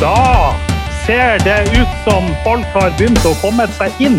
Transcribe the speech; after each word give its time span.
Da 0.00 0.54
ser 1.06 1.38
det 1.44 1.62
ut 1.80 1.88
som 2.04 2.24
folk 2.44 2.66
har 2.74 2.90
begynt 2.98 3.22
å 3.24 3.30
komme 3.40 3.64
seg 3.78 3.92
inn, 4.04 4.18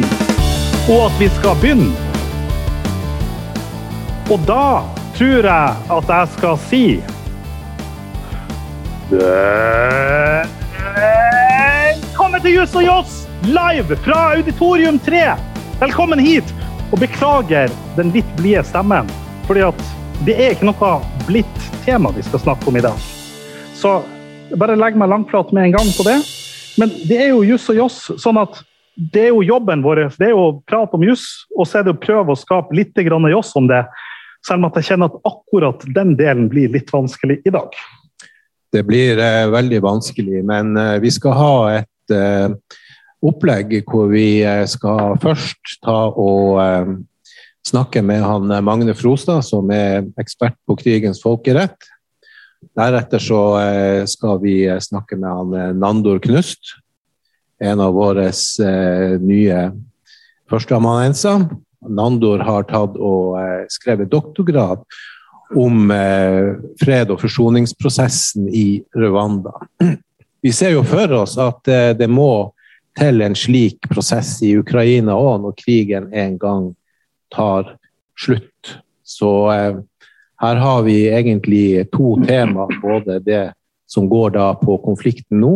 og 0.89 1.03
at 1.03 1.19
vi 1.19 1.27
skal 1.35 1.53
begynne. 1.61 1.93
Og 4.33 4.41
da 4.49 4.81
tror 5.19 5.45
jeg 5.45 5.93
at 5.97 6.09
jeg 6.15 6.31
skal 6.33 6.57
si 6.65 6.81
Velkommen 10.97 12.41
til 12.41 12.57
Juss 12.57 12.73
og 12.73 12.83
Joss, 12.87 13.21
live 13.45 14.01
fra 14.01 14.33
Auditorium 14.33 14.97
3. 15.05 15.23
Velkommen 15.85 16.25
hit. 16.25 16.57
Og 16.89 16.97
beklager 17.05 17.69
den 18.01 18.09
litt 18.17 18.35
blide 18.41 18.65
stemmen, 18.65 19.05
fordi 19.45 19.69
at 19.69 19.87
det 20.25 20.41
er 20.41 20.57
ikke 20.57 20.73
noe 20.73 20.93
blidt 21.29 21.65
tema 21.85 22.09
vi 22.17 22.25
skal 22.25 22.47
snakke 22.49 22.65
om 22.65 22.81
i 22.81 22.87
dag. 22.89 22.97
Så 23.77 23.99
bare 24.55 24.77
legg 24.79 24.97
meg 24.99 25.11
langflat 25.11 25.51
med 25.55 25.67
en 25.67 25.77
gang 25.77 25.91
på 25.97 26.05
det. 26.07 26.17
Men 26.77 26.93
det 27.09 27.17
er 27.17 27.31
jo 27.33 27.45
juss 27.45 27.67
og 27.73 27.79
joss, 27.79 27.99
sånn 28.21 28.39
at 28.41 28.61
det 28.97 29.27
er 29.27 29.33
jo 29.33 29.45
jobben 29.45 29.83
vår. 29.85 30.07
Det 30.17 30.29
er 30.29 30.33
jo 30.33 30.43
å 30.43 30.55
prate 30.69 30.97
om 30.97 31.05
juss, 31.05 31.25
og 31.57 31.67
så 31.69 31.79
er 31.79 31.87
det 31.87 31.95
å 31.95 32.01
prøve 32.01 32.33
å 32.33 32.39
skape 32.39 32.75
litt 32.77 32.97
joss 32.97 33.53
om 33.57 33.67
det. 33.69 33.83
Selv 34.45 34.61
om 34.61 34.69
at 34.69 34.77
jeg 34.79 34.91
kjenner 34.91 35.11
at 35.11 35.21
akkurat 35.27 35.85
den 35.93 36.15
delen 36.17 36.47
blir 36.49 36.69
litt 36.73 36.91
vanskelig 36.93 37.41
i 37.45 37.53
dag. 37.53 37.73
Det 38.71 38.83
blir 38.85 39.19
eh, 39.19 39.47
veldig 39.49 39.81
vanskelig, 39.81 40.43
men 40.45 40.75
eh, 40.77 40.97
vi 40.99 41.11
skal 41.11 41.33
ha 41.37 41.53
et 41.79 42.13
eh, 42.13 42.51
opplegg 43.25 43.79
hvor 43.87 44.09
vi 44.11 44.43
eh, 44.45 44.65
skal 44.69 45.15
først 45.23 45.79
ta 45.85 45.99
og 46.11 46.59
eh, 46.61 46.91
snakke 47.67 48.03
med 48.05 48.23
han 48.23 48.51
eh, 48.51 48.63
Magne 48.63 48.95
Frostad, 48.97 49.45
som 49.47 49.71
er 49.73 50.05
ekspert 50.21 50.57
på 50.67 50.77
krigens 50.79 51.21
folkerett. 51.23 51.77
Deretter 52.77 53.21
så 53.21 53.41
skal 54.09 54.39
vi 54.41 54.55
snakke 54.81 55.17
med 55.17 55.29
han 55.29 55.79
Nandor 55.79 56.19
Knust, 56.19 56.73
en 57.61 57.81
av 57.81 57.93
våre 57.93 58.31
nye 59.21 59.59
førsteamanuenser. 60.49 61.45
Nandor 61.87 62.41
har 62.45 62.65
tatt 62.69 62.97
og 62.97 63.37
skrevet 63.73 64.09
doktorgrad 64.09 64.83
om 65.57 65.93
fred- 66.81 67.13
og 67.13 67.21
forsoningsprosessen 67.21 68.49
i 68.49 68.67
Rwanda. 68.97 69.53
Vi 70.45 70.53
ser 70.53 70.75
jo 70.75 70.83
for 70.85 71.13
oss 71.17 71.37
at 71.41 71.65
det 71.97 72.09
må 72.09 72.51
til 72.97 73.21
en 73.21 73.35
slik 73.37 73.85
prosess 73.91 74.37
i 74.45 74.55
Ukraina 74.57 75.15
òg, 75.17 75.41
når 75.43 75.57
krigen 75.59 76.09
en 76.13 76.37
gang 76.41 76.67
tar 77.33 77.75
slutt. 78.17 78.77
Så 79.07 79.31
eh, 79.53 79.77
her 80.41 80.59
har 80.61 80.83
vi 80.85 80.97
egentlig 81.09 81.87
to 81.93 82.15
tema. 82.27 82.67
Både 82.81 83.19
det 83.19 83.51
som 83.89 84.09
går 84.09 84.35
da 84.35 84.51
på 84.59 84.77
konflikten 84.83 85.41
nå, 85.41 85.55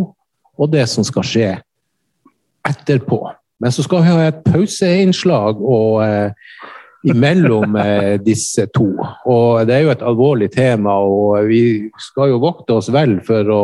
og 0.57 0.71
det 0.71 0.87
som 0.89 1.05
skal 1.05 1.27
skje 1.27 1.49
etterpå. 2.67 3.23
Men 3.61 3.73
så 3.73 3.85
skal 3.85 4.01
vi 4.01 4.13
ha 4.13 4.27
et 4.29 4.43
pauseinnslag 4.45 5.61
og, 5.61 6.01
eh, 6.05 6.31
imellom 7.03 7.75
eh, 7.75 8.17
disse 8.21 8.65
to. 8.73 8.89
Og 9.25 9.67
det 9.67 9.75
er 9.75 9.85
jo 9.85 9.93
et 9.93 10.05
alvorlig 10.05 10.51
tema, 10.53 10.97
og 11.01 11.47
vi 11.49 11.89
skal 11.99 12.33
jo 12.33 12.41
vokte 12.41 12.77
oss 12.77 12.89
vel 12.93 13.19
for 13.25 13.53
å 13.53 13.63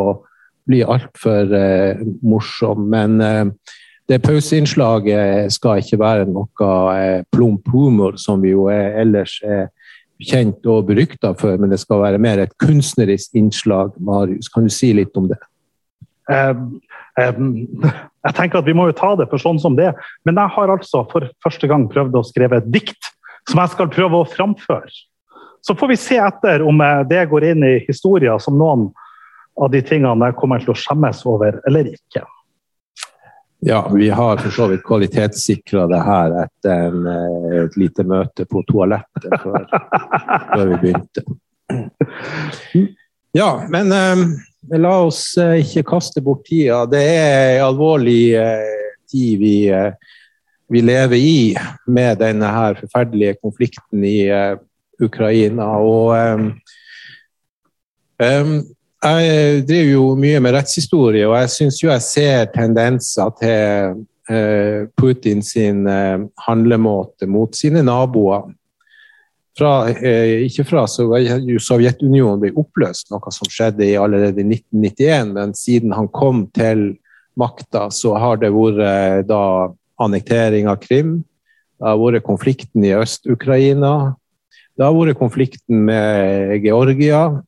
bli 0.68 0.84
altfor 0.84 1.54
eh, 1.56 2.04
morsom. 2.22 2.90
Men 2.92 3.22
eh, 3.22 3.46
det 4.10 4.22
pauseinnslaget 4.24 5.54
skal 5.54 5.82
ikke 5.82 6.00
være 6.02 6.28
noe 6.30 6.72
eh, 6.96 7.24
plump 7.34 7.70
humor, 7.74 8.18
som 8.22 8.44
vi 8.44 8.54
jo 8.54 8.68
er, 8.74 9.00
ellers 9.04 9.40
er 9.46 9.70
kjent 10.24 10.66
og 10.70 10.88
berykta 10.90 11.34
for, 11.38 11.58
men 11.62 11.72
det 11.72 11.80
skal 11.82 12.02
være 12.02 12.22
mer 12.22 12.42
et 12.42 12.56
kunstnerisk 12.62 13.38
innslag. 13.38 13.94
Marius, 14.02 14.50
kan 14.54 14.66
du 14.66 14.74
si 14.74 14.92
litt 14.98 15.16
om 15.20 15.30
det? 15.30 15.38
Um, 16.28 16.80
um, 17.22 17.52
jeg 18.28 18.36
tenker 18.36 18.60
at 18.60 18.68
Vi 18.68 18.74
må 18.76 18.90
jo 18.90 18.96
ta 18.98 19.14
det 19.16 19.30
for 19.32 19.40
sånn 19.40 19.62
som 19.64 19.78
det 19.78 19.94
Men 20.28 20.36
jeg 20.36 20.52
har 20.58 20.74
altså 20.74 21.06
for 21.08 21.24
første 21.40 21.70
gang 21.72 21.86
prøvd 21.88 22.18
å 22.20 22.24
skrive 22.28 22.60
et 22.60 22.68
dikt 22.68 23.14
som 23.48 23.62
jeg 23.62 23.72
skal 23.72 23.88
prøve 23.88 24.20
å 24.20 24.28
framføre. 24.28 24.92
Så 25.64 25.76
får 25.80 25.94
vi 25.94 26.00
se 26.00 26.18
etter 26.20 26.66
om 26.68 26.82
eh, 26.84 27.06
det 27.08 27.30
går 27.32 27.46
inn 27.54 27.64
i 27.64 27.78
historien 27.88 28.42
som 28.44 28.58
noen 28.60 28.90
av 29.58 29.72
de 29.72 29.80
tingene 29.82 30.28
jeg 30.28 30.38
kommer 30.38 30.60
til 30.62 30.74
å 30.74 30.78
skjemmes 30.78 31.24
over 31.30 31.62
eller 31.70 31.88
ikke. 31.94 32.26
Ja, 33.60 33.92
vi 33.94 34.10
har 34.10 34.38
for 34.38 34.50
så 34.50 34.68
vidt 34.68 34.84
kvalitetssikra 34.86 35.88
det 35.90 36.02
her 36.06 36.36
etter 36.44 36.84
en, 36.88 37.08
eh, 37.10 37.64
et 37.64 37.78
lite 37.78 38.04
møte 38.06 38.46
på 38.46 38.62
toalettet 38.70 39.34
før, 39.42 39.66
før 40.52 40.66
vi 40.70 40.78
begynte. 40.84 41.24
Ja, 43.34 43.50
men 43.70 43.92
um, 43.92 44.22
la 44.78 44.94
oss 45.08 45.22
uh, 45.42 45.58
ikke 45.58 45.88
kaste 45.90 46.22
bort 46.22 46.46
tida. 46.46 46.84
Det 46.90 47.02
er 47.02 47.58
en 47.58 47.66
alvorlig 47.72 48.38
uh, 48.38 48.94
tid 49.10 49.42
vi, 49.42 49.56
uh, 49.74 49.92
vi, 50.70 50.82
lever 50.86 51.18
i 51.18 51.58
med 51.90 52.22
denne 52.22 52.54
her 52.54 52.78
forferdelige 52.78 53.40
konflikten 53.42 54.06
i 54.06 54.20
Ukraina. 55.02 55.68
Og 55.82 56.14
um, 58.22 58.62
jeg 59.04 59.64
driver 59.68 59.92
jo 59.92 60.06
mye 60.18 60.42
med 60.42 60.56
rettshistorie, 60.58 61.26
og 61.28 61.36
jeg 61.38 61.54
syns 61.54 61.82
jo 61.84 61.92
jeg 61.92 62.06
ser 62.06 62.48
tendenser 62.54 63.34
til 63.38 64.00
eh, 64.34 64.88
Putin 64.98 65.44
sin 65.46 65.86
eh, 65.88 66.24
handlemåte 66.48 67.30
mot 67.30 67.54
sine 67.56 67.84
naboer. 67.86 68.50
Fra, 69.58 69.90
eh, 69.90 70.46
ikke 70.46 70.66
fra 70.70 70.86
Sovjetunionen 70.90 72.42
ble 72.42 72.54
oppløst, 72.58 73.12
noe 73.14 73.34
som 73.34 73.50
skjedde 73.50 73.90
allerede 74.02 74.42
i 74.42 74.50
1991, 74.50 75.34
men 75.34 75.54
siden 75.58 75.94
han 75.98 76.10
kom 76.10 76.48
til 76.54 76.92
makta, 77.38 77.88
så 77.94 78.16
har 78.18 78.42
det 78.42 78.54
vært 78.54 79.28
da 79.30 79.44
annektering 80.02 80.70
av 80.70 80.82
Krim, 80.82 81.20
det 81.78 81.86
har 81.86 82.00
vært 82.02 82.26
konflikten 82.26 82.86
i 82.86 82.96
Øst-Ukraina, 82.98 84.16
det 84.78 84.86
har 84.86 84.94
vært 84.94 85.20
konflikten 85.22 85.86
med 85.86 86.66
Georgia, 86.66 87.44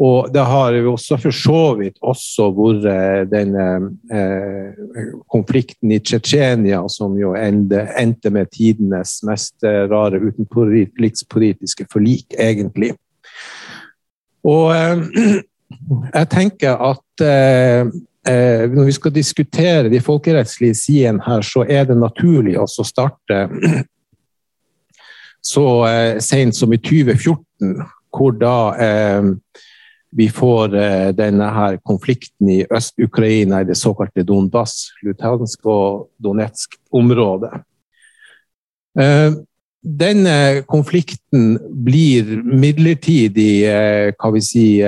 og 0.00 0.30
det 0.32 0.40
har 0.48 0.72
jo 0.72 0.94
også 0.94 1.18
for 1.20 1.36
så 1.36 1.58
vidt 1.76 1.98
også 2.00 2.46
vært 2.56 3.28
denne 3.28 3.66
eh, 4.08 4.78
konflikten 5.28 5.92
i 5.92 5.98
Tsjetsjenia, 6.00 6.80
som 6.88 7.18
jo 7.20 7.34
endte, 7.36 7.82
endte 8.00 8.32
med 8.32 8.48
tidenes 8.54 9.18
mest 9.28 9.60
eh, 9.68 9.84
rare 9.92 10.22
utenrikspolitiske 10.24 11.84
forlik, 11.92 12.32
egentlig. 12.32 12.94
Og 14.48 14.72
eh, 14.72 15.04
jeg 16.16 16.32
tenker 16.32 16.80
at 16.80 17.26
eh, 17.28 17.92
eh, 18.24 18.64
når 18.72 18.88
vi 18.88 18.96
skal 18.96 19.16
diskutere 19.20 19.92
de 19.92 20.00
folkerettslige 20.00 20.80
sidene 20.80 21.28
her, 21.28 21.44
så 21.44 21.68
er 21.68 21.84
det 21.90 22.00
naturlig 22.00 22.56
å 22.56 22.64
starte 22.72 23.44
så 25.52 25.70
eh, 25.92 26.14
sent 26.24 26.56
som 26.56 26.72
i 26.72 26.80
2014, 26.80 27.82
hvor 28.16 28.32
da 28.40 28.56
eh, 28.80 29.34
vi 30.10 30.28
får 30.28 30.74
eh, 30.74 31.08
denne 31.14 31.46
her 31.54 31.76
konflikten 31.86 32.48
i 32.50 32.66
Øst-Ukraina, 32.70 33.60
i 33.60 33.64
det 33.64 33.76
såkalte 33.78 34.22
Donbass, 34.26 34.90
Lutansk 35.02 35.66
og 35.66 36.10
Donetsk-området. 36.18 37.52
Eh, 39.00 39.32
denne 39.80 40.62
konflikten 40.68 41.58
blir 41.84 42.42
midlertidig 42.44 43.64
eh, 43.70 44.12
hva 44.18 44.30
vi 44.34 44.40
si, 44.44 44.82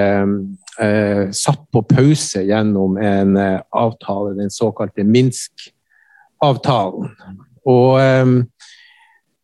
satt 1.37 1.67
på 1.69 1.83
pause 1.85 2.41
gjennom 2.49 2.97
en 2.97 3.37
avtale, 3.37 4.33
den 4.39 4.51
såkalte 4.51 5.05
Minsk-avtalen. 5.05 7.11
Og 7.69 8.01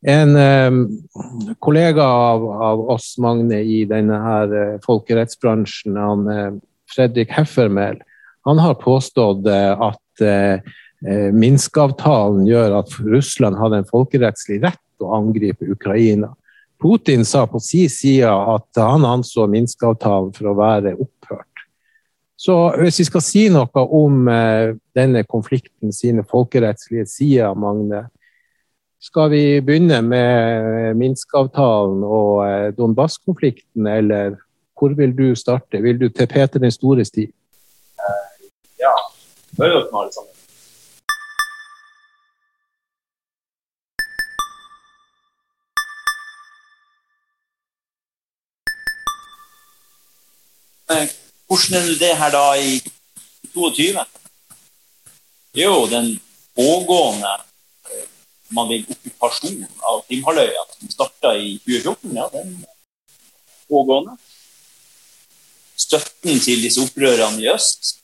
en 0.06 0.36
eh, 0.36 1.54
kollega 1.58 2.04
av, 2.04 2.44
av, 2.62 2.84
oss, 2.90 3.16
Magne, 3.18 3.62
i 3.62 3.84
denne 3.88 4.20
her 4.22 4.54
eh, 4.54 4.76
folkerettsbransjen, 4.84 5.96
han, 5.98 6.28
eh, 6.32 6.52
Fredrik 6.94 7.32
Heffermel, 7.34 7.98
han 8.48 8.58
har 8.58 8.74
påstått 8.74 9.46
eh, 9.46 9.80
at 9.80 10.20
eh, 10.24 10.60
eh, 11.06 11.32
Minsk-avtalen 11.34 12.46
gjør 12.48 12.78
at 12.78 12.94
Russland 13.04 13.58
hadde 13.60 13.82
en 13.82 13.90
folkerettslig 13.90 14.62
rett 14.62 15.04
å 15.04 15.10
angripe 15.18 15.68
Ukraina. 15.68 16.30
Putin 16.80 17.26
sa 17.28 17.42
på 17.50 17.60
sin 17.60 17.90
side 17.90 18.30
at 18.30 18.80
han 18.80 19.04
anså 19.04 19.44
Minsk-avtalen 19.50 20.30
for 20.36 20.48
å 20.48 20.56
være 20.56 20.94
opphørt. 20.96 21.44
Så 22.38 22.54
hvis 22.78 23.02
vi 23.02 23.08
skal 23.10 23.24
si 23.26 23.44
noe 23.50 23.84
om 23.98 24.28
denne 24.94 25.24
konflikten 25.26 25.90
sine 25.92 26.22
folkerettslige 26.22 27.04
sider, 27.10 27.56
Magne, 27.58 28.04
skal 29.00 29.30
vi 29.30 29.60
begynne 29.60 30.00
med 30.02 30.94
Minsk-avtalen 30.98 32.02
og 32.04 32.32
eh, 32.46 32.70
Donbas-konflikten, 32.78 33.86
eller 33.86 34.34
hvor 34.78 34.94
vil 34.98 35.14
du 35.18 35.34
starte? 35.34 35.82
Vil 35.82 36.00
du 36.00 36.08
til 36.08 36.26
Peter 36.26 36.58
den 36.58 36.70
stores 36.70 37.10
tid? 37.10 37.30
Uh, 37.98 38.50
ja. 38.80 38.94
Hører 39.58 39.78
dere 39.78 39.88
meg 39.92 40.02
alle 40.02 40.12
sammen? 40.12 40.34
Hvordan 51.48 51.82
er 51.82 51.98
det 52.00 52.14
her 52.18 52.30
da 52.30 52.44
i 52.60 52.78
22. 53.54 54.04
Jo, 55.54 55.86
den 55.86 56.20
pågående 56.56 57.34
eh, 57.34 57.47
man 58.54 58.68
vil, 58.70 58.84
okkupasjon 58.88 59.64
av 59.90 60.02
Krimhalvøya 60.08 60.64
som 60.72 60.92
starta 60.92 61.34
i 61.36 61.56
2014, 61.66 62.16
ja, 62.16 62.26
den 62.32 62.54
pågående. 63.68 64.16
Støtten 65.78 66.40
til 66.42 66.62
disse 66.64 66.82
opprørerne 66.82 67.42
i 67.42 67.50
øst 67.52 67.98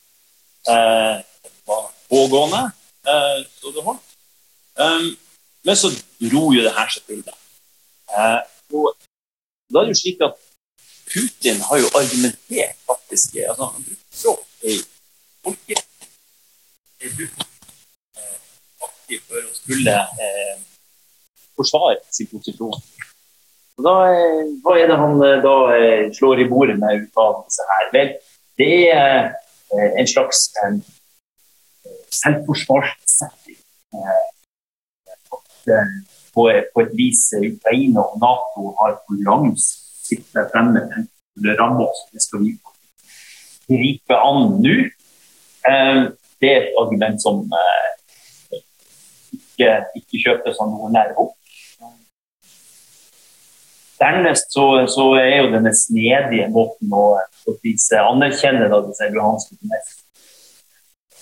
eh, 0.71 1.23
var 1.67 1.87
pågående, 2.11 2.63
eh, 3.09 3.41
så 3.61 3.73
det 3.75 3.87
holdt. 3.89 4.11
Um, 4.75 5.17
men 5.65 5.77
så 5.79 5.91
dro 6.19 6.49
jo 6.53 6.63
det 6.65 6.75
her 6.75 6.91
seg 6.91 7.07
til. 7.09 7.23
Eh, 7.25 8.41
og 8.75 8.91
da 9.71 9.81
er 9.81 9.89
det 9.89 9.95
jo 9.95 10.01
slik 10.03 10.25
at 10.27 10.37
Putin 11.15 11.61
har 11.69 11.79
jo 11.79 11.89
argumentert 11.95 12.77
faktisk 12.89 13.37
altså, 13.49 13.65
Han 13.65 13.85
brukte 13.85 14.19
språk 14.19 14.47
i 14.63 14.79
folkerett. 15.45 15.91
Aktivt 19.05 19.27
for 19.29 19.45
å 19.45 19.51
skulle 19.53 19.95
eh, 20.25 20.55
forsvare 21.57 22.01
sin 22.09 22.29
posisjon. 22.31 22.73
Og 23.79 23.87
da, 23.87 23.95
eh, 24.15 24.43
hva 24.63 24.77
er 24.79 24.91
det 24.91 24.99
han 24.99 25.23
eh, 25.27 25.41
da 25.43 25.55
eh, 25.75 26.05
slår 26.15 26.45
i 26.45 26.49
bordet 26.51 26.77
med 26.79 27.03
uttalelse 27.03 27.67
her? 27.71 27.89
Vel, 27.95 28.13
det 28.61 28.75
er 28.95 29.35
en 29.75 30.07
slags 30.07 30.47
en, 30.63 30.79
selvforsvarssetting. 32.15 33.59
På, 36.35 36.45
på, 36.75 36.83
et 36.83 36.93
vis 36.99 37.27
Ukraina 37.39 38.05
og 38.05 38.17
Nato 38.23 38.71
har 38.79 38.97
konkurranse 39.09 39.83
sitter 40.05 40.49
fremme 40.53 40.83
eller 40.95 41.59
ramme 41.59 41.87
oss. 41.87 42.05
Det 42.13 42.23
skal 42.23 42.43
vi 42.45 42.55
gripe 43.71 44.19
an 44.19 44.59
nå. 44.63 44.77
Det 45.65 46.51
er 46.51 46.61
et 46.61 46.79
argument 46.79 47.23
som 47.23 47.43
ikke, 49.65 50.03
ikke 50.03 50.23
kjøpes 50.27 50.61
av 50.61 50.71
noen 50.71 50.95
nær 50.95 51.17
opp. 51.17 51.35
Dernest 53.99 54.53
så, 54.53 54.65
så, 54.91 55.05
er 55.17 55.37
jo 55.39 55.53
denne 55.53 55.71
snedige 55.77 56.49
måten 56.53 56.93
å, 56.93 57.05
å 57.17 57.55
vise 57.65 58.01
anerkjenne 58.03 58.67
da, 58.69 58.81
disse 58.85 59.09
luhanske 59.15 59.57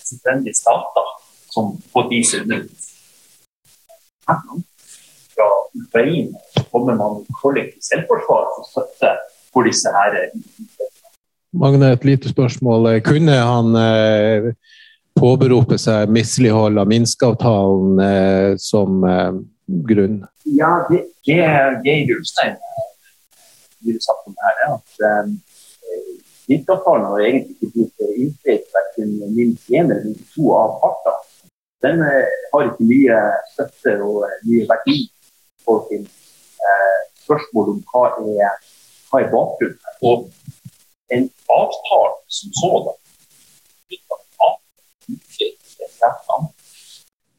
selvstendige 0.03 0.57
stater 0.57 1.11
som 1.53 1.75
på 1.93 2.03
et 2.03 2.15
vis 2.15 2.33
underviser. 2.39 2.89
Fra 5.33 5.47
Ukraina 5.77 6.65
kommer 6.71 6.97
man 6.97 7.21
kollektivt 7.41 7.85
selvforsvar 7.85 8.49
for 8.55 8.69
støtte 8.71 9.13
for 9.53 9.69
disse 9.69 9.91
her. 9.93 10.17
Magne, 11.53 11.91
et 11.93 12.05
lite 12.07 12.31
spørsmål. 12.31 12.89
Kunne 13.05 13.37
han 13.37 13.75
eh, 13.77 14.53
påberope 15.19 15.77
seg 15.81 16.11
mislighold 16.13 16.79
av 16.81 16.89
Minsk-avtalen 16.91 17.99
eh, 18.03 18.51
som 18.57 19.03
eh, 19.07 19.33
grunn? 19.89 20.21
Ja, 20.43 20.71
det, 20.89 21.03
det 21.27 21.39
Geir 21.85 22.15
Ulstein 22.17 22.57
ville 23.83 24.01
sagt 24.01 24.27
om 24.27 24.35
her, 24.39 24.59
er 24.65 24.75
at 24.77 25.25
um, 25.25 25.35
Minsk-avtalen 26.49 27.07
har 27.09 27.25
egentlig 27.27 27.55
ikke 27.59 27.71
blitt 27.75 28.03
innfridd 28.23 28.65
verken 28.77 29.13
minst 29.35 29.71
én 29.71 29.87
eller 29.87 30.05
minst 30.07 30.33
to 30.35 30.53
av 30.55 30.77
partene. 30.81 31.19
Den 31.83 31.99
har 32.03 32.67
ikke 32.69 32.87
mye 32.87 33.21
støtte 33.51 33.97
og 34.03 34.23
mye 34.47 34.67
verdi 34.69 34.97
for 35.65 35.83
sin 35.89 36.05
spørsmål 37.23 37.73
om 37.73 37.79
hva 37.91 38.03
er, 38.23 38.59
hva 39.09 39.21
er 39.23 39.31
bakgrunnen. 39.31 39.95
Og 40.03 40.29
en 41.15 41.29
avtale 41.51 42.13
som 42.39 42.55
sådan 42.59 42.99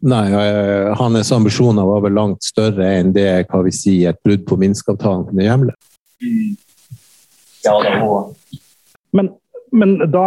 Nei, 0.05 0.25
eh, 0.37 0.95
hans 0.99 1.33
ambisjoner 1.33 1.87
var 1.89 2.03
vel 2.05 2.13
langt 2.13 2.45
større 2.45 2.91
enn 2.99 3.15
det 3.17 3.47
hva 3.49 3.63
vi 3.65 3.73
sier, 3.73 4.13
et 4.13 4.21
brudd 4.25 4.45
på 4.49 4.59
Minsk-avtalen 4.61 5.25
kunne 5.31 5.47
hjemle. 5.47 5.77
Mm. 6.21 6.57
Ja, 7.65 7.79
det 7.81 7.95
men, 9.17 9.31
men 9.73 9.97
da 10.13 10.27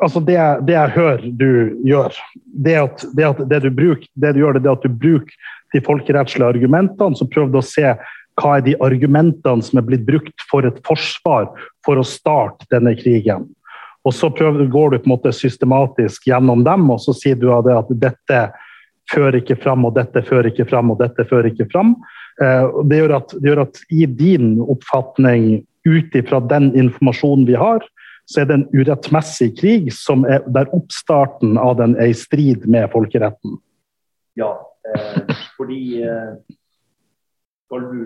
altså 0.00 0.22
det, 0.24 0.38
det, 0.68 0.76
jeg 0.76 0.94
hører 0.94 1.26
du 1.40 1.50
gjør, 1.86 2.14
det 2.44 2.76
at, 2.78 3.04
det, 3.16 3.26
at 3.26 3.42
det, 3.50 3.62
du 3.64 3.70
bruker, 3.74 4.06
det 4.14 4.34
du 4.36 4.42
gjør, 4.44 4.60
det 4.60 4.70
er 4.70 4.78
at 4.78 4.86
du 4.86 5.00
bruker 5.02 5.50
de 5.74 5.82
folkerettslige 5.86 6.48
argumentene, 6.54 7.18
så 7.18 7.26
prøver 7.30 7.52
du 7.52 7.60
å 7.60 7.66
se 7.66 7.94
hva 8.40 8.56
er 8.56 8.64
de 8.64 8.76
argumentene 8.82 9.66
som 9.66 9.80
er 9.80 9.86
blitt 9.86 10.06
brukt 10.06 10.46
for 10.50 10.66
et 10.66 10.78
forsvar 10.86 11.50
for 11.86 12.00
å 12.00 12.06
starte 12.06 12.68
denne 12.72 12.94
krigen. 12.98 13.48
Og 14.04 14.14
Så 14.14 14.30
prøver, 14.32 14.66
går 14.66 14.90
du 14.90 14.98
på 14.98 15.10
en 15.10 15.14
måte 15.14 15.32
systematisk 15.32 16.26
gjennom 16.30 16.64
dem, 16.64 16.88
og 16.90 17.00
så 17.04 17.12
sier 17.16 17.36
du 17.36 17.50
at 17.52 17.90
dette 18.00 18.40
fører 19.10 19.40
ikke 19.40 19.58
fram, 19.60 19.84
og 19.84 19.96
dette 19.98 20.22
fører 20.24 20.50
ikke 20.50 20.68
fram, 20.70 20.92
og 20.92 21.00
dette 21.02 21.26
fører 21.28 21.50
ikke 21.50 21.68
fram. 21.72 21.96
Eh, 22.40 22.78
det 22.88 23.00
gjør 23.02 23.16
at, 23.18 23.34
det 23.36 23.50
gjør 23.50 23.64
at 23.66 23.82
i 23.92 24.06
din 24.06 24.54
oppfatning, 24.62 25.66
ut 25.88 26.16
ifra 26.16 26.42
den 26.44 26.74
informasjonen 26.76 27.46
vi 27.48 27.54
har, 27.56 27.84
så 28.28 28.42
er 28.42 28.48
det 28.50 28.56
en 28.58 28.66
urettmessig 28.76 29.54
krig 29.58 29.88
som 29.96 30.26
er, 30.28 30.44
der 30.52 30.68
oppstarten 30.76 31.56
av 31.58 31.78
den 31.80 31.96
er 31.96 32.12
i 32.12 32.16
strid 32.16 32.66
med 32.68 32.90
folkeretten. 32.92 33.56
Ja, 34.38 34.52
eh, 34.86 35.32
fordi 35.56 36.02
eh, 36.04 36.36
skal 37.66 37.86
du 37.86 38.04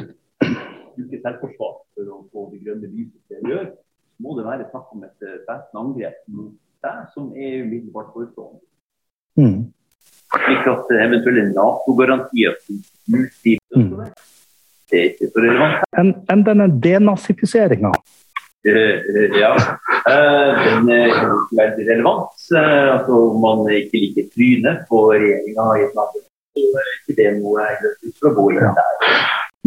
bruke 0.95 1.19
selvforsvar 1.27 1.75
for 1.97 2.15
å 2.15 2.21
få 2.31 2.47
det 2.53 2.63
grønne 2.65 2.89
lyset 2.89 3.21
til 3.29 3.43
å 3.43 3.53
gjøre, 3.53 3.69
må 4.23 4.37
det 4.39 4.45
være 4.47 4.69
snakk 4.71 4.93
om 4.95 5.07
et 5.07 5.27
eh, 5.27 5.41
væpnet 5.49 5.81
angrep 5.81 6.21
mot 6.37 6.53
deg 6.85 7.07
som 7.15 7.31
er 7.33 7.63
umiddelbart 7.65 8.13
forestående. 8.15 8.61
Mm. 9.41 9.61
Slik 10.35 10.69
at 10.71 10.93
eventuelle 11.07 11.45
Nato-garantier 11.55 12.55
mm. 12.69 13.95
Det 14.91 14.99
er 15.01 15.09
ikke 15.11 15.31
for 15.33 15.47
relevant. 15.47 15.87
Enn 15.99 16.13
en 16.31 16.45
denne 16.47 16.69
denazifiseringa? 16.85 17.91
Uh, 18.65 19.33
ja, 19.37 19.51
uh, 20.09 20.61
den 20.65 20.91
er 20.93 21.17
veldig 21.53 21.87
relevant. 21.89 22.37
Uh, 22.53 22.95
altså, 22.95 23.19
om 23.33 23.41
man 23.43 23.67
ikke 23.75 24.01
liker 24.05 24.29
trynet 24.37 24.85
på 24.89 25.03
regjeringa 25.11 25.67
i 25.75 25.85
et 25.89 25.99
land, 25.99 26.23
så 26.55 26.81
er 26.81 26.93
ikke 26.95 27.19
det 27.19 27.33
noe 27.41 27.65
jeg 27.65 27.81
har 27.81 27.91
lyst 27.91 28.17
til 28.21 28.31
å 28.31 28.35
gå 28.39 28.47
inn 28.55 28.79
der. 28.79 29.19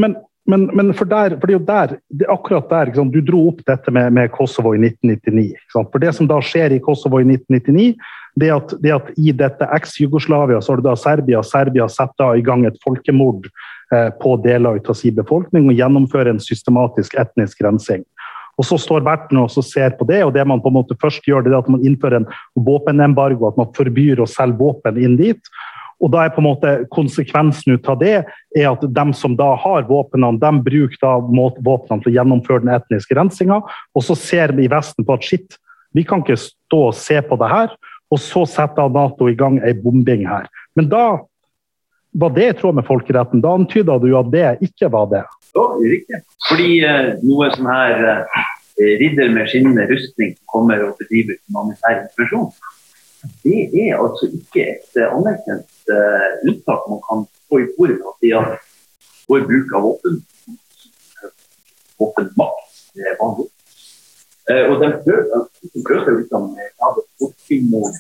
Men, 0.02 0.16
men, 0.48 0.70
men 0.74 0.94
for, 0.96 1.06
der, 1.10 1.36
for, 1.36 1.48
det 1.48 1.54
er 1.54 1.60
jo 1.60 1.66
der, 1.68 1.96
det 2.10 2.28
er 2.28 2.34
akkurat 2.34 2.70
der 2.72 2.92
Du 3.12 3.20
dro 3.22 3.48
opp 3.50 3.64
dette 3.68 3.92
med, 3.92 4.14
med 4.14 4.32
Kosovo 4.32 4.74
i 4.74 4.80
1999. 4.80 5.58
For 5.74 6.00
det 6.00 6.14
som 6.16 6.28
da 6.30 6.40
skjer 6.42 6.76
i 6.76 6.80
Kosovo 6.84 7.20
i 7.20 7.28
1999, 7.28 7.98
det 8.40 8.52
at, 8.54 8.74
det 8.84 8.94
at 8.94 9.10
i 9.18 9.34
dette 9.34 9.68
eks-Jugoslavia 9.76 10.62
så 10.62 10.74
har 10.74 10.82
du 10.82 10.88
da 10.88 10.96
Serbia 10.96 11.42
Serbia 11.44 11.88
setter 11.90 12.38
i 12.38 12.46
gang 12.46 12.66
et 12.68 12.78
folkemord 12.84 13.50
eh, 13.94 14.10
på 14.22 14.36
deler 14.44 14.78
av 14.78 14.98
sin 14.98 15.16
befolkning 15.18 15.68
og 15.68 15.80
gjennomfører 15.80 16.32
en 16.32 16.44
systematisk 16.44 17.18
etnisk 17.18 17.64
rensing. 17.66 18.06
Og 18.58 18.66
Så 18.66 18.80
står 18.82 19.06
verten 19.06 19.38
og 19.38 19.52
ser 19.54 19.94
på 20.00 20.06
det, 20.10 20.24
og 20.26 20.34
det 20.34 20.46
man 20.48 20.62
på 20.62 20.72
en 20.72 20.80
måte 20.80 20.98
først 21.02 21.28
gjør, 21.28 21.44
det 21.46 21.52
er 21.54 21.60
at 21.60 21.70
man 21.70 21.84
innfører 21.86 22.24
en 22.24 22.30
våpenembargo, 22.56 23.52
at 23.52 23.58
man 23.60 23.70
forbyr 23.78 24.24
å 24.24 24.30
selge 24.30 24.58
våpen 24.58 24.98
inn 24.98 25.18
dit. 25.20 25.52
Og 26.04 26.12
da 26.14 26.24
er 26.24 26.34
på 26.34 26.44
en 26.44 26.50
måte 26.50 26.74
Konsekvensen 26.94 27.74
ut 27.74 27.88
av 27.90 28.00
det 28.02 28.16
er 28.20 28.68
at 28.70 28.84
de 28.84 29.06
som 29.18 29.34
da 29.38 29.54
har 29.58 29.88
våpnene, 29.90 30.38
de 30.42 30.52
bruker 30.66 31.00
da 31.02 31.16
våpnene 31.18 32.04
til 32.04 32.12
å 32.12 32.18
gjennomføre 32.20 32.66
den 32.66 32.76
etniske 32.76 33.18
rensinga. 33.18 33.62
Og 33.98 34.06
så 34.06 34.18
ser 34.18 34.54
vi 34.58 34.68
i 34.68 34.72
Vesten 34.72 35.08
på 35.08 35.18
at 35.18 35.26
shit, 35.26 35.58
vi 35.98 36.06
kan 36.06 36.22
ikke 36.22 36.38
stå 36.38 36.84
og 36.92 36.98
se 36.98 37.18
på 37.26 37.40
det 37.42 37.50
her. 37.50 37.74
Og 38.14 38.22
så 38.24 38.46
setter 38.48 38.94
Nato 38.94 39.28
i 39.28 39.36
gang 39.36 39.58
ei 39.66 39.74
bombing 39.76 40.28
her. 40.30 40.46
Men 40.78 40.92
da 40.92 41.06
var 42.18 42.30
det 42.36 42.46
i 42.50 42.54
tråd 42.60 42.78
med 42.78 42.88
folkeretten. 42.88 43.42
Da 43.44 43.56
antyda 43.58 43.98
du 44.02 44.12
at 44.18 44.30
det 44.34 44.46
ikke 44.70 44.92
var 44.94 45.10
det. 45.12 45.26
Ja, 45.58 45.66
riktig. 45.82 46.22
Fordi 46.48 46.70
eh, 46.86 47.10
noe 47.26 47.50
sånn 47.54 47.70
her 47.70 48.06
eh, 48.14 48.46
ridder 49.02 49.34
med 49.34 49.50
skinnende 49.52 49.88
rustning 49.92 50.36
kommer 50.50 50.84
og 50.86 50.98
bedriver 51.02 51.40
humanitær 51.48 52.04
intervensjon, 52.04 52.50
det 53.44 53.62
er 53.82 53.98
altså 53.98 54.30
ikke 54.30 54.64
et 54.64 55.00
eh, 55.00 55.10
anerkjent 55.10 55.92
uh, 55.92 56.26
unntak 56.48 56.84
man 56.92 57.02
kan 57.08 57.24
få 57.50 57.62
i 57.64 57.70
bordet 57.78 57.98
fordi 58.06 58.34
at 58.38 58.66
vår 59.28 59.46
bruk 59.50 59.74
av 59.76 59.86
våpen, 59.88 60.20
våpenmakt 62.00 63.02
er 63.08 63.18
vanlig. 63.22 63.50
Uh, 64.48 64.64
og 64.70 64.76
de 64.84 64.92
prøver, 65.06 65.48
de 65.74 65.84
prøver 65.88 66.20
liksom, 66.20 66.52
ja, 66.62 66.92
folkemord. 67.20 67.98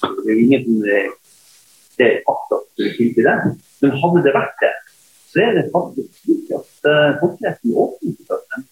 Det 0.00 0.28
er 0.28 0.34
jo 0.34 0.44
ingen 0.44 0.66
som 0.66 0.84
ser 1.96 2.20
fakta 2.28 2.60
til 2.76 3.16
det. 3.16 3.38
Men 3.80 3.96
hadde 4.02 4.24
det 4.26 4.36
vært 4.36 4.60
det, 4.60 4.74
så 5.32 5.42
er 5.46 5.56
det 5.56 5.70
faktisk 5.72 6.20
slik 6.20 6.52
at 6.58 6.70
uh, 6.84 7.16
folkeretten 7.22 7.80
åpner 7.84 8.20
for 8.28 8.44
den. 8.52 8.68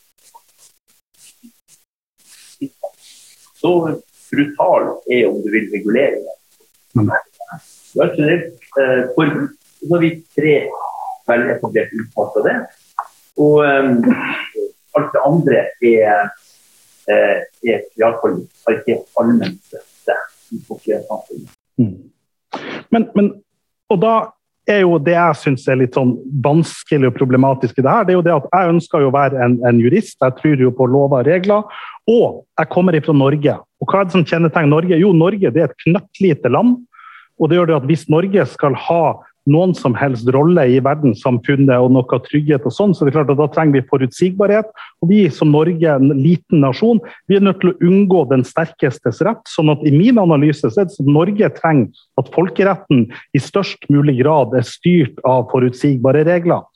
Så 3.58 3.73
brutal 4.32 4.90
er 5.11 5.28
om 5.28 5.40
du 5.44 5.49
vil 5.52 5.68
regulere 5.75 6.18
det. 6.25 6.37
Du 6.94 8.00
har 8.00 8.14
generelt 8.16 8.78
eh, 8.80 9.02
forbud, 9.14 9.49
og 9.49 9.87
så 9.87 9.94
har 9.94 10.02
vi 10.04 10.12
tre 10.37 10.54
veletablerte 11.28 12.02
utfall 12.02 12.30
av 12.40 12.49
det. 12.49 12.56
Og 13.38 13.56
eh, 13.64 13.90
alt 14.99 15.11
det 15.14 15.25
andre 15.30 15.64
er 15.92 16.28
eh, 17.08 17.38
er 17.73 17.85
iallfall 17.99 18.40
ikke 18.75 19.00
allmenn 19.20 19.56
støtte 19.68 20.16
i 20.52 20.61
folkesamfunnet. 20.68 21.54
Mm. 21.80 22.11
Men, 22.92 23.08
men, 23.14 23.30
og 23.92 24.00
da 24.02 24.14
er 24.68 24.82
jo 24.84 24.98
det 25.02 25.14
jeg 25.14 25.38
syns 25.40 25.66
er 25.70 25.78
litt 25.80 25.96
sånn 25.96 26.14
vanskelig 26.44 27.10
og 27.10 27.16
problematisk 27.16 27.78
i 27.78 27.84
det 27.84 27.92
her, 27.92 28.06
det 28.06 28.14
er 28.14 28.18
jo 28.18 28.26
det 28.26 28.34
at 28.34 28.48
jeg 28.52 28.72
ønsker 28.75 29.04
jo 29.04 29.10
å 29.10 29.14
være 29.14 29.40
en, 29.44 29.56
en, 29.68 29.80
jurist. 29.82 30.18
Jeg 30.20 30.37
tror 30.40 30.64
jo 30.64 30.72
på 30.75 30.88
lover 30.90 31.25
og 31.25 31.30
regler. 31.30 31.80
Og 32.08 32.42
jeg 32.58 32.70
kommer 32.72 32.96
ifra 32.96 33.14
Norge. 33.16 33.56
Og 33.80 33.88
hva 33.88 34.02
er 34.02 34.08
det 34.08 34.16
som 34.16 34.26
kjennetegner 34.26 34.72
Norge? 34.72 35.00
Jo, 35.00 35.14
Norge 35.16 35.52
det 35.54 35.64
er 35.64 35.70
et 35.70 35.82
knøttlite 35.84 36.52
land. 36.52 36.76
Og 37.38 37.50
det 37.50 37.58
gjør 37.58 37.70
det 37.70 37.78
at 37.78 37.88
hvis 37.88 38.08
Norge 38.10 38.46
skal 38.50 38.76
ha 38.88 39.02
noen 39.50 39.75
som 39.76 39.95
helst 39.99 40.28
rolle 40.35 40.64
i 40.71 40.78
verdenssamfunnet 40.85 41.81
og 41.81 41.93
noe 41.95 42.19
trygghet, 42.25 42.67
og 42.69 42.75
sånn, 42.75 42.95
så 42.95 43.05
det 43.05 43.12
er 43.12 43.19
klart 43.19 43.33
at 43.35 43.40
da 43.40 43.49
trenger 43.52 43.78
vi 43.78 43.88
forutsigbarhet. 43.90 44.71
Og 45.02 45.12
vi 45.12 45.21
som 45.35 45.52
Norge, 45.55 45.95
en 45.95 46.12
liten 46.23 46.62
nasjon, 46.64 47.00
vi 47.31 47.38
er 47.38 47.45
nødt 47.47 47.61
til 47.62 47.73
å 47.73 47.78
unngå 47.88 48.25
den 48.33 48.45
sterkestes 48.47 49.23
rett. 49.26 49.43
sånn 49.49 49.73
at 49.73 49.85
i 49.87 49.95
min 49.95 50.19
analyse 50.21 50.67
så 50.67 50.83
er 50.83 50.88
det 50.88 50.99
at 50.99 51.12
Norge 51.19 51.50
trenger 51.57 52.05
at 52.21 52.33
folkeretten 52.35 53.07
i 53.35 53.43
størst 53.43 53.88
mulig 53.93 54.19
grad 54.23 54.55
er 54.59 54.67
styrt 54.67 55.19
av 55.25 55.49
forutsigbare 55.52 56.25
regler. 56.28 56.67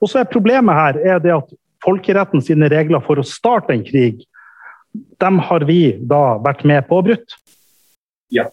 Og 0.00 0.08
så 0.08 0.22
er 0.22 0.30
Problemet 0.30 0.76
her 0.76 1.00
er 1.16 1.18
det 1.20 1.34
at 1.34 1.50
folkeretten 1.84 2.42
sine 2.44 2.68
regler 2.70 3.02
for 3.04 3.18
å 3.18 3.26
starte 3.26 3.74
en 3.74 3.84
krig, 3.84 4.22
dem 5.20 5.38
har 5.38 5.64
vi 5.66 5.96
da 6.00 6.38
vært 6.42 6.64
med 6.66 6.86
på 6.88 6.98
å 6.98 7.04
bryte. 7.04 7.38
Ja 8.30 8.46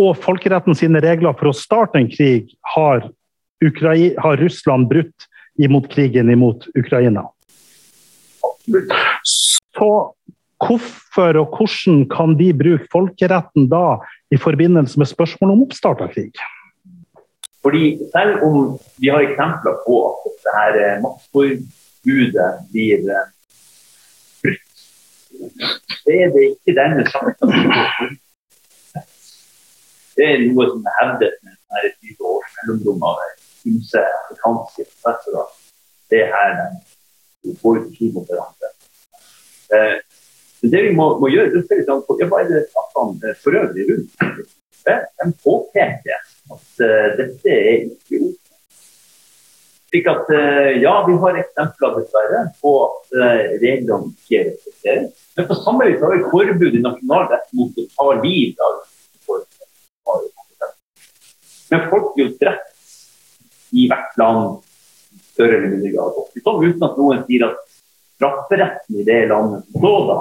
og 0.00 0.16
folkeretten 0.22 0.76
sine 0.78 1.02
regler 1.04 1.34
for 1.36 1.50
å 1.50 1.56
starte 1.56 2.00
en 2.00 2.10
krig 2.10 2.54
har, 2.74 3.04
Ukrai 3.62 4.14
har 4.18 4.40
Russland 4.40 4.88
brutt 4.90 5.28
imot 5.60 5.88
krigen 5.92 6.30
imot 6.32 6.66
Ukraina. 6.78 7.26
Så 9.72 9.90
hvorfor 10.62 11.38
og 11.40 11.56
hvordan 11.58 12.04
kan 12.10 12.36
de 12.38 12.52
bruke 12.56 12.88
folkeretten 12.92 13.68
da 13.70 14.00
i 14.32 14.38
forbindelse 14.40 15.00
med 15.00 15.10
spørsmål 15.10 15.54
om 15.56 15.64
oppstart 15.66 16.02
av 16.04 16.12
krig? 16.14 16.32
Fordi 17.62 17.98
Selv 18.10 18.42
om 18.42 18.56
vi 18.98 19.08
har 19.08 19.22
eksempler 19.22 19.76
på 19.84 19.98
at 20.08 20.24
dette 20.26 20.54
her 20.56 20.78
eh, 20.82 21.02
maktforbudet 21.04 22.48
blir 22.72 23.04
eh, 23.06 23.28
brutt, 24.42 24.82
så 26.02 26.16
er 26.16 26.34
det 26.34 26.48
ikke 26.48 26.74
denne 26.80 27.06
saken 27.12 28.18
det 30.16 30.28
er 30.28 30.42
noe 30.44 30.68
som 30.68 30.86
er 30.86 30.98
hevdet 31.00 31.38
med 31.42 31.56
denne 31.56 31.92
20 32.12 32.30
års 32.34 32.56
mellomrom 32.60 33.04
av 33.08 33.20
ymse 33.68 34.02
afrikanske 34.18 34.86
professorer. 34.90 35.52
Det 36.10 36.24
er 36.24 36.32
her 36.34 36.56
de 36.58 37.54
ut 37.54 37.86
krig 37.96 38.12
mot. 38.14 38.32
Eh, 39.72 39.96
det 40.62 40.82
vi 40.84 40.92
må, 40.94 41.08
må 41.18 41.30
gjøre, 41.32 41.62
det 41.62 41.78
er 41.78 41.86
sånn, 41.88 42.04
ja, 42.20 42.28
Hva 42.30 42.42
er 42.42 42.52
det 42.52 43.34
for 43.42 43.56
øvrig 43.58 43.88
rundt? 43.88 44.28
De 44.84 45.26
påpeker 45.42 46.20
at 46.52 46.82
uh, 46.82 47.08
dette 47.18 47.50
er 47.50 47.84
ikke 47.86 48.20
ok. 48.28 48.38
Slik 49.92 50.08
at, 50.08 50.30
ja, 50.80 50.92
vi 51.06 51.14
har 51.20 51.38
eksempler 51.42 51.98
dessverre 51.98 52.38
på 52.62 52.70
at 52.86 53.10
reglene 53.60 54.08
ikke 54.14 54.46
respekteres. 54.46 55.10
Men 55.36 55.48
på 55.50 55.58
samme 55.58 55.88
vis 55.90 56.00
har 56.00 56.14
vi 56.14 56.30
forbud 56.32 56.78
i 56.78 56.80
nasjonalrett 56.80 57.52
mot 57.58 57.76
å 57.76 57.84
ta 57.92 58.06
liv 58.22 58.62
av 58.68 58.78
men 61.72 61.88
folk 61.88 62.18
jo 62.20 62.28
drept 62.40 62.68
i 63.72 63.86
hvert 63.88 64.18
land 64.20 64.60
større 65.32 65.56
eller 65.56 65.70
mindre 65.72 65.92
grad. 65.94 66.18
Sånn, 66.44 66.64
uten 66.66 66.84
at 66.84 66.98
noen 67.00 67.22
sier 67.24 67.46
at 67.46 67.62
strafferetten 68.16 69.00
i 69.00 69.06
det 69.06 69.20
landet 69.30 69.64
sådan 69.72 69.86
så, 69.86 69.94
da 70.10 70.18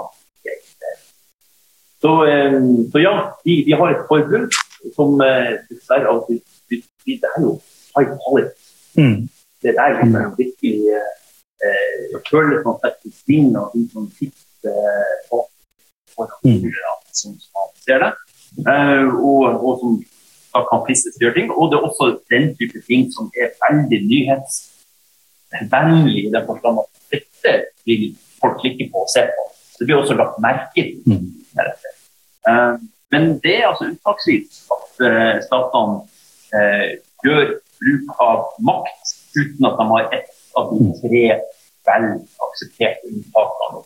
så, 2.01 2.99
ja, 2.99 3.39
vi, 3.43 3.63
vi, 3.67 3.73
har 3.77 3.91
et 3.93 4.07
forbud 4.09 4.55
som 4.95 5.19
eh, 5.21 5.51
dessverre 5.69 6.09
av 6.09 6.23
og 6.23 6.31
til 6.31 6.81
Det 7.05 7.29
er 7.29 7.43
jo 7.43 7.51
high 7.93 8.15
quality. 8.23 8.55
Mm. 8.97 9.27
Det 9.61 9.75
er 9.75 9.93
liksom 9.99 10.33
virkelig 10.39 10.95
eh, 10.97 12.17
følelsen 12.29 12.71
av 12.71 12.95
sving 13.19 13.51
og 13.59 13.75
de 13.75 13.83
som 13.91 14.07
sitter 14.17 14.79
på 15.29 15.43
foran 16.15 16.65
som 17.13 17.37
ser 17.85 18.01
det. 18.01 18.11
Eh, 18.59 19.07
og, 19.15 19.63
og, 19.63 19.79
som 19.79 20.03
da 20.51 20.59
kan 20.67 20.83
pisses 20.87 21.15
til 21.15 21.23
å 21.23 21.25
gjøre 21.27 21.37
ting. 21.39 21.49
Og 21.55 21.63
det 21.71 21.77
er 21.77 21.85
også 21.87 22.05
den 22.33 22.45
type 22.59 22.77
ting 22.87 23.01
som 23.15 23.25
er 23.39 23.47
veldig 23.63 23.99
nyhetsvennlig 24.09 26.21
i 26.25 26.33
den 26.33 26.47
forstand 26.49 26.75
at 26.83 26.89
dette 27.15 27.51
vil 27.87 28.03
folk 28.41 28.57
klikke 28.63 28.85
på 28.91 28.97
og 29.05 29.09
se 29.13 29.23
på. 29.29 29.41
Det 29.79 29.83
blir 29.87 30.01
også 30.01 30.15
lagt 30.19 30.43
merke 30.43 30.69
til. 30.75 30.89
Mm. 31.07 31.27
Uh, 32.45 32.73
men 33.13 33.23
det 33.43 33.55
er 33.59 33.69
altså 33.69 33.83
unntaksvis 33.87 34.51
at 34.75 34.87
uh, 35.05 35.35
statene 35.45 35.95
gjør 37.23 37.45
bruk 37.79 38.07
av 38.19 38.37
makt 38.67 39.05
uten 39.37 39.63
at 39.69 39.75
de 39.79 39.85
har 39.93 40.03
ett 40.17 40.31
av 40.59 40.63
de 40.73 40.79
tre 40.99 41.25
vel 41.87 42.05
aksepterte 42.47 43.03
unntakene. 43.09 43.79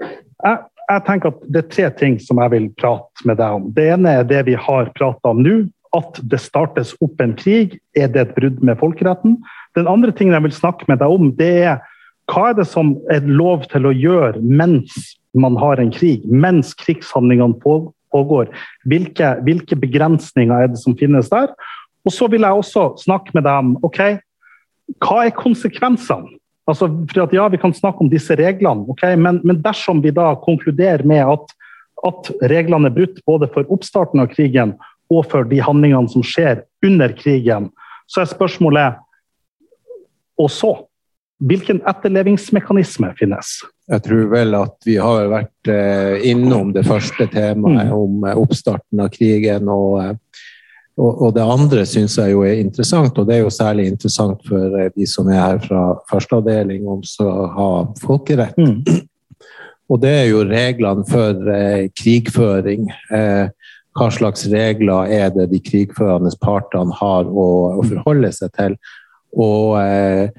Jeg, 0.00 0.56
jeg 0.86 1.02
tenker 1.06 1.32
at 1.32 1.46
Det 1.50 1.62
er 1.62 1.70
tre 1.72 1.88
ting 1.98 2.18
som 2.22 2.40
jeg 2.42 2.52
vil 2.52 2.68
prate 2.78 3.26
med 3.28 3.40
deg 3.40 3.58
om. 3.58 3.66
Det 3.74 3.88
ene 3.94 4.20
er 4.20 4.28
det 4.28 4.44
vi 4.46 4.54
har 4.58 4.92
prata 4.96 5.32
om 5.32 5.42
nå. 5.42 5.56
At 5.96 6.18
det 6.28 6.42
startes 6.42 6.92
opp 7.00 7.20
en 7.22 7.34
krig. 7.38 7.78
Er 7.96 8.10
det 8.12 8.22
et 8.22 8.34
brudd 8.36 8.62
med 8.64 8.78
folkeretten? 8.80 9.38
Den 9.78 9.88
andre 9.88 10.12
tingen 10.12 10.36
jeg 10.36 10.46
vil 10.48 10.56
snakke 10.56 10.88
med 10.90 11.00
deg 11.00 11.12
om, 11.12 11.30
det 11.36 11.52
er 11.70 11.84
hva 12.32 12.50
er 12.50 12.56
det 12.58 12.66
som 12.66 12.96
er 13.12 13.26
lov 13.28 13.68
til 13.70 13.86
å 13.86 13.94
gjøre 13.94 14.40
mens 14.42 14.96
man 15.36 15.56
har 15.60 15.78
en 15.78 15.92
krig? 15.94 16.24
Mens 16.26 16.72
krigshandlingene 16.74 17.54
pågår. 17.62 18.50
Hvilke, 18.88 19.36
hvilke 19.46 19.78
begrensninger 19.78 20.64
er 20.64 20.72
det 20.72 20.80
som 20.82 20.96
finnes 20.98 21.30
der? 21.30 21.52
Og 22.06 22.14
så 22.14 22.26
vil 22.30 22.46
jeg 22.46 22.62
også 22.62 22.88
snakke 23.02 23.34
med 23.34 23.46
deg 23.46 23.62
om 23.62 23.76
ok, 23.86 24.00
hva 25.02 25.22
er 25.26 25.38
konsekvensene? 25.38 26.34
Altså, 26.66 26.88
for 27.12 27.22
at 27.22 27.34
ja, 27.34 27.46
Vi 27.48 27.60
kan 27.62 27.74
snakke 27.74 28.02
om 28.02 28.10
disse 28.10 28.34
reglene, 28.36 28.88
okay? 28.90 29.16
men, 29.16 29.40
men, 29.44 29.62
dersom 29.62 30.02
vi 30.02 30.10
da 30.14 30.32
konkluderer 30.42 31.06
med 31.06 31.22
at, 31.22 31.54
at, 32.06 32.30
reglene 32.50 32.90
er 32.90 32.96
brutt 32.96 33.22
både 33.26 33.48
for 33.54 33.68
oppstarten 33.72 34.22
av 34.22 34.32
krigen 34.34 34.74
og 35.12 35.28
for 35.30 35.46
de 35.46 35.60
handlingene 35.62 36.10
som 36.10 36.24
skjer 36.26 36.64
under 36.84 37.14
krigen, 37.14 37.70
så 38.10 38.22
er 38.22 38.30
spørsmålet 38.34 39.02
Og 40.36 40.50
så? 40.52 40.74
Hvilken 41.40 41.78
etterlevingsmekanisme 41.88 43.08
finnes? 43.16 43.58
Jeg 43.88 44.02
tror 44.04 44.26
vel 44.32 44.56
at 44.58 44.74
vi 44.84 44.96
har 45.00 45.28
vært 45.30 45.70
eh, 45.70 46.26
innom 46.28 46.74
det 46.74 46.82
første 46.84 47.24
temaet 47.32 47.88
mm. 47.88 47.94
om 47.94 48.26
eh, 48.26 48.36
oppstarten 48.36 49.00
av 49.04 49.08
krigen. 49.14 49.68
og 49.72 50.00
eh, 50.02 50.14
og, 50.96 51.10
og 51.26 51.34
det 51.36 51.44
andre 51.44 51.82
syns 51.88 52.16
jeg 52.16 52.32
jo 52.32 52.44
er 52.46 52.62
interessant, 52.62 53.18
og 53.18 53.28
det 53.28 53.36
er 53.36 53.42
jo 53.44 53.52
særlig 53.52 53.90
interessant 53.90 54.40
for 54.48 54.78
eh, 54.80 54.88
de 54.96 55.08
som 55.08 55.28
er 55.28 55.42
her 55.42 55.60
fra 55.64 55.82
førsteavdeling, 56.10 56.86
om 56.88 57.02
å 57.04 57.34
ha 57.56 57.68
folkerett. 58.00 58.56
Mm. 58.56 58.80
Og 59.86 60.00
det 60.02 60.10
er 60.10 60.24
jo 60.32 60.40
reglene 60.42 61.04
for 61.06 61.50
eh, 61.52 61.84
krigføring. 61.94 62.88
Eh, 63.14 63.52
hva 63.96 64.08
slags 64.10 64.48
regler 64.50 65.12
er 65.14 65.30
det 65.30 65.46
de 65.52 65.60
krigførende 65.62 66.32
partene 66.42 66.96
har 66.98 67.28
å, 67.30 67.46
å 67.78 67.84
forholde 67.86 68.32
seg 68.34 68.50
til? 68.58 68.74
Og 69.38 69.76
eh, 69.78 70.34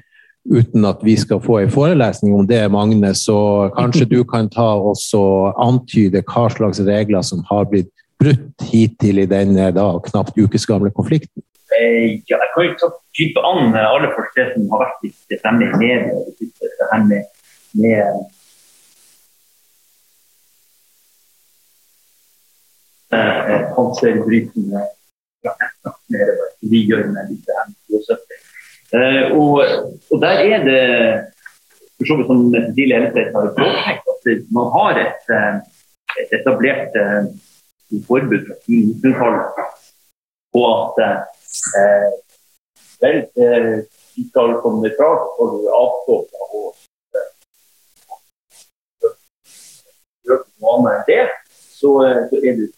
uten 0.48 0.84
at 0.88 1.00
vi 1.04 1.16
skal 1.16 1.40
få 1.44 1.62
en 1.62 1.72
forelesning 1.72 2.36
om 2.36 2.46
det, 2.48 2.60
Magne, 2.72 3.14
så 3.16 3.70
kanskje 3.78 4.08
du 4.14 4.20
kan 4.28 4.50
ta 4.52 4.68
oss 4.90 5.08
og 5.16 5.56
antyde 5.64 6.22
hva 6.28 6.48
slags 6.52 6.82
regler 6.84 7.24
som 7.24 7.40
har 7.48 7.70
blitt 7.72 7.90
brutt 8.18 8.64
hittil 8.72 9.22
i 9.22 9.28
denne 9.30 9.70
da, 9.74 9.86
knapt 10.08 10.38
ukesgamle 10.38 10.90
konflikten? 10.94 11.42
Eh, 11.78 12.18
ja, 12.26 12.38
jeg 12.38 12.50
kan 12.54 12.64
jo 12.64 12.74
ta 12.80 12.88
gripe 13.16 13.44
an 13.44 13.76
aller 13.76 14.12
først 14.16 14.38
det 14.38 14.46
som 14.54 14.68
har 14.72 14.84
vært 14.86 15.16
det 15.30 15.40
fremme 15.42 15.68
i 15.68 15.80
media. 15.82 16.14
Det 16.38 16.88
her 16.92 17.04
med, 17.06 17.22
med 17.78 17.98
eh, 23.14 23.66
panserbrytende 23.76 24.86
vi 26.68 26.84
gjør 26.88 27.10
med 27.12 27.30
disse 27.30 27.54
M72. 27.64 28.16
Eh, 28.98 29.24
og, 29.36 29.60
og, 30.10 30.16
der 30.22 30.40
er 30.48 30.64
det 30.64 30.82
for 31.98 32.08
så 32.08 32.16
vidt 32.16 32.30
som 32.30 32.54
Elletveit 32.56 33.34
har 33.34 33.52
påpekt, 33.58 34.08
at 34.14 34.48
man 34.54 34.72
har 34.74 35.02
eh, 35.04 35.60
et 36.22 36.34
etablert 36.40 36.96
forbud 38.08 38.46
fra 38.46 38.56
1900-tallet 38.68 39.76
på 40.52 40.64
at 40.72 41.02
eh, 41.04 42.08
vel, 43.00 43.18
eh, 43.44 43.84
vi 44.16 44.24
skal 44.28 44.56
komme 44.62 44.82
nøytralt 44.84 45.40
og 45.42 45.68
avstå 45.80 46.16
fra 46.30 46.48
å 46.58 46.62
eh, 47.18 47.30
gjøre 50.26 50.44
noe 50.44 50.74
annet 50.74 50.92
enn 50.98 51.06
det, 51.10 51.22
så, 51.78 51.94
eh, 52.06 52.20
så 52.28 52.42
er 52.42 52.58
det 52.58 52.68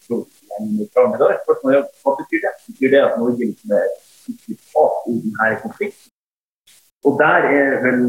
nøytral. 0.77 1.11
Men 1.11 1.19
da 1.19 1.31
er 1.31 1.43
spørsmålet 1.45 1.91
hva 2.03 2.15
betyr 2.19 2.45
det? 2.45 2.55
Betyr 2.69 2.95
det 2.95 3.03
at 3.07 3.19
Norge 3.19 3.49
liksom 3.49 3.77
er 3.79 3.87
part 4.75 5.07
i 5.09 5.17
denne 5.25 5.53
konflikten? 5.65 6.09
Og 7.01 7.15
der 7.17 7.47
er 7.49 7.79
vel 7.81 8.03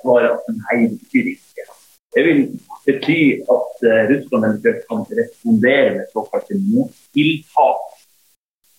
svaret 0.00 0.30
at 0.32 0.46
nei, 0.56 0.76
det 0.88 1.02
betyr 1.02 1.34
ikke. 1.34 1.67
Det 2.14 2.24
vil 2.24 2.40
bety 2.86 3.20
at 3.56 3.82
uh, 3.88 4.02
Russland 4.10 4.44
eventuelt 4.48 4.86
kan 4.88 5.04
respondere 5.20 5.90
med 5.96 6.06
såkalte 6.12 6.54
mottiltak. 6.70 7.82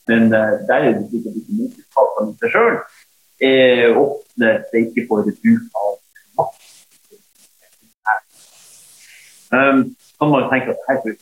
Men 0.07 0.33
uh, 0.33 0.55
der 0.69 0.87
er 0.87 0.97
det 0.97 1.19
ikke 1.19 1.35
mottiltakene 1.59 2.33
i 2.33 2.39
seg 2.41 2.55
sjøl. 2.55 2.79
Eh, 3.39 3.97
åpner 3.97 4.65
det 4.71 4.79
ikke 4.87 5.05
for 5.07 5.23
bruk 5.23 5.77
av 5.83 5.93
makt. 6.39 6.65
Um, 9.49 9.79
kan 10.19 10.29
man 10.33 10.49
tenke 10.51 10.73
at 10.73 10.81
her 10.89 10.97
er 10.99 11.15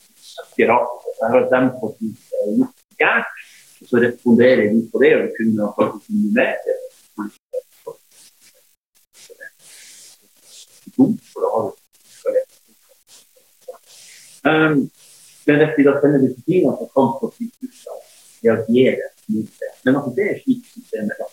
det 0.57 0.69
rart. 0.71 1.05
Her 1.19 1.29
har 1.35 1.45
de 1.51 1.59
fått 1.81 1.99
gjort 2.01 2.81
gærent, 2.97 3.45
og 3.81 3.91
så 3.91 4.01
responderer 4.01 4.65
vi 4.73 4.81
på 4.91 5.03
det. 5.03 5.13
og 5.19 5.35
kunne 5.37 5.69
faktisk 5.77 6.09
mye 6.15 6.31
mer 6.39 6.55
dumt, 10.97 11.21
for 11.31 11.45
da 11.45 11.53
har 11.53 11.69
du 11.69 11.86
um, 14.43 14.89
Men 15.47 15.61
sender 15.75 16.19
disipliner 16.19 16.73
som 16.75 16.89
kan 16.91 17.11
på 17.19 17.31
sykehusene, 17.37 18.01
reagere 18.43 18.95
det. 18.99 19.69
Men 19.85 19.95
altså, 19.95 20.11
det 20.15 20.25
er 20.31 20.39
slik 20.41 20.65
systemet 20.73 21.21
er. 21.23 21.29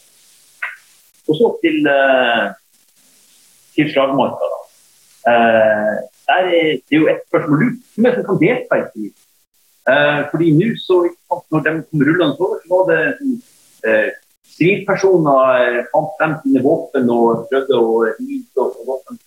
Og 1.28 1.34
så 1.38 1.50
til, 1.62 1.78
uh, 1.90 2.46
til 3.74 3.90
slagmarka. 3.92 4.50
da. 4.52 4.60
Uh, 5.30 5.94
der 6.28 6.42
er, 6.58 6.68
det 6.88 6.98
jo 7.00 7.08
et 7.10 7.22
spørsmål 7.28 7.58
hvem 7.58 8.06
er 8.06 8.10
det 8.10 8.18
som 8.18 8.28
kan 8.28 8.42
delta 8.46 8.80
i 8.80 8.86
krig. 8.92 9.12
Uh, 9.90 10.20
fordi 10.30 10.52
nå 10.58 10.68
så, 10.86 11.00
når 11.50 11.64
de 11.66 11.72
kom 11.90 12.06
rullende 12.08 12.36
over, 12.44 12.60
så 12.62 12.68
var 12.74 12.84
det 12.92 13.02
uh, 13.88 14.12
Sivilpersoner 14.54 15.82
fant 15.90 16.12
frem 16.18 16.34
sine 16.44 16.60
våpen 16.62 17.08
og 17.10 17.48
prøvde 17.50 17.78
å 17.80 17.94
rive 18.06 18.62
oss 18.62 18.76
våpen. 18.86 19.18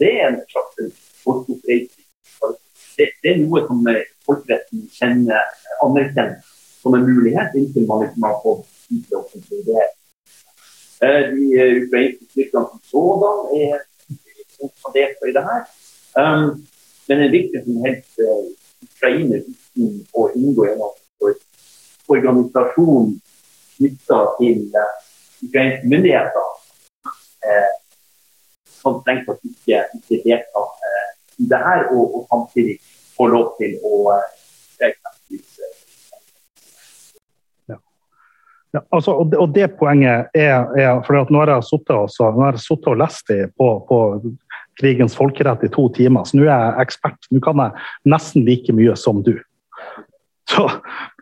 Det 0.00 0.12
er 0.22 0.30
en 0.30 0.38
slags 0.48 0.94
folkeoppreisning. 1.20 2.05
Det, 2.96 3.10
det, 3.22 3.32
er 3.32 3.42
noe 3.42 3.62
som 3.66 3.82
folkeretten 4.26 4.86
kjenner 4.94 5.42
anerkjenner 5.84 6.38
som 6.80 6.94
en 6.96 7.04
mulighet, 7.04 7.54
inntil 7.58 7.86
man 7.88 8.04
liksom 8.04 8.24
har 8.24 8.38
fått 8.44 8.66
vite 8.88 9.18
offentlig 9.18 9.64
det. 9.66 9.86
De 11.00 11.64
ukrainske 11.82 12.24
styrkene 12.30 12.62
som 12.70 12.80
sådan 12.88 13.50
er 13.58 13.82
som 14.56 14.92
deltar 14.94 15.28
i 15.28 15.34
det 15.36 15.44
her. 15.44 15.62
Um, 16.16 16.66
men 17.08 17.22
en 17.22 17.32
viktig 17.32 17.64
som 17.64 17.82
helst 17.84 18.20
ukrainer 18.86 19.42
uten 19.44 19.90
å 20.16 20.28
inngå 20.38 20.66
i 20.66 20.72
en 20.72 20.84
organisasjon 22.08 23.12
knytta 23.76 24.20
til 24.38 24.62
ukrainske 25.44 25.90
myndigheter, 25.92 26.48
som 28.80 29.00
strengt 29.02 29.28
tatt 29.28 29.42
ikke, 29.50 30.40
uh, 30.56 31.06
det 31.36 31.58
her, 31.60 31.88
og, 31.92 32.04
og, 32.14 32.26
samtidig 32.30 32.78
få 33.16 33.28
lov 33.32 33.52
til 33.60 33.76
å 33.84 34.06
uh, 34.14 34.22
Ja, 38.76 38.82
altså, 38.92 39.12
og, 39.12 39.30
det, 39.30 39.38
og, 39.40 39.52
det, 39.56 39.66
poenget 39.78 40.34
er, 40.36 40.66
er 40.76 40.98
for 41.06 41.16
at 41.16 41.30
Nå 41.32 41.40
har 41.40 41.54
jeg 41.54 41.64
sittet 41.64 42.88
og 42.90 42.98
lest 43.00 43.30
det 43.30 43.46
på, 43.56 43.70
på, 43.88 44.00
krigens 44.76 45.16
folkerett 45.16 45.64
i 45.64 45.70
to 45.72 45.86
timer, 45.96 46.26
så 46.28 46.36
nå 46.36 46.44
er 46.44 46.50
jeg 46.52 46.84
ekspert. 46.84 47.28
Nå 47.32 47.40
kan 47.44 47.62
jeg 47.62 48.12
nesten 48.12 48.44
like 48.44 48.74
mye 48.76 48.96
som 49.00 49.22
du. 49.24 49.32
Så, 50.50 50.66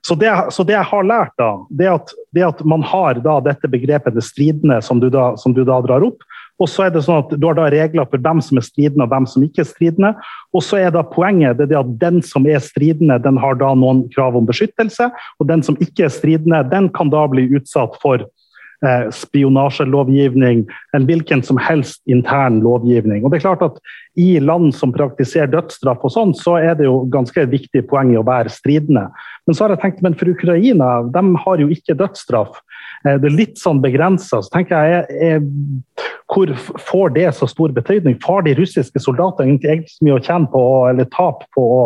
så, 0.02 0.16
det, 0.18 0.32
så 0.52 0.66
det, 0.66 0.74
jeg 0.74 0.88
har 0.90 1.06
lært, 1.06 1.32
da, 1.40 1.52
det 1.70 1.86
at, 1.92 2.10
det 2.36 2.42
at 2.44 2.64
man 2.68 2.82
har 2.84 3.22
da 3.24 3.38
dette 3.44 3.70
begrepet 3.70 4.16
det 4.16 4.24
stridende 4.26 4.80
som 4.84 4.98
du 5.00 5.06
da, 5.12 5.30
som 5.40 5.54
du 5.56 5.62
da 5.64 5.78
drar 5.86 6.04
opp, 6.04 6.26
og 6.62 6.70
så 6.70 6.86
er 6.86 6.92
det 6.94 7.02
sånn 7.06 7.24
at 7.24 7.34
Du 7.38 7.48
har 7.48 7.56
da 7.58 7.66
regler 7.72 8.06
for 8.10 8.22
dem 8.22 8.42
som 8.44 8.60
er 8.60 8.66
stridende 8.66 9.06
og 9.06 9.14
dem 9.14 9.26
som 9.30 9.46
ikke 9.46 9.64
er 9.64 9.70
stridende. 9.70 10.12
Og 10.54 10.62
så 10.62 10.78
er 10.82 10.94
da 10.94 11.02
Poenget 11.14 11.58
det 11.58 11.72
er 11.72 11.82
at 11.82 11.96
den 12.00 12.22
som 12.26 12.46
er 12.46 12.62
stridende, 12.62 13.18
den 13.22 13.40
har 13.42 13.58
da 13.58 13.72
noen 13.78 14.04
krav 14.14 14.38
om 14.38 14.46
beskyttelse. 14.46 15.10
Og 15.40 15.50
den 15.50 15.64
som 15.66 15.78
ikke 15.82 16.06
er 16.06 16.14
stridende, 16.14 16.62
den 16.70 16.90
kan 16.94 17.10
da 17.12 17.24
bli 17.30 17.46
utsatt 17.58 17.98
for 18.02 18.22
eh, 18.22 19.04
spionasjelovgivning, 19.14 20.64
en 20.96 21.08
hvilken 21.08 21.42
som 21.46 21.58
helst 21.58 22.02
intern 22.10 22.60
lovgivning. 22.64 23.24
Og 23.24 23.32
det 23.32 23.40
er 23.40 23.46
klart 23.48 23.66
at 23.66 23.80
I 24.20 24.38
land 24.38 24.74
som 24.78 24.94
praktiserer 24.94 25.50
dødsstraff, 25.50 26.06
og 26.06 26.14
sånn, 26.14 26.34
så 26.38 26.58
er 26.62 26.78
det 26.78 26.86
jo 26.86 27.02
ganske 27.10 27.46
viktig 27.50 27.86
poeng 27.90 28.14
i 28.14 28.20
å 28.20 28.26
være 28.26 28.52
stridende. 28.52 29.08
Men 29.46 29.58
så 29.58 29.66
har 29.66 29.74
jeg 29.74 29.84
tenkt, 29.84 30.04
men 30.06 30.14
for 30.18 30.30
Ukraina 30.30 31.00
de 31.14 31.24
har 31.46 31.62
jo 31.62 31.70
ikke 31.74 31.98
dødsstraff. 31.98 32.62
Eh, 33.04 33.18
det 33.20 33.30
er 33.30 33.36
litt 33.36 33.60
sånn 33.60 33.82
begrensa. 33.84 34.40
Så 34.42 34.52
tenker 34.52 34.88
jeg, 34.88 35.04
jeg, 35.20 36.12
hvor 36.32 36.52
får 36.88 37.16
det 37.18 37.28
så 37.38 37.48
stor 37.50 37.74
betydning? 37.76 38.16
Får 38.24 38.46
de 38.48 38.56
russiske 38.58 39.02
soldatene 39.02 39.54
egentlig, 39.54 39.90
så 39.92 40.06
mye 40.06 40.18
å 40.18 40.22
tjene 40.24 40.50
på 40.52 40.62
eller 40.90 41.10
tap 41.12 41.44
på 41.56 41.66
å 41.78 41.84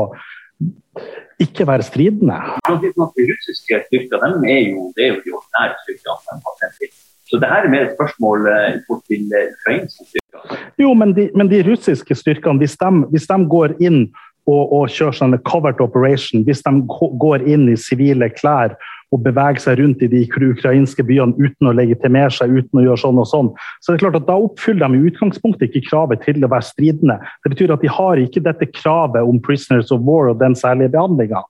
ikke 1.42 1.66
være 1.68 1.86
stridende? 1.86 2.38
De 2.68 3.26
russiske 3.28 3.82
styrkene 3.88 4.32
er 4.50 4.64
jo, 4.70 4.88
det 4.96 5.06
er 5.06 5.12
jo 5.12 5.20
de 5.26 5.36
ordinære 5.38 5.76
styrkene. 5.84 6.94
Så 7.28 7.36
det 7.36 7.50
her 7.50 7.66
er 7.66 7.72
mer 7.72 7.84
et 7.84 7.98
spørsmål 7.98 8.46
bort 8.88 9.04
til 9.10 9.26
eh, 9.36 9.52
ukrainske 9.58 10.06
styrker. 10.06 10.56
Jo, 10.78 10.94
men 10.94 11.12
de, 11.16 11.28
men 11.36 11.50
de 11.50 11.60
russiske 11.66 12.14
styrkene, 12.14 12.62
hvis 12.62 12.78
de, 12.78 12.90
hvis 13.12 13.26
de 13.28 13.38
går 13.52 13.74
inn 13.84 14.06
og, 14.48 14.62
og 14.72 14.92
kjører 14.92 15.18
sånne 15.18 15.40
covert 15.44 15.82
operation, 15.84 16.44
hvis 16.46 16.62
de 16.64 16.72
går 17.20 17.44
inn 17.50 17.66
i 17.68 17.76
sivile 17.76 18.30
klær 18.32 18.78
og 19.14 19.22
bevege 19.24 19.62
seg 19.62 19.78
rundt 19.80 20.02
i 20.04 20.08
de 20.12 20.24
ukrainske 20.28 21.04
byene 21.06 21.36
uten 21.38 21.70
å 21.70 21.74
legitimere 21.76 22.32
seg, 22.34 22.52
uten 22.52 22.80
å 22.80 22.84
gjøre 22.84 23.02
sånn 23.02 23.20
og 23.22 23.28
sånn. 23.30 23.50
Så 23.80 23.92
det 23.92 23.98
er 23.98 24.04
klart 24.04 24.18
at 24.20 24.26
Da 24.28 24.36
oppfyller 24.36 24.92
de 24.92 24.98
i 24.98 25.08
utgangspunktet 25.08 25.68
ikke 25.68 25.88
kravet 25.88 26.24
til 26.26 26.44
å 26.44 26.50
være 26.52 26.68
stridende. 26.68 27.16
Det 27.44 27.54
betyr 27.54 27.72
at 27.72 27.84
de 27.84 27.92
har 27.92 28.20
ikke 28.20 28.44
dette 28.44 28.68
kravet 28.74 29.22
om 29.24 29.40
'prisoners 29.40 29.92
of 29.94 30.04
war' 30.04 30.30
og 30.30 30.40
den 30.42 30.54
særlige 30.54 30.92
behandlinga. 30.92 31.40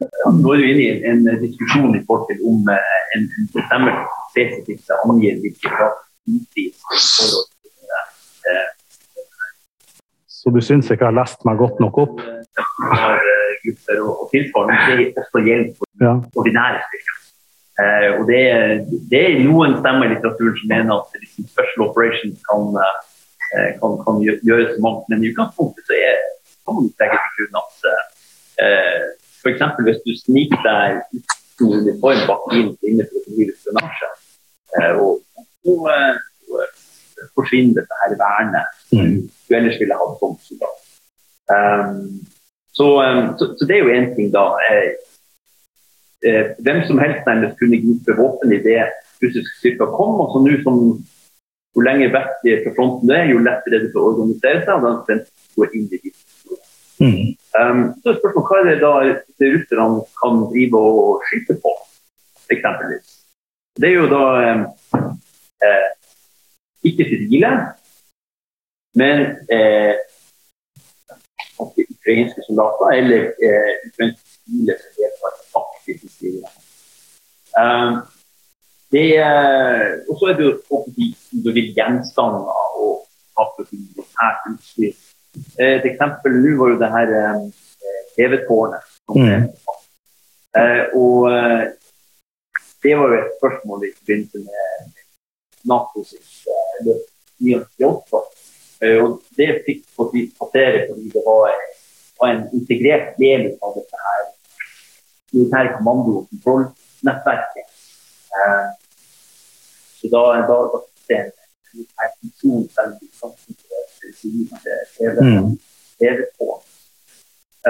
Ja, 0.00 0.30
nå 0.32 0.54
er 0.54 0.56
du 0.56 0.64
inne 0.64 0.80
i 0.80 1.04
en, 1.04 1.24
diskusjon 1.42 1.92
i 1.96 2.02
forhold 2.08 2.26
til 2.30 2.40
om 2.48 2.68
eh, 2.72 3.00
en, 3.16 3.28
en 3.28 3.48
bestemmelse 3.52 4.20
spesifikt 4.32 4.88
angir 5.04 5.36
hvilke 5.42 5.68
krav. 5.68 5.94
Eh, 8.48 8.68
Så 10.40 10.48
du 10.50 10.60
syns 10.64 10.88
ikke 10.88 11.04
jeg 11.04 11.12
har 11.12 11.18
lest 11.20 11.44
meg 11.44 11.58
godt 11.60 11.82
nok 11.84 11.98
opp? 12.00 12.20
Har 12.80 13.20
grupper 13.64 14.02
og, 14.04 14.12
og 14.24 14.34
tilsvarende. 14.34 14.98
Det 14.98 15.24
også 15.24 15.42
hjelp 15.46 15.80
for 15.80 16.04
ja. 16.04 16.12
ordinære 16.42 16.82
styrker. 16.86 17.16
Eh, 17.80 18.08
og 18.18 18.22
det, 18.30 18.42
det, 19.12 19.20
er 19.20 19.44
noen 19.46 19.78
stemmer 19.80 20.08
i 20.08 20.12
litteraturen 20.14 20.56
som 20.58 20.72
mener 20.72 20.96
at 20.96 21.20
liksom, 21.22 21.46
special 21.48 21.86
operations 21.86 22.42
kan, 22.48 22.66
eh, 22.82 23.70
kan, 23.80 23.96
kan 24.04 24.20
gjøres 24.24 24.76
mangt, 24.84 25.06
men 25.08 25.24
i 25.24 25.30
utgangspunktet 25.32 25.88
så 25.88 25.96
er, 25.96 26.18
kan 26.66 26.76
man 26.76 26.90
legge 27.00 27.20
til 27.22 27.36
grunn 27.38 27.60
at 27.62 27.88
eh, 28.64 29.04
f.eks. 29.40 29.64
hvis 29.86 30.02
du 30.04 30.12
sniker 30.24 30.60
deg 30.66 30.98
uten 31.14 31.72
uniform 31.80 32.26
bak 32.28 32.44
bilen 32.50 32.74
inne 32.88 33.06
for 33.08 33.20
å 33.20 33.24
drive 33.30 33.56
spionasje, 33.62 34.10
eh, 34.80 34.92
og, 35.00 35.46
og, 35.70 35.88
og, 36.50 36.76
forsvinner 37.36 37.82
dette 37.82 37.96
her 38.00 38.12
vernet 38.16 38.78
mm. 38.96 39.16
du 39.28 39.56
ellers 39.56 39.76
ville 39.80 39.96
hatt 40.02 40.20
som 40.22 40.36
soldat. 40.44 40.86
Um, 41.50 42.20
så, 42.72 42.88
um, 43.02 43.38
så, 43.38 43.54
så, 43.58 43.66
det 43.66 43.76
er 43.76 43.84
jo 43.84 43.94
én 43.94 44.10
ting, 44.14 44.30
da. 44.34 44.44
Eh, 44.66 44.90
eh, 46.26 46.52
hvem 46.64 46.82
som 46.88 47.00
helst 47.02 47.26
nærmest 47.26 47.58
kunne 47.58 47.80
gripe 47.82 48.16
våpen 48.18 48.54
i 48.54 48.62
det 48.64 48.82
russiske 49.22 49.56
styrker 49.58 49.90
kom. 49.96 50.20
og 50.22 50.34
så 50.34 50.44
nå 50.44 50.60
som 50.66 50.76
Jo 51.70 51.84
lenger 51.86 52.10
vekk 52.10 52.40
fra 52.64 52.70
fronten 52.74 53.06
det 53.06 53.14
er, 53.16 53.28
jo 53.30 53.42
lettere 53.46 53.76
er 53.78 53.82
det 53.84 53.92
for 53.92 54.02
å 54.02 54.08
organisere 54.10 54.64
seg. 54.64 54.72
og 54.74 55.04
da 55.06 55.18
gå 55.54 55.66
inn 55.78 55.84
i 55.86 56.00
de 56.02 56.10
mm. 56.98 57.20
um, 57.60 57.82
så 58.02 58.10
er 58.10 58.18
spørsmålet 58.18 58.48
hva 58.48 58.58
er 58.58 58.66
det 58.66 58.80
da 58.80 58.90
det 59.38 59.50
russerne 59.54 60.00
kan 60.18 60.40
drive 60.50 60.80
og 60.80 61.22
skyte 61.28 61.56
på, 61.62 61.74
eksempelvis. 62.56 63.14
Det 63.78 63.88
er 63.88 63.96
jo 64.00 64.08
da 64.10 64.24
um, 64.50 64.64
eh, 65.62 65.86
ikke 66.90 67.06
sivile, 67.12 67.52
men 68.98 69.22
eh, 69.54 69.94
ukrainske 72.00 72.42
soldater 72.46 72.96
eller 72.96 73.28
eh, 73.44 73.72
ukrainske 73.90 74.28
sivile 74.34 74.76
som 74.80 74.96
deltar 74.96 75.36
aktivt 75.62 76.04
i. 76.08 76.50
Um, 77.60 78.00
og 78.90 80.14
så 80.18 80.30
er 80.30 80.36
det 80.38 80.46
jo 80.46 80.80
vil 81.54 81.68
gjenstander 81.76 82.48
og 82.80 83.04
militært 83.72 84.48
utstyr. 84.50 84.94
Eh, 85.58 85.76
et 85.78 85.86
eksempel 85.92 86.40
nå 86.42 86.56
var 86.58 86.72
jo 86.72 86.80
det 86.80 86.90
her 86.94 87.12
eh, 87.20 87.44
TV-tårnet. 88.16 88.88
Mm. 89.14 89.46
Eh, 90.58 90.84
og 90.98 91.28
eh, 91.30 91.64
det 92.82 92.96
var 92.98 93.12
jo 93.12 93.20
et 93.20 93.32
spørsmål 93.38 93.86
i 93.86 93.92
forbindelse 93.98 94.38
med 94.38 94.92
NATO 95.70 96.04
sitt 96.08 96.30
løp 96.86 97.06
1998. 97.40 98.22
Og 99.04 99.18
det 99.36 99.48
fikk 99.66 99.82
passere 99.94 100.86
fordi 100.88 101.10
det 101.12 101.22
var 101.26 101.52
og 102.20 102.28
en 102.28 102.42
integrert 102.56 103.16
del 103.18 103.48
av 103.64 103.74
dette 103.78 104.04
her 104.06 104.22
militære 105.32 105.74
kommando- 105.76 106.16
og 106.20 106.28
kontrollnettverket. 106.30 107.68
Eh, 108.36 108.66
så 109.98 110.10
da, 110.12 110.22
da, 110.48 110.56
da 110.72 110.78
det 111.10 111.18
en 111.20 111.32
militær 111.74 112.08
funksjon 112.20 112.68
veldig. 112.76 113.08
Mm. 115.20 115.58
TV 115.98 116.18
på. 116.38 116.48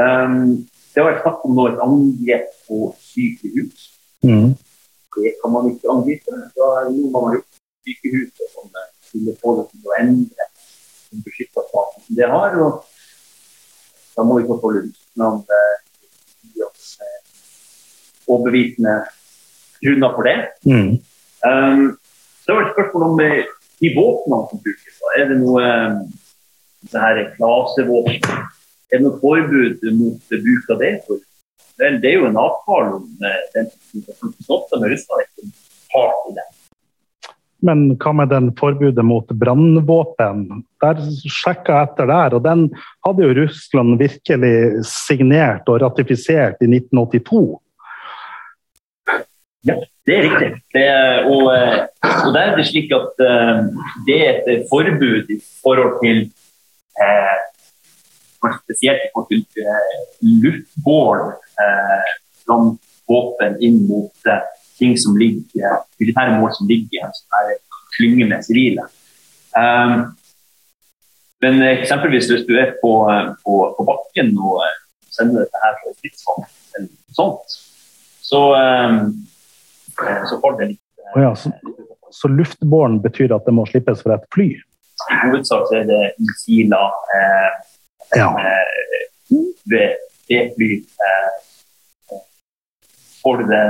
Um, 0.01 0.69
det 0.95 1.05
vært 1.07 1.23
snakk 1.25 1.45
om 1.47 1.59
et 1.65 1.83
angrep 1.85 2.47
på 2.67 2.79
sykehus. 3.03 3.87
Mm. 4.27 4.55
Det 5.17 5.35
kan 5.43 5.53
man 5.55 5.71
ikke 5.71 5.91
angripe. 5.95 6.39
Da 6.57 6.71
er 6.79 6.89
det 6.89 6.97
noe 6.97 7.11
man 7.15 7.39
på 7.39 7.61
sykehuset 7.87 8.55
som 8.55 8.71
skulle 9.09 9.37
få 9.43 9.57
det 9.59 9.67
til 9.73 9.91
å 9.91 9.99
endre 9.99 10.49
den 11.11 11.25
beskytta 11.27 11.67
staten 11.69 12.19
det 12.19 12.31
har. 12.31 12.57
Og 12.67 13.00
da 14.17 14.27
må 14.27 14.39
vi 14.41 14.49
få 14.49 14.59
oss 14.59 14.91
til 15.15 15.25
eh, 15.57 15.79
gi 16.51 16.65
oss 16.67 16.91
eh, 17.05 17.21
overbevisende 18.29 18.97
grunner 19.85 20.15
for 20.17 20.29
det. 20.29 20.37
Mm. 20.69 20.93
Um, 21.51 21.87
så 22.45 22.53
var 22.53 22.63
det 22.63 22.69
et 22.69 22.75
spørsmål 22.77 23.07
om 23.09 23.21
eh, 23.25 23.45
de 23.81 23.93
våpnene 23.97 24.49
som 24.51 24.63
brukes. 24.65 25.01
Da. 25.01 25.15
Er 25.17 25.31
det 25.31 25.41
noe 25.41 25.65
um, 25.65 25.99
det 26.91 27.05
her 27.07 27.23
klasevåpen? 27.37 28.47
Er 28.91 28.99
det 28.99 29.05
noe 29.07 29.21
forbud 29.23 29.85
mot 29.97 30.37
bruk 30.47 30.73
av 30.75 30.83
det? 30.85 30.95
For, 31.07 31.23
vel, 31.81 32.01
det 32.03 32.13
er 32.13 32.19
jo 32.19 32.29
en 32.29 32.41
avtale 32.41 32.97
om 33.01 33.27
eh, 33.27 33.43
den 33.57 33.71
som 33.73 34.35
stopper 34.43 34.83
med 34.83 34.95
Russland. 34.95 35.29
ikke 35.29 35.53
part 35.93 36.31
i 36.31 36.37
det. 36.39 36.49
Men 37.67 37.91
hva 38.01 38.13
med 38.17 38.31
den 38.33 38.51
forbudet 38.57 39.05
mot 39.05 39.29
brannvåpen? 39.37 40.45
Der 40.81 41.01
sjekka 41.29 41.77
jeg 41.77 41.91
etter 41.91 42.09
der, 42.09 42.37
og 42.39 42.45
den 42.47 42.67
hadde 43.07 43.27
jo 43.27 43.37
Russland 43.43 43.99
virkelig 44.01 44.85
signert 44.89 45.69
og 45.69 45.83
ratifisert 45.85 46.63
i 46.65 46.71
1982. 46.71 47.61
Ja, 49.69 49.77
Det 50.07 50.17
er 50.17 50.23
riktig. 50.25 50.63
Det, 50.75 50.87
og, 51.29 51.43
eh, 51.55 51.85
og 52.25 52.31
der 52.35 52.41
er 52.41 52.57
det 52.57 52.67
slik 52.67 52.93
at 52.97 53.21
eh, 53.21 53.59
det 54.07 54.17
er 54.27 54.39
et 54.49 54.65
forbud 54.71 55.29
i 55.29 55.37
forhold 55.63 56.01
til 56.01 56.23
eh, 57.05 57.41
spesielt 58.65 59.05
i 59.05 59.11
forhold 59.13 59.45
til 59.53 59.69
eh, 59.69 60.01
luftbåren 60.45 61.37
eh, 61.61 62.09
våpen 63.11 63.61
inn 63.61 63.85
mot 63.89 64.33
eh, 64.33 64.43
ting 64.81 64.97
som 64.99 65.19
ligger, 65.21 65.83
militære 66.01 66.39
mål 66.41 66.55
som 66.57 66.69
ligger 66.71 66.99
i 66.99 67.05
en 67.05 67.15
sånn 67.17 67.59
klynge 67.97 68.27
med 68.31 68.47
sivile. 68.47 68.87
Um, 69.57 70.11
men 71.41 71.63
eksempelvis 71.65 72.29
hvis 72.31 72.47
du 72.49 72.55
er 72.61 72.75
på, 72.83 72.93
eh, 73.11 73.31
på, 73.45 73.55
på 73.77 73.87
bakken 73.89 74.35
og 74.39 74.61
eh, 74.67 74.77
sender 75.11 75.47
dette 75.47 75.63
her 75.63 75.79
fra 75.81 75.95
stridsvogn 75.97 76.45
eller 76.45 76.87
noe 76.87 77.17
sånt, 77.17 77.57
så, 78.31 78.43
um, 78.55 78.99
eh, 80.05 80.21
så 80.29 80.39
får 80.43 80.59
det 80.59 80.69
litt 80.75 81.15
oh 81.17 81.23
ja, 81.25 81.33
så, 81.35 81.51
så 82.15 82.31
luftbåren 82.31 83.01
betyr 83.03 83.33
at 83.35 83.49
det 83.49 83.57
må 83.57 83.65
slippes 83.67 84.05
fra 84.05 84.21
et 84.21 84.29
fly? 84.35 84.51
I 85.11 85.19
hovedsak 85.25 85.73
er 85.75 85.89
det 85.89 86.03
missiler 86.21 86.93
eh, 87.17 87.51
Ja. 88.19 88.29
eh, 88.37 89.41
ved 89.71 89.97
B-fly. 90.29 90.73
Eh, 91.07 92.19
får 93.23 93.41
du 93.41 93.45
det 93.51 93.65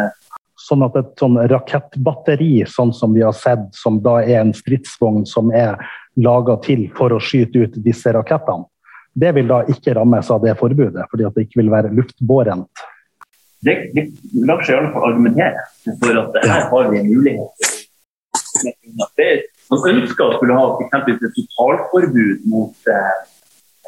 Sånn 0.70 0.84
at 0.86 0.94
et 1.00 1.08
sånn 1.18 1.34
rakettbatteri, 1.50 2.60
sånn 2.70 2.92
som 2.94 3.14
vi 3.16 3.24
har 3.26 3.34
sett, 3.34 3.72
som 3.74 3.96
da 4.04 4.20
er 4.22 4.44
en 4.44 4.52
stridsvogn 4.54 5.24
som 5.26 5.50
er 5.50 5.80
laga 6.22 6.54
til 6.62 6.84
for 6.94 7.10
å 7.16 7.18
skyte 7.18 7.64
ut 7.64 7.78
disse 7.82 8.12
rakettene, 8.14 8.68
det 9.18 9.32
vil 9.34 9.48
da 9.50 9.64
ikke 9.66 9.96
rammes 9.98 10.30
av 10.30 10.44
det 10.44 10.54
forbudet, 10.60 11.08
fordi 11.10 11.26
at 11.26 11.34
det 11.34 11.48
ikke 11.48 11.58
vil 11.64 11.72
være 11.72 11.90
luftbårent. 11.96 12.70
det, 13.66 13.74
det 13.96 14.04
lar 14.46 14.62
seg 14.64 14.76
i 14.76 14.78
alle 14.78 14.92
fall 14.94 15.08
argumentere 15.10 15.64
for 16.00 16.20
at 16.22 16.38
her 16.46 16.62
har 16.70 16.90
vi 16.92 17.00
en 17.02 17.10
mulighet. 17.10 17.74
til- 19.18 19.42
man 19.70 19.84
ønsker 19.90 20.24
å 20.24 20.36
skulle 20.38 20.54
ha 20.54 20.64
f.eks. 20.78 21.10
et 21.10 21.34
totalforbud 21.36 22.46
mot 22.46 22.74
eh, 22.90 23.18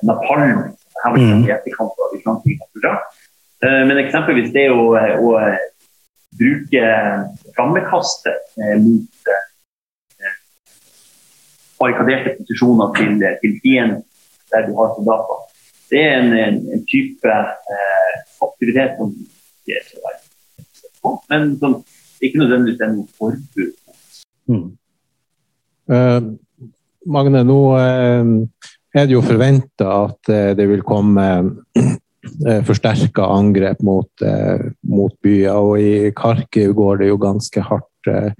napalm. 0.02 0.74
Her 1.02 1.10
var 1.10 1.16
det 1.18 1.30
Mm. 1.30 1.48
etterkant 1.50 1.90
av 2.02 2.10
Eh, 3.62 3.82
men 3.86 3.96
eksempelvis 3.98 4.52
det 4.52 4.68
å, 4.70 4.90
å 4.94 5.28
eh, 5.38 5.58
bruke 6.38 6.84
flammekaster 7.54 8.36
eh, 8.58 8.76
mot 8.80 9.32
eh, 9.32 10.34
barrikaderte 11.80 12.36
posisjoner 12.38 12.92
til, 12.98 13.16
til 13.42 13.56
fienden 13.62 14.02
der 14.52 14.66
du 14.68 14.74
har 14.76 14.92
soldater. 14.96 15.38
Det 15.92 16.00
er 16.00 16.18
en, 16.20 16.32
en, 16.36 16.60
en 16.76 16.84
type 16.88 17.32
eh, 17.76 18.14
aktivitet 18.44 18.98
som 18.98 19.12
ikke 19.12 19.78
er 19.78 19.88
så 19.88 20.04
veldig 20.04 20.66
på, 21.02 21.16
men 21.32 21.50
som 21.60 21.80
ikke 22.22 22.38
nødvendigvis 22.42 22.84
er 22.84 22.92
noe 22.94 23.08
forbud. 23.18 23.72
Mm. 24.52 24.68
Eh, 25.92 26.20
Magne, 27.12 27.42
nå 27.46 27.58
eh, 27.80 28.30
er 28.94 29.08
det 29.08 29.16
jo 29.16 29.24
forventa 29.26 29.88
at 30.04 30.32
eh, 30.32 30.52
det 30.58 30.68
vil 30.70 30.84
komme 30.86 31.26
forsterka 32.66 33.26
angrep 33.34 33.82
mot, 33.82 34.10
eh, 34.22 34.70
mot 34.82 35.14
byer. 35.22 35.56
Og 35.58 35.80
i 35.80 36.10
Kharkiv 36.16 36.74
går 36.78 37.02
det 37.02 37.08
jo 37.10 37.20
ganske 37.22 37.64
hardt 37.66 38.10
eh, 38.10 38.32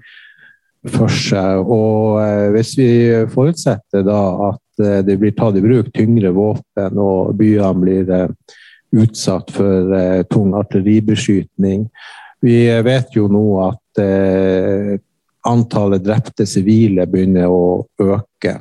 for 0.93 1.11
seg. 1.11 1.63
Og 1.63 2.19
eh, 2.23 2.49
hvis 2.55 2.73
vi 2.79 2.89
forutsetter 3.33 4.05
da 4.07 4.19
at 4.49 4.83
eh, 4.83 4.99
det 5.05 5.17
blir 5.21 5.35
tatt 5.37 5.59
i 5.59 5.63
bruk 5.63 5.91
tyngre 5.95 6.33
våpen 6.35 6.99
og 6.99 7.33
byene 7.39 7.83
blir 7.83 8.11
eh, 8.11 8.59
utsatt 9.03 9.53
for 9.53 9.95
eh, 9.97 10.21
tung 10.29 10.53
artilleribeskytning 10.57 11.87
Vi 12.43 12.57
vet 12.85 13.15
jo 13.15 13.29
nå 13.31 13.45
at 13.63 14.03
eh, 14.03 14.97
antallet 15.47 16.03
drepte 16.03 16.45
sivile 16.47 17.05
begynner 17.07 17.51
å 17.51 17.83
øke. 17.99 18.59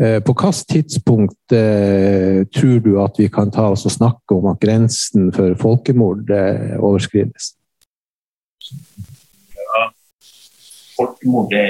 Eh, 0.00 0.20
På 0.20 0.32
hvilket 0.32 0.68
tidspunkt 0.68 1.52
eh, 1.52 2.46
tror 2.56 2.78
du 2.80 2.94
at 3.02 3.18
vi 3.20 3.28
kan 3.28 3.50
ta 3.52 3.66
oss 3.68 3.84
og 3.84 3.92
snakke 3.92 4.32
om 4.32 4.46
at 4.48 4.60
grensen 4.62 5.28
for 5.36 5.52
folkemord 5.60 6.30
eh, 6.32 6.78
overskrides? 6.80 7.50
Folkemord 10.96 11.50
det, 11.52 11.66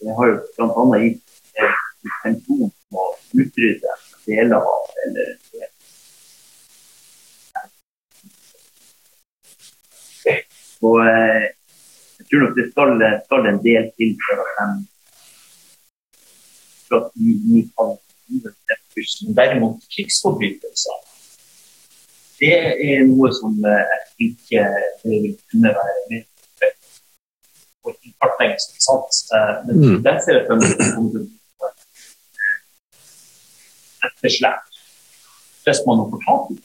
det 0.00 0.16
har 0.16 0.32
jo 0.32 0.38
bl.a. 0.56 1.02
gitt 1.02 1.60
eh, 1.60 1.76
intensjon 2.08 2.70
om 2.72 3.02
å 3.02 3.04
utrydde 3.36 3.98
deler 4.24 4.64
av 4.64 5.04
eller 5.04 5.36
Og 10.84 10.98
eh, 11.04 11.52
jeg 12.16 12.26
tror 12.30 12.46
nok 12.46 12.56
det 12.56 12.66
skal, 12.72 12.96
skal 13.28 13.52
en 13.52 13.62
del 13.68 13.92
til 14.00 14.16
for 14.24 14.40
at 14.40 14.56
de 14.56 14.93
for 16.94 17.02
at 17.02 17.10
vi, 17.18 17.34
vi 17.50 17.62
kan 17.74 17.96
Men 18.28 19.34
derimot 19.36 19.82
krigsforbrytelser, 19.92 21.00
det 22.40 22.54
er 22.88 23.02
noe 23.04 23.28
som 23.36 23.52
eh, 23.68 23.90
jeg 23.92 24.30
ikke 24.30 24.62
vil 25.04 25.26
kunne 25.50 25.72
være 25.76 26.04
med 26.10 26.22
på 27.84 27.92
i 27.92 28.14
kartleggelse, 28.16 28.70
ikke 28.72 28.86
sant? 28.88 29.12
Eh, 29.36 29.54
Men 29.66 29.74
Mm. 29.82 29.98
der 30.06 30.16
ser 30.24 30.38
jeg 30.38 30.46
for 30.48 30.56
meg 30.56 30.70
det 31.12 31.24
etterslep. 34.08 34.62
Hvis 35.64 35.80
man 35.86 36.00
har 36.00 36.08
fortalt 36.14 36.48
tak 36.48 36.64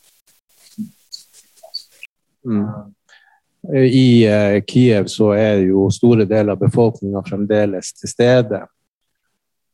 i 3.76 3.89
I 4.00 4.26
eh, 4.26 4.63
Kiev 4.68 5.06
så 5.12 5.34
er 5.36 5.60
jo 5.68 5.89
store 5.92 6.26
deler 6.26 6.56
av 6.56 6.62
befolkninga 6.63 7.22
fremdeles 7.28 7.92
til 8.00 8.10
stede. 8.10 8.62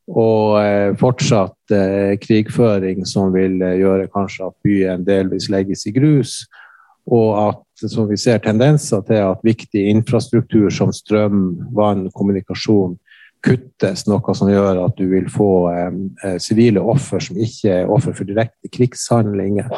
Og 0.05 0.59
eh, 0.61 0.91
fortsatt 1.01 1.73
eh, 1.73 2.13
krigføring 2.21 3.05
som 3.09 3.31
vil 3.33 3.57
eh, 3.65 3.79
gjøre 3.81 4.11
kanskje 4.13 4.49
at 4.51 4.57
byen 4.65 5.05
delvis 5.07 5.49
legges 5.49 5.87
i 5.89 5.95
grus. 5.95 6.43
Og 7.09 7.31
at 7.41 7.89
som 7.89 8.07
vi 8.09 8.17
ser 8.17 8.37
tendenser 8.41 9.01
til 9.05 9.23
at 9.25 9.41
viktig 9.45 9.87
infrastruktur 9.91 10.69
som 10.73 10.93
strøm, 10.93 11.57
vann, 11.75 12.07
kommunikasjon 12.13 12.95
kuttes, 13.45 14.05
noe 14.09 14.35
som 14.37 14.49
gjør 14.49 14.81
at 14.85 14.95
du 14.97 15.05
vil 15.11 15.27
få 15.31 15.49
eh, 15.73 16.37
sivile 16.41 16.81
offer 16.81 17.21
som 17.21 17.37
ikke 17.37 17.81
er 17.81 17.91
offer 17.91 18.15
for 18.17 18.27
direkte 18.27 18.71
krigshandlinger. 18.73 19.69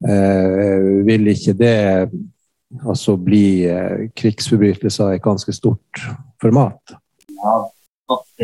Eh, 0.00 0.86
vil 1.08 1.32
ikke 1.32 1.56
det 1.60 1.80
altså 2.86 3.16
bli 3.20 3.66
eh, 3.68 4.06
krigsforbrytelser 4.16 5.16
i 5.16 5.22
ganske 5.22 5.52
stort 5.56 6.04
format? 6.40 6.96
ja, 7.40 7.58
at 8.10 8.42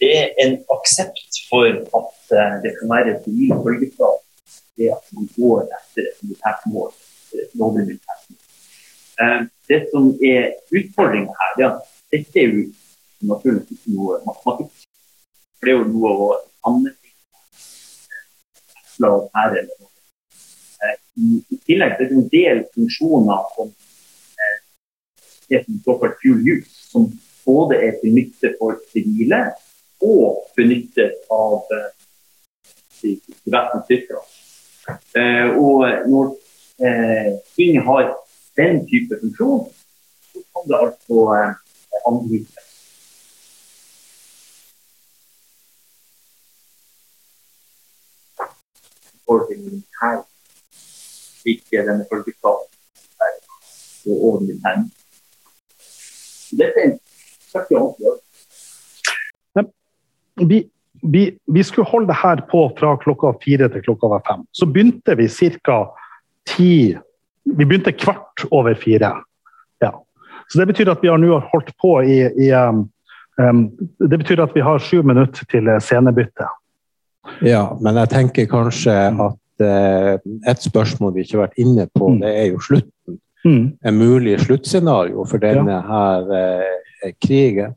det 0.00 0.12
er 0.20 0.26
en 0.44 0.54
aksept 0.76 1.40
for 1.48 1.68
at 1.98 2.36
eh, 2.38 2.54
det 2.62 2.72
kan 2.78 2.88
være 2.94 3.14
et 3.14 3.24
sivil 3.24 3.54
følgeslag 3.64 4.16
det 4.76 4.90
at 4.92 5.12
man 5.16 5.28
går 5.36 5.62
etter 5.76 6.02
et 6.10 6.18
militært 6.22 6.66
mål. 6.72 6.90
militært 7.76 8.22
mål. 8.28 8.42
Eh, 9.22 9.40
det 9.68 9.80
som 9.92 10.04
er 10.32 10.42
utfordringa 10.78 11.32
her, 11.40 11.50
det 11.56 11.64
er 11.64 11.72
at 11.72 11.80
dette 12.12 12.42
er 12.42 12.46
jo 12.52 12.62
naturligvis 13.32 13.78
ikke 13.78 13.96
noe 13.96 14.20
matematikk. 14.28 14.72
For 15.56 15.62
det 15.64 15.72
er 15.72 15.78
jo 15.78 15.88
noe 15.94 16.10
å 16.12 16.28
sammenligne 16.60 17.14
og. 19.06 19.90
Eh, 20.84 20.96
I, 21.24 21.58
tillegg 21.64 21.96
er 21.96 21.98
det 22.02 22.10
en 22.12 22.30
del 22.36 22.64
funksjoner 22.74 23.50
som 23.56 23.74
det 25.46 25.60
som 25.62 25.74
såkalt 25.84 26.16
fuel 26.20 26.40
use, 26.42 26.72
som 26.90 27.04
både 27.46 27.76
er 27.86 27.92
til 28.00 28.16
nytte 28.16 28.48
for 28.58 28.80
sivile 28.90 29.40
og 30.02 30.42
benyttet 30.56 31.14
av, 31.30 31.62
eh, 31.76 31.92
i 33.06 33.20
styrker. 33.84 34.20
Eh, 35.16 35.48
og 35.56 35.86
når 36.10 36.26
eh, 36.86 37.82
har 37.88 38.04
den 38.56 38.84
type 38.88 39.18
funksjon, 39.20 39.66
så 40.32 40.42
kan 40.52 40.68
det 40.70 40.78
altså 40.84 41.26
eh, 41.38 41.54
angripe. 42.06 42.62
forhold 49.26 49.48
til 49.50 49.62
militær, 49.64 50.20
ikke 51.46 51.82
denne 51.88 52.06
folkeskapen 52.10 52.70
og 54.06 54.24
over. 54.26 54.38
Dette 56.58 56.78
er 56.82 56.90
en 56.90 56.98
70 57.52 57.74
år 57.74 58.25
vi, 60.40 60.66
vi, 61.02 61.38
vi, 61.46 61.64
skulle 61.64 61.88
holde 61.88 62.08
det 62.08 62.18
her 62.22 62.42
på 62.50 62.66
fra 62.78 62.96
klokka 63.00 63.32
fire 63.44 63.68
til 63.72 63.82
klokka 63.82 64.10
var 64.10 64.24
fem. 64.28 64.44
Så 64.52 64.66
begynte 64.66 65.16
vi 65.16 65.28
ca. 65.28 65.86
ti 66.46 66.96
Vi 67.44 67.64
begynte 67.64 67.92
kvart 67.92 68.44
over 68.50 68.74
fire. 68.74 69.12
Ja. 69.78 69.92
Så 70.48 70.58
det 70.58 70.66
betyr 70.66 70.90
at 70.90 71.02
vi 71.02 71.08
har 71.08 71.18
nå 71.18 71.38
holdt 71.52 71.70
på 71.78 72.00
i, 72.02 72.20
i 72.26 72.50
um, 72.52 72.88
um, 73.38 73.70
Det 73.98 74.18
betyr 74.18 74.42
at 74.42 74.54
vi 74.54 74.60
har 74.60 74.78
sju 74.78 75.02
minutter 75.02 75.46
til 75.50 75.70
scenebytte. 75.80 76.48
Ja, 77.42 77.76
men 77.80 77.96
jeg 77.96 78.10
tenker 78.10 78.50
kanskje 78.50 78.94
at 78.94 79.62
uh, 79.62 80.18
et 80.46 80.62
spørsmål 80.62 81.14
vi 81.14 81.22
ikke 81.22 81.38
har 81.38 81.46
vært 81.46 81.62
inne 81.62 81.86
på, 81.94 82.10
mm. 82.10 82.20
det 82.22 82.34
er 82.34 82.50
jo 82.50 82.60
slutten. 82.60 83.18
Mm. 83.46 83.64
En 83.86 83.98
mulig 83.98 84.40
sluttscenario 84.42 85.24
for 85.30 85.38
denne 85.38 85.70
ja. 85.70 85.82
her 85.86 86.30
uh, 86.34 87.12
krigen. 87.22 87.76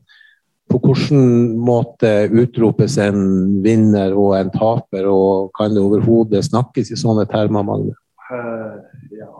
På 0.70 0.78
hvilken 0.78 1.56
måte 1.58 2.28
utropes 2.30 2.96
en 3.02 3.22
vinner 3.64 4.14
og 4.14 4.36
en 4.38 4.52
taper, 4.54 5.08
og 5.10 5.50
kan 5.56 5.74
det 5.74 5.82
overhodet 5.82 6.44
snakkes 6.46 6.92
i 6.94 6.98
sånne 6.98 7.26
termer, 7.30 7.66
Magne? 7.66 7.96
Uh, 8.30 8.78
ja. 9.18 9.30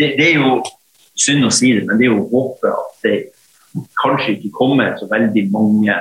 det, 0.00 0.14
det, 0.16 0.30
er 0.30 0.38
jo 0.38 0.54
synd 1.12 1.44
å 1.44 1.52
si 1.52 1.74
det, 1.76 1.84
men 1.84 2.00
det 2.00 2.08
er 2.08 2.14
jo 2.14 2.22
å 2.22 2.30
håpe 2.30 2.72
at 2.72 3.04
det 3.04 3.18
kanskje 4.00 4.38
ikke 4.38 4.54
kommer 4.56 4.96
så 4.98 5.06
veldig 5.10 5.44
mange 5.52 5.96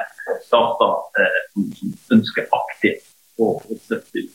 stater 0.46 1.24
eh, 1.24 1.40
som 1.54 1.94
ønsker 2.16 2.48
aktivt 2.56 3.06
å 3.40 3.56
støtte 3.84 4.26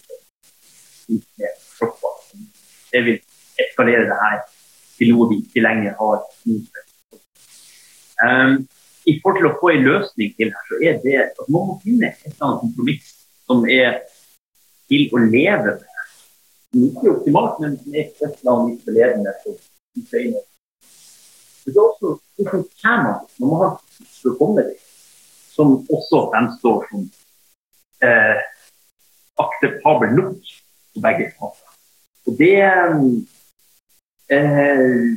Det 2.92 3.00
vil 3.04 3.18
eskalere 3.60 4.06
det 4.08 4.18
her 4.20 4.42
til 4.98 5.14
noe 5.14 5.30
vi 5.32 5.40
ikke 5.42 5.64
lenger 5.64 5.96
har 5.98 6.22
um, 8.24 8.56
I 9.04 9.18
forhold 9.20 9.40
til 9.40 9.48
å 9.50 9.56
få 9.60 9.72
en 9.74 9.84
løsning 9.84 10.32
til 10.38 10.52
her, 10.54 10.68
så 10.68 10.80
er 10.88 11.00
det 11.04 11.16
at 11.26 11.42
man 11.48 11.68
må 11.68 11.74
finne 11.82 12.08
et 12.08 12.24
eller 12.24 12.46
annet 12.46 12.62
kompromiss 12.64 13.10
som 13.44 13.66
er 13.68 14.00
til 14.88 15.12
å 15.12 15.20
leve 15.24 15.76
med. 15.76 15.90
Ikke 16.74 17.12
optimalt, 17.12 17.60
men 17.62 17.76
som 17.82 17.94
er 17.94 18.06
et 18.06 18.24
eller 18.24 18.52
annet 18.54 18.88
belevende 18.88 19.34
for 19.42 19.60
Ukraina. 20.00 20.40
Det 21.64 21.72
er 21.72 21.80
også 21.80 22.16
hvordan 22.36 22.64
kommer 22.82 23.04
man 23.04 23.20
Man 23.38 23.48
må 23.48 23.60
ha 23.62 23.68
for 24.18 24.32
å 24.32 24.38
komme 24.40 24.64
dit 24.66 24.82
som 25.54 25.76
også 25.96 26.18
fremstår 26.32 26.78
som 26.90 27.04
eh, 28.04 28.40
akseptabel 29.44 30.16
nok 30.16 30.50
på 30.94 31.02
begge 31.04 31.28
parter. 31.38 31.70
Og 32.26 32.32
det 32.40 32.58
eh, 34.34 35.14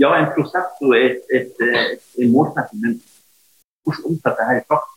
Ja, 0.00 0.14
en 0.16 0.30
prosess 0.34 0.80
og 0.80 0.96
et, 0.96 1.22
et, 1.28 1.52
et, 1.60 2.04
en 2.24 2.32
målsetting, 2.32 2.80
men 2.84 2.98
hvordan 3.84 4.06
omsette 4.10 4.34
dette 4.38 4.58
i 4.58 4.66
praksis? 4.70 4.96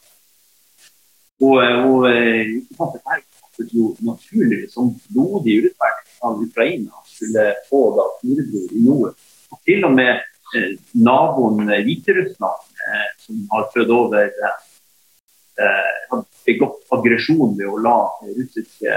Og, 1.43 1.57
og 1.59 2.07
ikke 2.07 2.77
sant, 2.77 2.95
dette 2.95 3.17
er 3.17 3.71
jo 3.75 3.89
naturligvis 4.07 4.73
som 4.73 4.93
blodig 5.11 5.59
urettferdig 5.61 6.19
av 6.23 6.39
Ukraina 6.45 7.03
skulle 7.09 7.49
få 7.67 7.81
da 7.97 8.05
storebror 8.17 8.77
i 8.77 8.83
nord. 8.85 9.25
Og 9.51 9.59
til 9.67 9.83
og 9.85 9.97
med 9.97 10.13
eh, 10.55 10.77
naboen 10.95 11.67
Hviterussland 11.67 12.73
Eh, 12.83 13.09
som 13.25 13.47
har 13.51 13.69
prøvd 13.71 13.91
over 13.95 14.25
eh, 14.25 15.99
har 16.09 16.23
begått 16.45 16.81
aggresjon 16.91 17.53
ved 17.55 17.69
å 17.71 17.77
la 17.79 17.99
russiske 18.25 18.95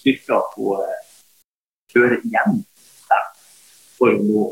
styrker 0.00 0.48
få 0.56 0.72
eh, 0.82 1.04
kjøre 1.94 2.18
igjen 2.26 2.58
der 3.06 3.28
for 4.00 4.16
å 4.16 4.24
nå 4.24 4.48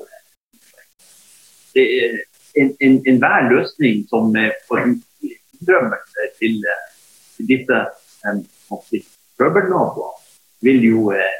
enhver 2.59 3.39
en, 3.41 3.51
løsning 3.53 4.05
som 4.11 4.33
får 4.69 4.85
innrømmelse 4.87 6.29
til, 6.41 6.57
til 7.37 7.51
disse 7.53 7.83
trøbbelnaboene, 9.39 10.17
vil 10.67 10.85
jo 10.85 11.09
være 11.13 11.37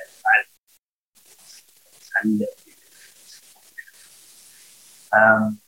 um, 5.19 5.59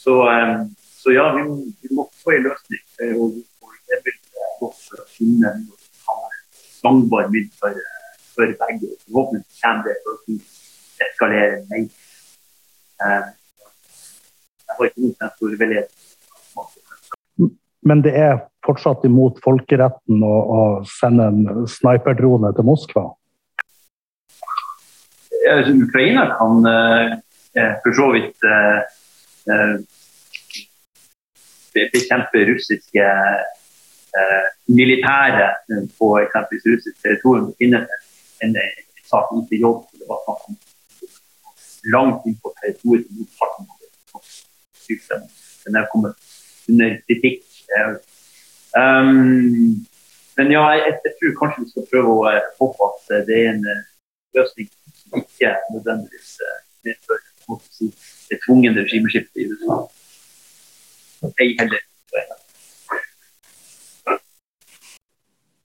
så 0.00 0.14
um, 0.26 0.76
så 1.02 1.12
ja, 1.12 1.26
vi, 1.36 1.42
vi 1.82 1.94
må 1.96 2.04
få 2.22 2.30
en 2.30 2.42
løsning. 2.44 2.82
Og 3.20 3.36
det 3.88 3.98
vil 4.04 4.16
godt 4.60 4.80
for 4.84 5.00
å 5.00 5.06
finne 5.08 5.52
gangbar 6.82 7.30
middel 7.32 7.48
for, 7.60 7.78
for 8.34 8.52
begge. 8.60 8.90
Forhåpentligvis 9.06 9.62
kommer 9.62 9.88
det 9.88 9.94
til 10.02 10.12
å 10.12 11.04
eskalere 11.06 11.62
mer. 11.70 11.86
Eh, 13.00 13.30
jeg 14.70 14.78
har 14.78 14.90
ikke 14.90 15.06
noe 15.06 15.30
stor 15.36 15.56
velhet. 15.60 15.90
Men 17.90 18.02
det 18.04 18.12
er 18.16 18.42
fortsatt 18.66 19.04
imot 19.08 19.40
folkeretten 19.44 20.22
å, 20.24 20.34
å 20.56 20.60
sende 20.88 21.30
en 21.30 21.66
sniperdrone 21.70 22.52
til 22.56 22.68
Moskva? 22.68 23.06
Ukraina 25.72 26.26
kan 26.36 26.68
eh, 26.68 27.72
for 27.82 27.96
så 27.96 28.10
vidt 28.12 28.44
uh, 28.44 28.82
uh, 29.50 29.76
bekjempe 31.74 32.44
russiske 32.50 33.06
eh, 34.20 34.46
militære 34.66 35.48
på 35.98 36.08
eksempelvis 36.18 36.66
russisk 36.66 36.96
territorium. 37.02 37.46
Det 37.50 37.56
finnes 37.62 37.86
en, 38.44 38.56
en, 38.56 38.86
sak 39.10 39.30
ute 39.34 39.56
i 39.56 39.62
jobb 39.62 39.86
det 39.98 40.06
var 40.06 40.20
snakk 40.22 40.42
om 40.50 40.58
langt 41.94 42.26
inn 42.28 42.36
på 42.42 42.52
territoriet 42.60 43.08
motparten. 44.90 45.30
Den 45.64 45.78
er 45.78 45.88
kommet 45.92 46.14
under 46.68 46.96
kritikk. 47.06 47.44
Um, 48.76 49.86
men 50.38 50.52
ja, 50.54 50.62
jeg, 50.78 50.98
jeg, 51.04 51.14
tror 51.18 51.38
kanskje 51.40 51.64
vi 51.64 51.70
skal 51.72 51.88
prøve 51.92 52.12
å 52.14 52.20
uh, 52.30 52.52
håpe 52.60 52.90
at 52.90 53.26
det 53.28 53.38
er 53.40 53.52
en 53.54 53.64
uh, 53.66 53.88
løsning 54.38 54.70
som 55.02 55.22
ikke 55.22 55.56
nødvendigvis 55.74 56.36
medfører 56.86 57.26
si, 57.70 57.90
det 58.30 58.38
tvungent 58.46 58.78
regimeskiftet 58.78 59.42
i 59.42 59.48
USA. 59.50 59.80
ei 61.42 61.56
heller. 61.58 61.82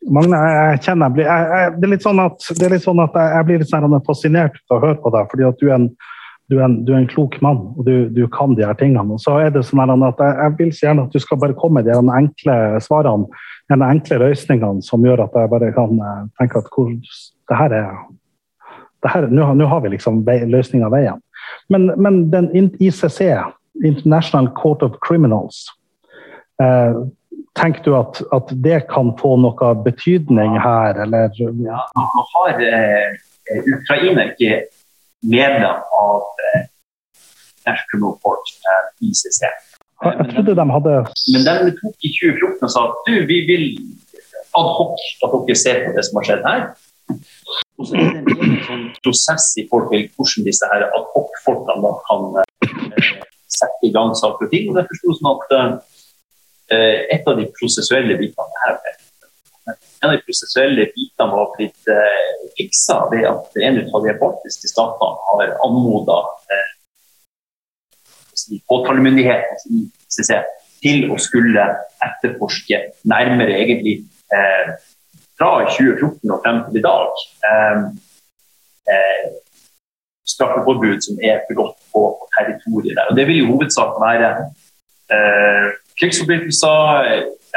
Magne, 0.05 0.37
jeg 0.37 0.81
kjenner 0.85 1.07
jeg 1.07 1.13
blir, 1.15 1.25
jeg, 1.25 1.45
jeg, 1.49 1.69
det, 1.81 1.87
er 1.95 2.01
sånn 2.03 2.19
at, 2.21 2.43
det 2.59 2.65
er 2.65 2.73
litt 2.75 2.83
sånn 2.83 3.01
at 3.01 3.15
jeg, 3.17 3.45
blir 3.47 3.61
litt 3.61 3.71
sånn 3.71 3.95
fascinert 4.05 4.59
av 4.69 4.77
å 4.77 4.83
høre 4.83 4.99
på 5.01 5.11
deg. 5.15 5.31
fordi 5.31 5.47
at 5.47 5.61
du 5.61 5.65
er 5.69 5.77
en, 5.79 5.87
du 6.51 6.59
er 6.59 6.65
en, 6.67 6.77
du 6.85 6.93
er 6.93 7.01
en 7.01 7.09
klok 7.09 7.39
mann, 7.41 7.61
og 7.73 7.87
du, 7.87 8.09
du, 8.13 8.25
kan 8.29 8.53
de 8.57 8.65
her 8.65 8.77
tingene. 8.77 9.15
Og 9.15 9.21
så 9.23 9.39
er 9.41 9.53
det 9.53 9.65
sånn 9.65 9.81
at 9.95 10.21
jeg, 10.21 10.35
jeg 10.41 10.55
vil 10.59 10.71
så 10.73 10.87
gjerne 10.87 11.05
at 11.07 11.15
du 11.15 11.23
skal 11.23 11.39
bare 11.41 11.57
komme 11.57 11.81
med 11.81 11.89
de 11.89 12.17
enkle 12.19 12.57
svarene, 12.85 13.41
de 13.71 13.79
enkle 13.81 14.19
løsningene 14.21 14.85
som 14.85 15.05
gjør 15.05 15.25
at 15.25 15.37
jeg 15.39 15.51
bare 15.55 15.71
kan 15.73 15.97
eh, 15.97 16.21
tenke 16.41 16.61
at 16.61 16.69
hvor, 16.75 16.91
det 16.93 17.63
her 17.63 17.79
er 17.81 18.05
Nå, 19.05 19.67
har 19.69 19.83
vi 19.83 19.91
liksom 19.93 20.23
løsning 20.49 20.81
av 20.81 20.95
veien. 20.95 21.19
Men, 21.69 21.91
men 22.01 22.23
den 22.31 22.47
ICC, 22.81 23.19
International 23.85 24.47
Court 24.57 24.81
of 24.81 24.95
Criminals. 25.05 25.67
Eh, 26.57 26.97
tenker 27.59 27.83
du 27.85 27.93
at, 27.99 28.21
at, 28.33 28.49
det 28.65 28.79
kan 28.89 29.11
få 29.19 29.35
noe 29.43 29.69
betydning 29.85 30.57
her, 30.57 30.97
eller? 31.05 31.29
Ja, 31.37 31.83
nå 31.93 32.25
har 32.31 32.65
eh, 32.65 33.13
Ukraina 33.77 34.31
ikke 34.31 34.63
medlem 35.29 35.81
av 35.99 36.21
eh, 36.45 36.65
National 37.67 38.13
Report 38.13 38.51
eh, 38.69 38.87
ICC. 39.09 39.41
Jeg 40.05 40.27
trodde 40.33 40.55
de 40.59 40.65
hadde 40.75 40.95
Men 41.33 41.45
de 41.47 41.71
tok 41.79 42.07
i 42.07 42.11
2014 42.11 42.65
og 42.67 42.73
sa 42.73 42.83
at 42.89 42.97
du, 43.07 43.13
vi 43.29 43.37
vil 43.49 43.65
ad 44.55 44.67
hoc 44.77 44.99
at 45.25 45.37
dere 45.47 45.57
ser 45.59 45.81
på 45.85 45.93
det 45.95 46.03
som 46.07 46.19
har 46.19 46.27
skjedd 46.27 46.45
her. 46.47 46.65
Og 47.79 47.87
så 47.87 47.97
er 47.99 48.19
det 48.27 48.35
en 48.35 48.59
sånn 48.67 48.85
prosess 49.03 49.47
i 49.59 49.65
forhold 49.69 49.91
til 49.93 50.05
hvordan 50.15 50.47
disse 50.47 50.69
her 50.71 50.85
ad 50.87 51.09
hoc-folkene 51.15 51.93
kan 52.09 52.39
eh, 52.43 53.09
sette 53.55 53.87
i 53.87 53.93
gang 53.95 54.13
saker 54.19 54.47
og 54.47 54.53
ting. 54.53 54.69
Og 54.69 54.77
det 54.77 54.87
forsto 54.91 55.17
sånn 55.19 55.33
at 55.35 55.91
et 57.13 57.27
av 57.29 57.35
de 57.37 57.43
prosessuelle 57.53 58.15
bitene 58.17 58.61
her 58.63 58.79
en 60.05 60.11
av 60.11 60.17
de 60.17 60.25
prosessuelle 60.25 60.85
bitene 60.93 61.33
var 61.33 61.53
blitt 61.57 61.89
eh, 61.89 62.33
fiksa 62.57 62.97
ved 63.11 63.25
at 63.29 63.57
en 63.67 63.79
av 63.89 64.05
de 64.05 64.13
baltiske 64.19 64.69
statene 64.69 65.23
har 65.29 65.53
anmoda 65.65 66.19
eh, 66.53 66.73
påtalemyndigheten 68.69 69.79
i 69.79 69.85
CC 70.13 70.37
til 70.83 71.09
å 71.09 71.17
skulle 71.21 71.63
etterforske 72.05 72.81
nærmere 73.09 73.57
egentlig 73.63 73.95
eh, 74.35 74.75
fra 75.39 75.65
2014 75.73 76.29
og 76.29 76.43
frem 76.43 76.61
til 76.67 76.79
i 76.79 76.85
dag 76.85 77.23
eh, 77.49 77.81
eh, 78.93 79.25
straffeforbud 80.35 81.01
som 81.05 81.17
er 81.21 81.41
begått 81.49 81.79
på 81.93 82.05
territoriet 82.37 82.97
der. 82.97 83.09
Og 83.09 83.17
Det 83.17 83.25
vil 83.29 83.41
i 83.41 83.49
hovedsak 83.49 83.97
være 84.01 84.31
eh, 85.11 85.73
krigsforbrytelser, 85.99 87.07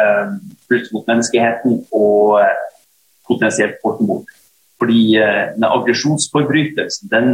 eh, 0.01 0.33
brudd 0.69 0.91
mot 0.93 1.07
menneskeheten 1.11 1.81
og 1.93 2.41
eh, 2.43 2.57
potensielt 3.29 3.79
folkemord. 3.83 4.27
Fordi 4.79 5.03
eh, 5.19 5.45
den 5.57 5.67
aggresjonsforbrytelsen 5.67 7.11
den, 7.11 7.29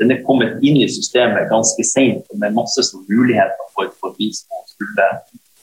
den, 0.00 0.12
er 0.12 0.24
kommet 0.26 0.58
inn 0.66 0.80
i 0.82 0.88
systemet 0.90 1.50
ganske 1.52 1.84
seint 1.86 2.26
med 2.40 2.56
masse 2.56 2.82
muligheter 3.08 3.68
for, 3.74 3.92
for 4.00 4.16
vi 4.18 4.32
som 4.34 4.64
skulle 4.72 5.10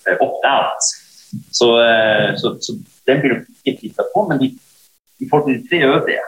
eh. 0.07 0.19
Så, 1.49 1.67
så, 2.37 2.47
så, 2.61 2.75
den 3.07 3.19
blir 3.21 3.33
nok 3.33 3.65
ikke 3.65 3.79
titta 3.81 4.05
på. 4.13 4.27
Men 4.29 4.39
de, 4.39 4.51
i 5.19 5.27
forhold 5.29 5.47
til 5.49 5.59
de 5.59 5.67
tre 5.69 5.79
øvrige 5.87 6.23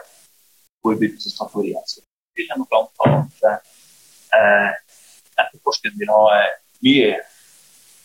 forbrytelseskategoriene 0.82 1.86
så 1.86 2.02
vil 2.36 2.48
jeg 2.50 2.58
nok 2.58 2.74
anta 2.78 3.06
at 3.46 3.62
etterforskeren 5.40 5.96
vil 6.00 6.10
ha 6.12 6.24
mye 6.84 7.14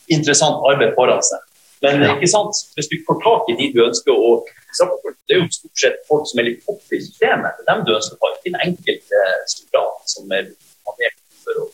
interessant 0.10 0.64
arbeid 0.70 0.96
foran 0.98 1.22
seg. 1.26 1.48
Men 1.82 2.04
ikke 2.06 2.30
sant, 2.30 2.58
hvis 2.78 2.90
du 2.92 2.98
får 3.08 3.22
tak 3.24 3.48
i 3.50 3.58
de 3.58 3.72
du 3.76 3.86
ønsker 3.88 4.14
å 4.14 4.42
Det 5.28 5.36
er 5.36 5.40
jo 5.42 5.48
stort 5.52 5.82
sett 5.82 5.98
folk 6.08 6.28
som 6.30 6.40
er 6.42 6.46
litt 6.50 6.68
oppe 6.70 6.96
i 6.96 7.02
systemet. 7.02 7.58
Det 7.58 7.64
er 7.66 7.70
dem 7.72 7.86
du 7.88 7.92
ønsker 7.96 8.18
å 8.18 8.28
ha, 8.28 8.32
ikke 8.36 8.52
den 8.52 8.64
enkelte 8.68 9.24
soldat 9.52 10.12
som 10.14 10.34
er 10.36 10.50
for 11.44 11.64
å 11.64 11.68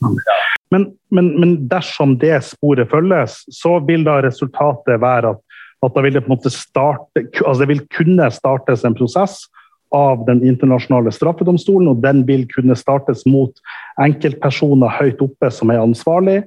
ja. 0.00 0.36
men, 0.72 0.86
men, 1.12 1.26
men, 1.40 1.54
dersom 1.68 2.14
det 2.20 2.38
sporet 2.46 2.88
følges, 2.88 3.42
så 3.52 3.78
vil 3.84 4.06
da 4.06 4.20
resultatet 4.24 5.00
være 5.02 5.34
at, 5.34 5.42
at 5.84 5.96
da 5.96 6.04
vil 6.04 6.16
det, 6.16 6.22
på 6.24 6.30
en 6.30 6.36
måte 6.38 6.52
starte, 6.54 7.26
altså 7.42 7.58
det 7.62 7.70
vil 7.74 7.82
kunne 7.92 8.30
startes 8.32 8.86
en 8.88 8.96
prosess 8.96 9.42
av 9.90 10.24
Den 10.26 10.42
internasjonale 10.46 11.12
straffedomstolen, 11.12 11.88
og 11.90 12.02
den 12.02 12.22
vil 12.26 12.46
kunne 12.52 12.76
startes 12.78 13.24
mot 13.26 13.56
enkeltpersoner 14.00 14.92
høyt 15.00 15.22
oppe 15.24 15.50
som 15.50 15.72
er 15.74 15.82
ansvarlig. 15.82 16.42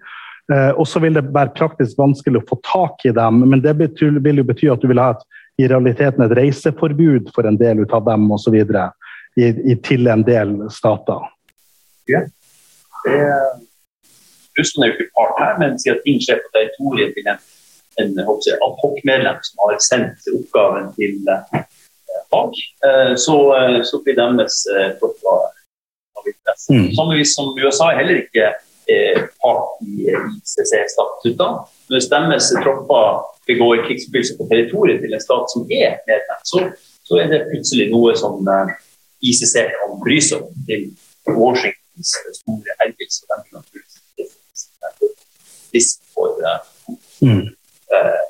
Eh, 0.51 0.71
og 0.71 0.87
så 0.87 0.99
vil 1.03 1.17
det 1.17 1.25
være 1.31 1.55
praktisk 1.55 1.99
vanskelig 1.99 2.41
å 2.41 2.47
få 2.49 2.59
tak 2.67 3.03
i 3.07 3.13
dem, 3.15 3.43
men 3.49 3.63
det 3.63 3.75
vil 3.79 4.39
jo 4.41 4.47
bety 4.47 4.71
at 4.71 4.83
du 4.83 4.89
vil 4.91 5.01
ha 5.01 5.13
et, 5.15 5.25
i 5.61 5.67
realiteten 5.69 6.23
et 6.25 6.35
reiseforbud 6.39 7.29
for 7.35 7.47
en 7.47 7.59
del 7.59 7.83
av 7.85 8.07
dem 8.07 8.31
osv. 8.31 8.55
I, 9.33 9.45
i, 9.49 9.75
til 9.81 10.07
en 10.07 10.23
del 10.23 10.55
stater. 10.69 11.23
Ja. 12.07 12.19
Det, 13.03 13.19
Russland 14.59 14.85
er 14.85 14.91
jo 14.91 14.97
ikke 14.99 15.15
part 15.17 15.39
her, 15.41 15.55
men 15.61 15.79
sier 15.81 15.97
at 15.97 16.03
ting 16.05 16.19
skjer 16.21 16.41
på 16.43 16.51
territoriet 16.53 17.15
til 17.17 17.31
en, 17.31 17.39
en 18.03 18.19
adhoc-medlem 18.23 19.39
som 19.47 19.63
har 19.63 19.79
sendt 19.81 20.29
oppgaven 20.35 20.91
til 20.97 21.17
uh, 22.33 22.51
uh, 22.87 23.13
så, 23.25 23.37
uh, 23.53 23.79
så, 23.87 24.01
blir 24.03 24.17
deres 24.19 24.61
tropper 24.99 25.39
av 26.19 26.23
interesse. 26.27 26.69
Mm. 26.73 26.89
Samtidig 26.97 27.27
som 27.31 27.53
USA 27.57 27.91
er 27.91 28.01
heller 28.03 28.23
ikke 28.25 28.53
part 29.39 29.77
i 29.87 30.09
ICC-statuttene. 30.11 31.61
Hvis 31.87 32.09
deres 32.11 32.49
tropper 32.63 33.21
begår 33.47 33.75
krigsforbrytelser 33.87 34.37
på 34.39 34.47
territoriet 34.51 34.99
til 35.03 35.13
en 35.15 35.25
stat 35.27 35.45
som 35.53 35.61
er 35.83 35.91
medlem, 36.07 36.39
så, 36.51 36.57
så, 37.07 37.13
er 37.21 37.27
det 37.31 37.49
plutselig 37.51 37.85
noe 37.91 38.11
som 38.19 38.33
uh, 38.47 38.67
ICC 39.29 39.55
kan 39.77 39.91
bry 40.03 40.17
seg 40.27 40.37
om 40.47 40.53
til 40.69 40.81
Washingtons 41.39 42.11
store 42.39 42.71
ergrelse. 42.83 43.19
De 43.21 43.25
kan 43.29 43.39
naturligvis 43.59 44.63
for 46.13 46.29
uh, 46.43 46.61
mm. 47.25 47.45
uh, 47.95 48.23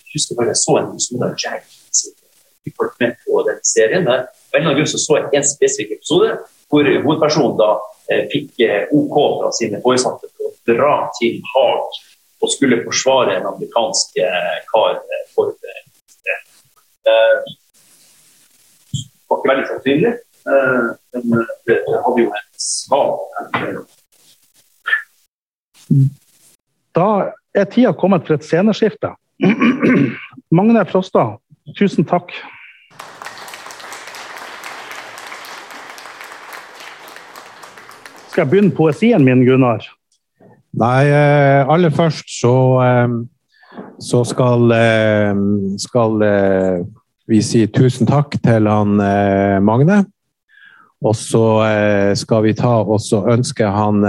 Jeg 0.00 0.10
husker 0.16 0.34
bare 0.38 0.52
jeg 0.52 0.60
så 0.64 0.72
en 0.80 0.90
episode 0.92 1.24
av 1.28 1.34
Jack 1.44 1.64
på 2.68 3.42
den 3.48 3.60
serien. 3.66 4.04
Der. 4.04 4.26
Av 4.28 4.56
en 4.56 4.60
eller 4.60 4.70
annen 4.70 4.80
grunn 4.80 4.90
så, 4.90 5.00
så 5.00 5.20
jeg 5.20 5.40
en 5.40 5.46
spesifikk 5.46 5.98
episode 5.98 6.34
hvor 6.70 6.86
hovedpersonen 6.86 7.56
da 7.58 7.72
Eh, 8.10 8.26
fikk 8.32 8.60
eh, 8.60 8.88
OK 8.90 9.16
fra 9.38 9.52
sine 9.54 9.78
foresatte 9.84 10.26
for 10.34 10.50
å 10.50 10.54
dra 10.66 10.94
til 11.20 11.36
Haag 11.52 11.98
og 12.42 12.50
skulle 12.50 12.80
forsvare 12.82 13.36
en 13.38 13.46
amerikansk 13.52 14.18
eh, 14.18 14.56
kar 14.72 14.98
for 15.36 15.52
det. 15.54 15.76
Det 17.06 17.14
var 19.30 19.38
ikke 19.38 19.50
veldig 19.50 19.66
sannsynlig, 19.68 20.12
men 20.50 21.44
det 21.68 21.76
hadde 21.86 22.24
jo 22.24 22.32
en 22.34 22.48
svak 22.60 23.20
Da 26.98 27.08
er 27.56 27.70
tida 27.70 27.94
kommet 27.96 28.26
for 28.26 28.36
et 28.36 28.46
sceneskifte. 28.46 29.14
Magne 30.56 30.84
Frosta, 30.90 31.24
tusen 31.76 32.06
takk. 32.08 32.32
Skal 38.30 38.44
jeg 38.44 38.50
begynne 38.52 38.76
poesien 38.76 39.24
min, 39.26 39.42
Gunnar? 39.44 39.82
Nei, 40.78 41.08
eh, 41.10 41.66
aller 41.66 41.90
først 41.90 42.30
så, 42.30 42.54
eh, 42.84 43.82
så 43.98 44.22
skal, 44.24 44.70
eh, 44.72 45.34
skal 45.82 46.22
vi 47.28 47.42
si 47.42 47.66
tusen 47.66 48.06
takk 48.06 48.38
til 48.42 48.66
han 48.66 48.96
Magne. 49.62 50.04
Og 51.02 51.14
så 51.16 52.14
skal 52.14 52.42
vi 52.42 52.52
ta 52.52 52.82
og 52.84 53.00
ønske 53.00 53.64
han 53.64 54.02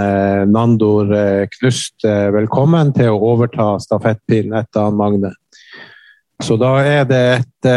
Nandor 0.52 1.08
Knust 1.54 2.04
velkommen 2.04 2.92
til 2.92 3.14
å 3.14 3.20
overta 3.32 3.78
stafettpinnen 3.80 4.58
etter 4.58 4.90
han 4.90 4.98
Magne. 4.98 5.32
Så 6.42 6.56
da 6.58 6.72
er 6.82 7.04
det 7.06 7.22
et 7.38 7.68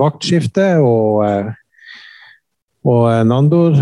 vaktskifte, 0.00 0.64
og, 0.80 1.52
og 2.88 3.04
Nandor 3.28 3.76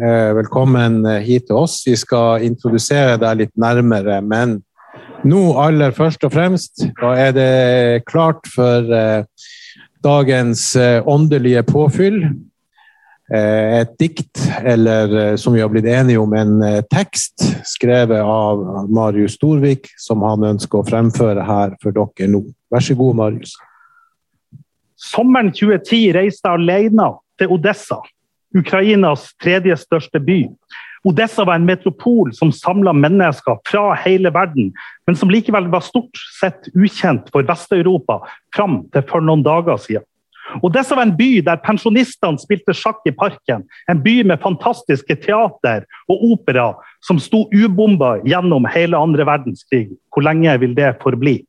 Eh, 0.00 0.32
velkommen 0.32 1.02
eh, 1.04 1.20
hit 1.20 1.50
til 1.50 1.58
oss. 1.60 1.82
Vi 1.84 1.92
skal 1.98 2.44
introdusere 2.46 3.18
deg 3.20 3.42
litt 3.42 3.52
nærmere, 3.60 4.20
men 4.24 4.60
nå 5.28 5.40
aller 5.60 5.92
først 5.92 6.24
og 6.24 6.32
fremst, 6.32 6.86
da 6.96 7.10
er 7.20 7.34
det 7.36 8.04
klart 8.08 8.48
for 8.48 8.88
eh, 8.96 9.26
dagens 10.00 10.62
åndelige 11.04 11.66
påfyll. 11.68 12.22
Et 13.30 13.90
dikt, 14.00 14.40
eller 14.66 15.36
som 15.38 15.54
vi 15.54 15.60
har 15.62 15.70
blitt 15.70 15.86
enige 15.86 16.18
om, 16.18 16.32
en 16.34 16.56
tekst 16.90 17.44
skrevet 17.68 18.24
av 18.26 18.90
Marius 18.90 19.36
Storvik, 19.38 19.86
som 20.02 20.24
han 20.26 20.48
ønsker 20.48 20.80
å 20.80 20.86
fremføre 20.88 21.44
her 21.46 21.76
for 21.82 21.94
dere 21.94 22.30
nå. 22.32 22.42
Vær 22.74 22.82
så 22.82 22.96
god, 22.98 23.20
Marius. 23.20 23.54
Sommeren 24.98 25.52
2010 25.54 26.10
reiste 26.18 26.50
jeg 26.50 26.58
alene 26.58 27.06
til 27.38 27.54
Odessa 27.54 28.00
Ukrainas 28.56 29.30
tredje 29.42 29.76
største 29.78 30.20
by. 30.22 30.42
Odessa 31.06 31.46
var 31.48 31.56
en 31.56 31.68
metropol 31.68 32.32
som 32.36 32.50
samla 32.52 32.92
mennesker 32.92 33.60
fra 33.68 33.94
hele 34.02 34.32
verden, 34.34 34.72
men 35.08 35.16
som 35.16 35.30
likevel 35.32 35.70
var 35.72 35.84
stort 35.86 36.18
sett 36.36 36.68
ukjent 36.74 37.30
for 37.32 37.46
Vest-Europa 37.48 38.18
fram 38.56 38.82
til 38.92 39.06
for 39.08 39.24
noen 39.24 39.44
dager 39.46 39.80
siden. 39.80 40.04
Odessa 40.62 40.96
var 40.98 41.06
en 41.06 41.16
by 41.16 41.40
der 41.46 41.60
pensjonistene 41.64 42.40
spilte 42.42 42.74
sjakk 42.76 43.04
i 43.08 43.14
parken. 43.14 43.64
En 43.90 44.02
by 44.02 44.20
med 44.26 44.42
fantastiske 44.42 45.16
teater 45.22 45.86
og 46.10 46.24
opera 46.32 46.72
som 47.06 47.20
sto 47.22 47.46
ubomba 47.54 48.16
gjennom 48.26 48.68
hele 48.70 48.98
andre 48.98 49.26
verdenskrig. 49.28 49.88
Hvor 50.10 50.26
lenge 50.26 50.56
vil 50.62 50.74
det 50.76 50.96
forbli? 51.02 51.40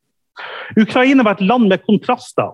Ukraina 0.79 1.25
var 1.27 1.37
et 1.39 1.47
land 1.47 1.69
med 1.69 1.83
kontraster. 1.87 2.53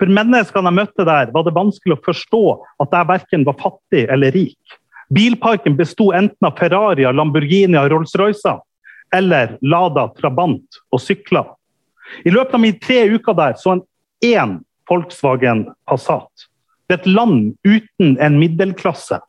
For 0.00 0.08
menneskene 0.08 0.70
jeg 0.70 0.78
møtte 0.78 1.04
der, 1.04 1.32
var 1.34 1.44
det 1.44 1.56
vanskelig 1.56 1.98
å 1.98 2.04
forstå 2.06 2.44
at 2.84 2.94
jeg 2.96 3.10
verken 3.10 3.44
var 3.48 3.58
fattig 3.60 4.06
eller 4.08 4.32
rik. 4.32 4.78
Bilparken 5.12 5.74
besto 5.76 6.12
enten 6.14 6.46
av 6.46 6.56
Ferrarier, 6.58 7.12
Lamborghinier, 7.12 7.90
Rolls-Roycer 7.90 8.60
eller 9.12 9.56
Lada, 9.60 10.06
Trabant 10.16 10.80
og 10.94 11.02
sykler. 11.02 11.48
I 12.24 12.32
løpet 12.32 12.54
av 12.56 12.62
mine 12.62 12.78
tre 12.82 13.02
uker 13.10 13.36
der 13.36 13.56
så 13.58 13.74
han 13.74 13.84
én 14.24 14.58
Volkswagen 14.90 15.68
Passat. 15.88 16.46
Det 16.88 16.96
er 16.96 17.02
et 17.04 17.10
land 17.10 17.52
uten 17.62 18.16
en 18.18 18.38
middelklasse. 18.40 19.20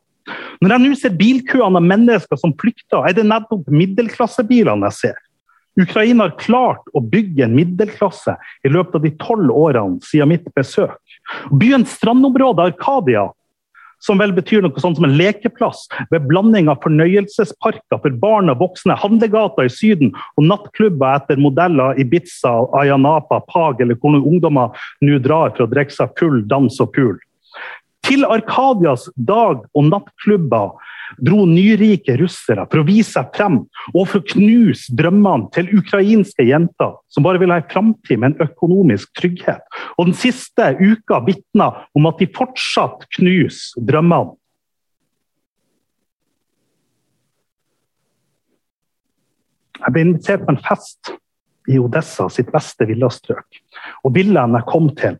Når 0.62 0.74
jeg 0.74 0.82
nå 0.82 0.96
ser 0.98 1.18
bilkøene 1.18 1.78
av 1.78 1.86
mennesker 1.86 2.38
som 2.38 2.54
flykter, 2.58 3.06
er 3.06 3.14
det 3.16 3.26
nettopp 3.26 3.70
middelklassebilene 3.70 4.90
jeg 4.90 4.98
ser. 4.98 5.20
Ukraina 5.80 6.26
har 6.26 6.36
klart 6.36 6.90
å 6.92 7.00
bygge 7.00 7.46
en 7.46 7.54
middelklasse 7.56 8.34
i 8.66 8.72
løpet 8.72 8.98
av 8.98 9.06
de 9.06 9.12
tolv 9.22 9.54
årene 9.56 10.02
siden 10.04 10.34
mitt 10.34 10.50
besøk. 10.56 10.98
Byens 11.58 11.94
strandområde 11.96 12.66
Arkadia, 12.72 13.30
som 14.02 14.20
vel 14.20 14.34
betyr 14.36 14.64
noe 14.64 14.82
sånt 14.82 14.98
som 14.98 15.06
en 15.06 15.16
lekeplass, 15.18 15.86
ved 16.10 16.26
blanding 16.30 16.70
av 16.72 16.82
fornøyelsesparker 16.84 18.02
for 18.02 18.20
barn 18.22 18.52
og 18.52 18.62
voksne, 18.62 18.98
handlegater 18.98 19.68
i 19.68 19.72
Syden 19.72 20.12
og 20.36 20.48
nattklubber 20.50 21.18
etter 21.20 21.40
modeller 21.40 21.98
Ibiza, 22.02 22.54
Ayanapa, 22.78 23.42
Pag 23.50 23.82
eller 23.82 23.98
hvor 23.98 24.18
ungdommer 24.18 24.86
nå 25.04 25.20
drar 25.22 25.54
for 25.56 25.66
å 25.66 25.72
drikke 25.72 25.94
seg 25.94 26.16
full, 26.18 26.42
dans 26.50 26.80
og 26.82 26.92
pool. 26.96 27.18
Til 28.02 28.26
Arkadias 28.26 29.06
dag- 29.16 29.62
og 29.74 29.84
nattklubber 29.88 30.74
dro 31.20 31.44
nyrike 31.46 32.16
russere 32.20 32.64
for 32.70 32.82
å 32.82 32.86
vise 32.86 33.12
seg 33.14 33.30
frem 33.36 33.58
og 33.92 34.04
for 34.08 34.20
å 34.20 34.26
knuse 34.32 34.94
drømmene 34.96 35.50
til 35.54 35.70
ukrainske 35.78 36.46
jenter 36.48 36.94
som 37.12 37.26
bare 37.26 37.40
ville 37.42 37.54
ha 37.54 37.62
en 37.62 37.72
framtid 37.72 38.20
med 38.20 38.32
en 38.32 38.48
økonomisk 38.48 39.12
trygghet. 39.18 39.62
Og 39.98 40.10
den 40.10 40.18
siste 40.18 40.72
uka 40.80 41.22
vitner 41.26 41.84
om 41.94 42.08
at 42.10 42.22
de 42.22 42.30
fortsatt 42.32 43.06
knuser 43.18 43.82
drømmene. 43.88 44.36
Jeg 49.82 49.94
ble 49.94 50.02
invitert 50.06 50.44
på 50.46 50.52
en 50.54 50.62
fest 50.62 51.10
i 51.70 51.78
Odessa, 51.78 52.28
sitt 52.30 52.52
beste 52.54 52.86
villastrøk. 52.86 53.58
Og 54.06 54.14
villaen 54.14 54.54
jeg 54.54 54.68
kom 54.70 54.88
til, 54.98 55.18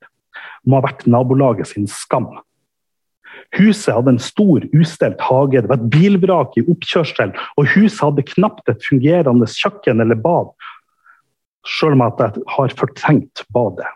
må 0.66 0.78
ha 0.78 0.86
vært 0.86 1.08
nabolaget 1.10 1.72
sin 1.72 1.88
skam. 1.90 2.28
Huset 3.58 3.92
hadde 3.92 4.14
en 4.14 4.22
stor, 4.22 4.64
ustelt 4.72 5.20
hage, 5.20 5.60
det 5.60 5.68
var 5.68 5.80
et 5.80 5.90
bilvrak 5.92 6.54
i 6.56 6.64
oppkjørsel, 6.64 7.34
og 7.60 7.72
huset 7.74 8.00
hadde 8.00 8.24
knapt 8.32 8.70
et 8.72 8.84
fungerende 8.86 9.48
kjøkken 9.50 10.00
eller 10.00 10.20
bad, 10.24 10.54
selv 11.78 11.98
om 11.98 12.06
jeg 12.06 12.44
har 12.56 12.76
fortrengt 12.78 13.44
badet. 13.52 13.90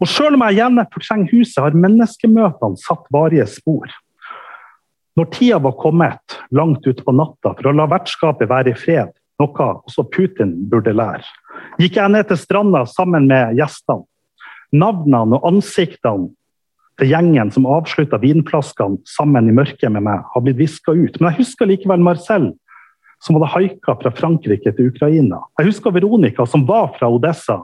Og 0.00 0.08
selv 0.08 0.38
om 0.38 0.46
jeg 0.46 0.58
gjerne 0.62 0.86
fortrenger 0.94 1.34
huset, 1.34 1.60
har 1.62 1.76
menneskemøtene 1.76 2.80
satt 2.80 3.04
varige 3.12 3.46
spor. 3.52 3.92
Når 5.18 5.28
tida 5.34 5.58
var 5.60 5.76
kommet, 5.76 6.38
langt 6.54 6.86
utpå 6.88 7.12
natta, 7.12 7.52
for 7.58 7.68
å 7.68 7.76
la 7.76 7.86
vertskapet 7.90 8.48
være 8.50 8.72
i 8.72 8.78
fred, 8.78 9.12
noe 9.40 9.66
også 9.84 10.06
Putin 10.12 10.54
burde 10.70 10.94
lære, 10.96 11.26
gikk 11.80 11.98
jeg 12.00 12.12
ned 12.12 12.28
til 12.28 12.40
stranda 12.40 12.84
sammen 12.88 13.28
med 13.28 13.58
gjestene. 13.58 14.06
Navnene 14.70 15.36
og 15.36 15.46
ansiktene 15.48 16.30
til 17.00 17.10
gjengen 17.10 17.50
som 17.54 17.68
avslutta 17.68 18.20
vinflaskene 18.20 19.00
sammen 19.08 19.48
i 19.48 19.54
mørket 19.56 19.92
med 19.92 20.04
meg, 20.06 20.24
har 20.34 20.44
blitt 20.44 20.60
viska 20.60 20.92
ut. 20.92 21.16
Men 21.18 21.30
jeg 21.30 21.42
husker 21.42 21.70
likevel 21.70 22.04
Marcel, 22.04 22.50
som 23.24 23.36
hadde 23.36 23.50
haika 23.54 23.96
fra 24.00 24.12
Frankrike 24.16 24.72
til 24.76 24.92
Ukraina. 24.92 25.40
Jeg 25.60 25.70
husker 25.70 25.94
Veronica, 25.96 26.46
som 26.48 26.64
var 26.68 26.92
fra 26.98 27.10
Odessa, 27.12 27.60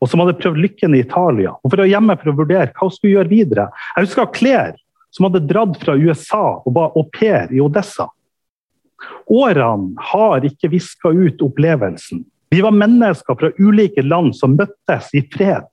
og 0.00 0.10
som 0.10 0.22
hadde 0.22 0.36
prøvd 0.38 0.60
lykken 0.60 0.96
i 0.96 1.02
Italia. 1.04 1.54
Og 1.62 1.72
for 1.72 1.82
å 1.82 1.88
hjemme 1.88 2.18
for 2.20 2.32
å 2.32 2.36
vurdere 2.42 2.72
hva 2.72 2.88
hun 2.88 2.94
skulle 2.94 3.16
gjøre 3.16 3.32
videre. 3.32 3.68
Jeg 3.96 4.08
husker 4.08 4.32
Claire, 4.34 4.76
som 5.14 5.28
hadde 5.28 5.46
dratt 5.48 5.78
fra 5.80 5.96
USA 5.96 6.44
og 6.58 6.74
var 6.76 6.96
au 6.98 7.06
pair 7.12 7.52
i 7.54 7.62
Odessa. 7.64 8.10
Årene 9.32 10.08
har 10.12 10.44
ikke 10.46 10.70
viska 10.72 11.12
ut 11.12 11.42
opplevelsen. 11.44 12.24
Vi 12.52 12.60
var 12.62 12.76
mennesker 12.76 13.38
fra 13.38 13.50
ulike 13.58 14.04
land 14.04 14.36
som 14.36 14.54
møttes 14.58 15.10
i 15.16 15.24
fred. 15.32 15.66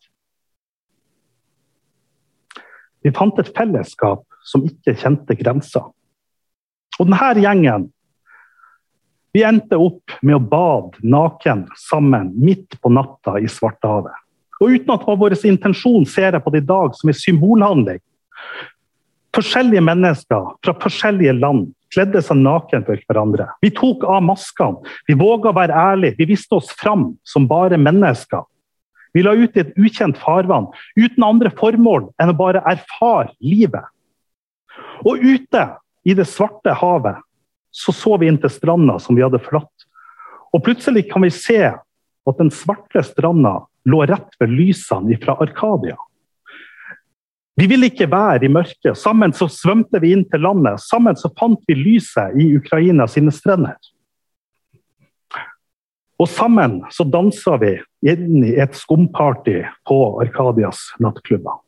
Vi 3.04 3.12
fant 3.16 3.40
et 3.40 3.52
fellesskap 3.56 4.24
som 4.48 4.64
ikke 4.68 4.96
kjente 5.00 5.36
grenser. 5.40 5.86
Og 7.00 7.10
denne 7.10 7.44
gjengen 7.44 7.90
vi 9.34 9.42
endte 9.42 9.80
opp 9.82 10.14
med 10.22 10.38
å 10.38 10.46
bade 10.46 11.00
naken 11.02 11.66
sammen 11.88 12.30
midt 12.38 12.76
på 12.78 12.92
natta 12.94 13.40
i 13.42 13.50
Svartehavet. 13.50 14.14
Og 14.62 14.76
uten 14.76 14.94
at 14.94 15.02
det 15.02 15.10
var 15.10 15.18
vår 15.24 15.36
intensjon, 15.50 16.06
ser 16.06 16.38
jeg 16.38 16.44
på 16.46 16.54
det 16.54 16.62
i 16.62 16.68
dag 16.70 16.94
som 16.96 17.10
en 17.10 17.18
symbolhandling. 17.18 18.02
Forskjellige 19.34 19.82
mennesker 19.82 20.52
fra 20.62 20.76
forskjellige 20.84 21.34
land 21.40 21.72
kledde 21.94 22.22
seg 22.22 22.40
naken 22.46 22.86
for 22.86 23.02
hverandre. 23.10 23.48
Vi 23.66 23.74
tok 23.74 24.06
av 24.06 24.22
maskene, 24.26 24.86
vi 25.10 25.18
våga 25.18 25.50
å 25.50 25.58
være 25.58 25.82
ærlige, 25.82 26.20
vi 26.22 26.30
viste 26.36 26.60
oss 26.60 26.70
fram 26.78 27.12
som 27.26 27.50
bare 27.50 27.80
mennesker. 27.82 28.46
Vi 29.14 29.24
la 29.24 29.36
ut 29.38 29.56
i 29.56 29.62
et 29.62 29.76
ukjent 29.78 30.18
farvann 30.18 30.72
uten 30.98 31.26
andre 31.26 31.52
formål 31.54 32.10
enn 32.22 32.34
å 32.34 32.38
bare 32.38 32.64
erfare 32.70 33.34
livet. 33.44 33.86
Og 35.06 35.22
ute 35.22 35.68
i 36.04 36.16
det 36.18 36.26
svarte 36.30 36.74
havet 36.80 37.22
så 37.74 37.94
så 37.96 38.18
vi 38.22 38.30
inn 38.30 38.38
til 38.42 38.52
stranda 38.54 39.00
som 39.02 39.18
vi 39.18 39.24
hadde 39.26 39.42
forlatt. 39.42 39.88
Og 40.54 40.62
plutselig 40.66 41.08
kan 41.10 41.26
vi 41.26 41.32
se 41.34 41.62
at 41.74 42.40
den 42.40 42.52
svarte 42.54 43.02
stranda 43.06 43.64
lå 43.90 44.04
rett 44.08 44.36
ved 44.40 44.54
lysene 44.54 45.18
fra 45.22 45.36
Arkadia. 45.42 45.98
Vi 47.56 47.68
ville 47.70 47.90
ikke 47.92 48.10
være 48.10 48.48
i 48.48 48.52
mørket. 48.54 48.98
Sammen 48.98 49.34
så 49.38 49.46
svømte 49.52 50.00
vi 50.02 50.14
inn 50.16 50.24
til 50.30 50.42
landet. 50.42 50.82
Sammen 50.82 51.18
så 51.20 51.30
fant 51.38 51.62
vi 51.70 51.78
lyset 51.78 52.38
i 52.40 52.48
Ukraina 52.58 53.06
sine 53.10 53.34
strender. 53.34 53.78
Og 56.18 56.30
sammen 56.30 56.80
så 56.94 57.06
dansa 57.06 57.58
vi 57.62 57.76
inn 58.04 58.44
i 58.44 58.56
et 58.60 58.76
skumparty 58.76 59.62
på 59.88 60.00
Arkadias 60.22 60.90
nattklubber. 61.00 61.62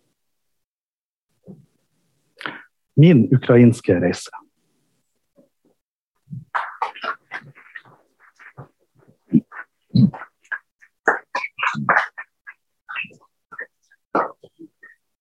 Min 2.96 3.28
ukrainske 3.36 4.00
reise. 4.00 4.32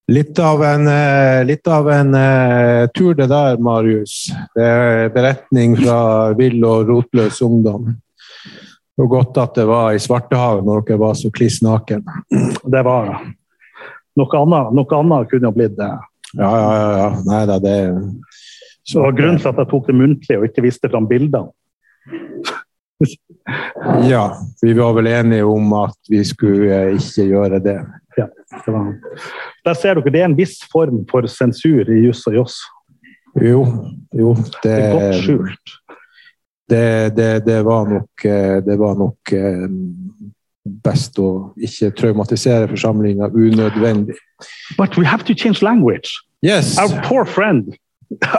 Litt 0.07 0.39
av 0.39 0.63
en, 0.63 0.87
eh, 0.87 1.45
litt 1.45 1.67
av 1.67 1.89
en 1.89 2.13
uh, 2.13 2.87
tur 2.93 3.15
det 3.17 3.25
der, 3.31 3.57
Marius. 3.57 4.27
Det 4.53 4.63
er 4.63 5.09
beretning 5.09 5.73
fra 5.79 6.33
vill 6.37 6.61
og 6.61 6.91
rotløs 6.91 7.41
ungdom. 7.41 7.95
Og 8.95 9.09
godt 9.11 9.37
at 9.41 9.57
det 9.57 9.65
var 9.67 9.91
i 9.91 9.99
Svartehavet 9.99 10.63
når 10.65 10.85
dere 10.87 11.01
var 11.01 11.17
så 11.19 11.31
kliss 11.33 11.61
naken. 11.65 12.05
Det 12.75 12.83
var. 12.85 13.11
Noe 14.15 14.39
annet, 14.39 14.71
noe 14.77 14.99
annet 14.99 15.29
kunne 15.31 15.49
ha 15.49 15.55
blitt 15.55 15.75
det. 15.75 15.91
Ja, 16.39 16.51
ja, 16.55 16.69
ja. 16.71 16.91
ja. 17.01 17.09
Nei 17.27 17.41
da, 17.49 17.57
det 17.59 17.75
Så 18.85 18.99
det 18.99 19.03
var 19.03 19.17
grunnen 19.17 19.41
til 19.41 19.51
at 19.51 19.59
jeg 19.59 19.69
tok 19.71 19.89
det 19.89 19.95
muntlig 19.99 20.37
og 20.39 20.47
ikke 20.47 20.63
viste 20.67 20.91
fram 20.91 21.09
bildene. 21.11 21.51
Ja, 24.09 24.23
vi 24.61 24.73
var 24.73 24.95
vel 24.97 25.07
enige 25.11 25.45
om 25.45 25.73
at 25.77 26.09
vi 26.09 26.23
skulle 26.25 26.95
ikke 26.95 27.25
gjøre 27.29 27.59
det. 27.61 27.75
Ja, 28.17 28.25
det 28.65 28.73
var... 28.73 28.87
Der 29.67 29.77
ser 29.77 29.99
dere, 29.99 30.13
det 30.13 30.21
er 30.23 30.29
en 30.29 30.37
viss 30.37 30.55
form 30.71 31.03
for 31.11 31.27
sensur 31.29 31.91
i 31.91 31.99
juss 32.07 32.23
og 32.31 32.39
joss. 32.39 32.55
Jo, 33.37 33.61
jo. 34.15 34.33
Det, 34.63 34.63
Det 34.63 34.73
er 34.79 34.95
godt 34.95 35.19
skjult. 35.21 35.75
Det, 36.69 37.15
det, 37.15 37.45
det 37.45 37.61
var 37.63 37.85
nok, 37.89 38.25
eh, 38.25 38.57
det 38.65 38.77
var 38.77 38.95
nok 38.97 39.31
eh, 39.33 39.67
best 40.65 41.19
å 41.21 41.53
ikke 41.61 41.91
traumatisere 41.97 42.67
forsamlinga 42.71 43.29
unødvendig. 43.33 44.17
But 44.77 44.97
we 44.97 45.05
have 45.05 45.23
to 45.25 45.33
change 45.33 45.61
language. 45.61 46.09
Yes, 46.41 46.77
Our 46.77 47.01
poor 47.07 47.25
friend. 47.25 47.75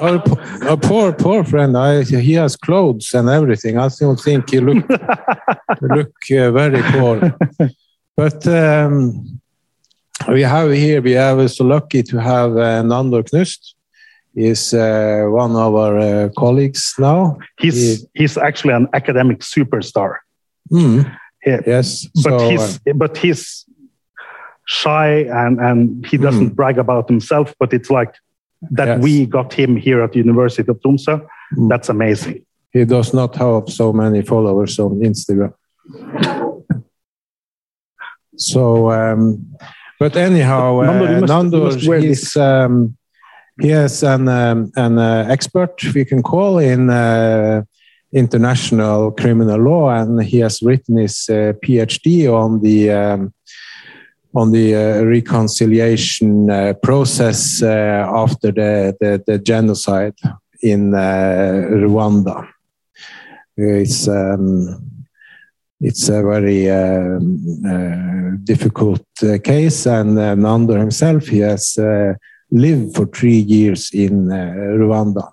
our, 0.00 0.22
our 0.68 0.76
poor 0.76 1.12
poor 1.12 1.44
friend. 1.44 1.76
I, 1.76 2.02
he 2.04 2.34
has 2.34 2.56
clothes 2.56 3.14
and 3.14 3.28
everything. 3.28 3.78
I 3.78 3.88
don't 3.88 4.20
think 4.20 4.50
he 4.50 4.60
look 4.60 4.88
look 5.80 6.14
uh, 6.30 6.50
very 6.50 6.82
poor. 6.92 7.36
But 8.16 8.46
um, 8.46 9.40
we 10.28 10.42
have 10.42 10.70
here. 10.72 11.02
We 11.02 11.16
are 11.16 11.48
so 11.48 11.64
lucky 11.64 12.02
to 12.04 12.20
have 12.20 12.52
uh, 12.56 12.82
Nandor 12.82 13.22
Knust. 13.22 13.75
He's 14.36 14.74
uh, 14.74 15.24
one 15.42 15.56
of 15.56 15.74
our 15.74 15.98
uh, 15.98 16.28
colleagues 16.36 16.94
now. 16.98 17.38
He's 17.58 18.06
he's 18.12 18.36
actually 18.36 18.74
an 18.74 18.86
academic 18.92 19.38
superstar. 19.40 20.18
Hmm. 20.70 21.00
Yeah. 21.46 21.60
Yes. 21.66 22.06
But 22.22 22.22
so, 22.22 22.36
uh, 22.36 22.48
he's 22.50 22.78
but 22.94 23.16
he's 23.16 23.64
shy 24.66 25.24
and 25.42 25.58
and 25.60 26.06
he 26.06 26.16
doesn't 26.18 26.50
brag 26.54 26.76
about 26.78 27.08
himself. 27.08 27.54
But 27.58 27.72
it's 27.72 27.88
like 27.90 28.12
that 28.76 28.88
Yes. 28.88 29.02
we 29.02 29.26
got 29.26 29.52
him 29.54 29.76
here 29.76 30.02
at 30.04 30.12
the 30.12 30.18
University 30.18 30.70
of 30.70 30.78
Tromsø. 30.82 31.14
Mm. 31.56 31.68
That's 31.70 31.88
amazing. 31.88 32.44
he 32.72 32.84
does 32.84 33.14
not 33.14 33.34
have 33.36 33.64
so 33.72 33.90
many 33.92 34.20
followers 34.22 34.78
on 34.78 35.00
Instagram. 35.00 35.52
so, 38.36 38.90
um, 38.90 39.46
but 39.98 40.16
anyhow, 40.16 40.80
uh, 40.80 40.84
Nando, 40.84 41.04
you 41.04 41.20
must- 41.20 41.20
you 41.20 41.26
Nando, 41.36 41.64
must 41.64 41.88
wear 41.88 42.00
he's, 42.00 42.36
um, 42.36 42.96
he 43.60 43.70
is 43.70 44.02
an 44.02 44.28
um, 44.28 44.70
an 44.76 44.98
uh, 44.98 45.26
expert 45.28 45.82
we 45.94 46.04
can 46.04 46.22
call 46.22 46.58
in 46.58 46.90
uh, 46.90 47.62
international 48.12 49.12
criminal 49.12 49.60
law, 49.60 49.90
and 49.90 50.22
he 50.22 50.38
has 50.40 50.62
written 50.62 50.98
his 50.98 51.28
uh, 51.28 51.52
PhD 51.64 52.32
on 52.32 52.60
the. 52.60 52.90
Um, 52.90 53.32
on 54.34 54.52
the 54.52 54.74
uh, 54.74 55.02
reconciliation 55.04 56.50
uh, 56.50 56.74
process 56.82 57.62
uh, 57.62 58.06
after 58.14 58.52
the, 58.52 58.94
the, 59.00 59.24
the 59.26 59.38
genocide 59.38 60.14
in 60.60 60.90
Rwanda. 60.90 62.46
It's 63.56 64.06
um, 64.06 65.08
it's 65.80 66.10
a 66.10 66.22
very 66.22 66.68
um, 66.68 68.40
difficult 68.44 69.06
case, 69.42 69.86
and 69.86 70.16
Nando 70.16 70.74
himself 70.74 71.28
he 71.28 71.38
has 71.38 71.78
lived 72.50 72.94
for 72.96 73.06
three 73.06 73.38
years 73.38 73.90
in 73.92 74.30
uh, 74.32 74.54
Rwanda, 74.78 75.32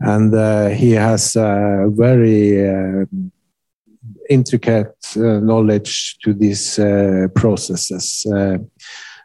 and 0.00 0.34
uh, 0.34 0.68
he 0.68 0.92
has 0.92 1.36
a 1.36 1.88
very 1.90 2.68
um 2.68 3.32
intricate 4.28 4.94
uh, 5.16 5.40
knowledge 5.40 6.16
to 6.24 6.32
these 6.32 6.78
uh, 6.78 7.28
processes. 7.34 8.26
Uh, 8.26 8.58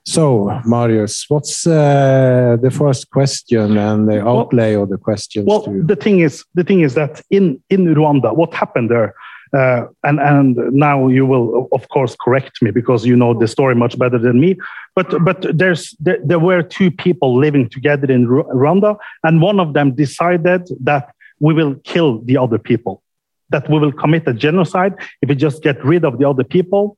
So, 0.09 0.49
Marius, 0.65 1.25
what's 1.27 1.67
uh, 1.67 2.55
the 2.61 2.71
first 2.71 3.09
question 3.09 3.77
and 3.77 4.07
the 4.07 4.23
Well- 4.23 4.39
outlay 4.39 4.73
of 4.75 4.87
the 4.89 4.97
questions? 4.97 5.45
Well, 5.45 5.63
the 5.85 5.97
thing 5.97 6.21
is, 6.21 6.45
the 6.55 6.63
thing 6.63 6.79
is 6.85 6.93
that 6.93 7.21
in 7.29 7.59
in 7.69 7.93
Rwanda, 7.95 8.31
what 8.33 8.53
happened 8.53 8.89
there, 8.89 9.11
uh, 9.53 9.85
and 10.03 10.19
and 10.19 10.57
now 10.73 11.07
you 11.07 11.25
will 11.25 11.67
of 11.71 11.87
course 11.89 12.15
correct 12.19 12.61
me 12.61 12.71
because 12.71 13.05
you 13.05 13.15
know 13.15 13.33
the 13.33 13.47
story 13.47 13.75
much 13.75 13.97
better 13.97 14.17
than 14.17 14.39
me. 14.39 14.57
But 14.95 15.23
but 15.23 15.45
there's 15.57 15.95
there, 15.99 16.19
there 16.23 16.39
were 16.39 16.61
two 16.63 16.91
people 16.91 17.37
living 17.37 17.69
together 17.69 18.11
in 18.11 18.27
Rwanda, 18.27 18.97
and 19.23 19.41
one 19.41 19.59
of 19.59 19.73
them 19.73 19.95
decided 19.95 20.67
that 20.81 21.13
we 21.39 21.53
will 21.53 21.75
kill 21.83 22.21
the 22.21 22.37
other 22.37 22.57
people, 22.57 23.03
that 23.49 23.69
we 23.69 23.79
will 23.79 23.91
commit 23.91 24.27
a 24.27 24.33
genocide 24.33 24.95
if 25.21 25.29
we 25.29 25.35
just 25.35 25.63
get 25.63 25.83
rid 25.83 26.03
of 26.03 26.17
the 26.19 26.27
other 26.27 26.43
people. 26.43 26.97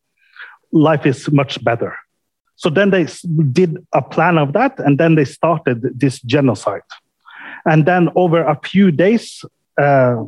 Life 0.72 1.06
is 1.06 1.32
much 1.32 1.64
better. 1.64 1.95
So 2.56 2.70
then 2.70 2.89
they 2.89 3.08
did 3.54 3.78
a 3.93 4.02
plan 4.02 4.38
of 4.38 4.54
that, 4.54 4.80
and 4.80 5.00
then 5.00 5.16
they 5.16 5.26
started 5.26 5.82
this 5.97 6.20
genocide. 6.22 6.82
And 7.66 7.86
then 7.86 8.10
over 8.16 8.43
a 8.43 8.60
few 8.64 8.91
days, 8.91 9.43
uh, 9.78 10.24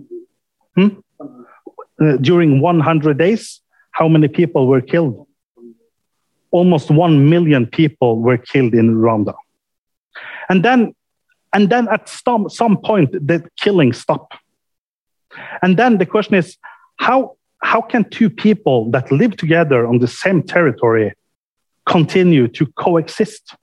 hmm? 0.75 0.89
Uh, 2.01 2.17
during 2.17 2.61
100 2.61 3.17
days, 3.17 3.61
how 3.91 4.07
many 4.07 4.27
people 4.27 4.67
were 4.67 4.81
killed? 4.81 5.27
Almost 6.49 6.89
1 6.89 7.29
million 7.29 7.67
people 7.67 8.19
were 8.19 8.37
killed 8.37 8.73
in 8.73 8.95
Rwanda. 8.95 9.35
And 10.49 10.65
then, 10.65 10.95
and 11.53 11.69
then 11.69 11.87
at 11.89 12.09
some, 12.09 12.49
some 12.49 12.77
point, 12.77 13.11
the 13.11 13.47
killing 13.57 13.93
stopped. 13.93 14.35
And 15.61 15.77
then 15.77 15.97
the 15.97 16.05
question 16.05 16.35
is 16.35 16.57
how, 16.97 17.37
how 17.61 17.81
can 17.81 18.09
two 18.09 18.29
people 18.29 18.89
that 18.91 19.11
live 19.11 19.37
together 19.37 19.85
on 19.85 19.99
the 19.99 20.07
same 20.07 20.41
territory 20.41 21.13
continue 21.85 22.47
to 22.47 22.65
coexist? 22.65 23.55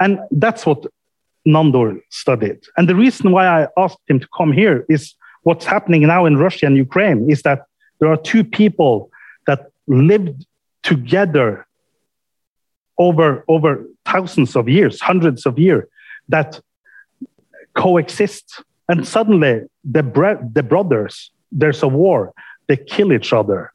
And 0.00 0.20
that's 0.30 0.64
what 0.64 0.86
Nandor 1.46 2.00
studied. 2.10 2.60
And 2.76 2.88
the 2.88 2.94
reason 2.94 3.32
why 3.32 3.46
I 3.46 3.66
asked 3.76 3.98
him 4.06 4.20
to 4.20 4.28
come 4.36 4.52
here 4.52 4.86
is 4.88 5.14
what's 5.42 5.64
happening 5.64 6.02
now 6.02 6.26
in 6.26 6.36
Russia 6.36 6.66
and 6.66 6.76
Ukraine 6.76 7.30
is 7.30 7.42
that 7.42 7.64
there 8.00 8.10
are 8.10 8.16
two 8.16 8.44
people 8.44 9.10
that 9.46 9.70
lived 9.86 10.46
together 10.82 11.66
over, 12.98 13.44
over 13.48 13.84
thousands 14.04 14.56
of 14.56 14.68
years, 14.68 15.00
hundreds 15.00 15.46
of 15.46 15.58
years, 15.58 15.84
that 16.28 16.60
coexist. 17.74 18.62
And 18.88 19.06
suddenly 19.06 19.62
the, 19.84 20.02
bre- 20.02 20.42
the 20.52 20.62
brothers, 20.62 21.30
there's 21.52 21.82
a 21.82 21.88
war, 21.88 22.32
they 22.66 22.76
kill 22.76 23.12
each 23.12 23.32
other. 23.32 23.72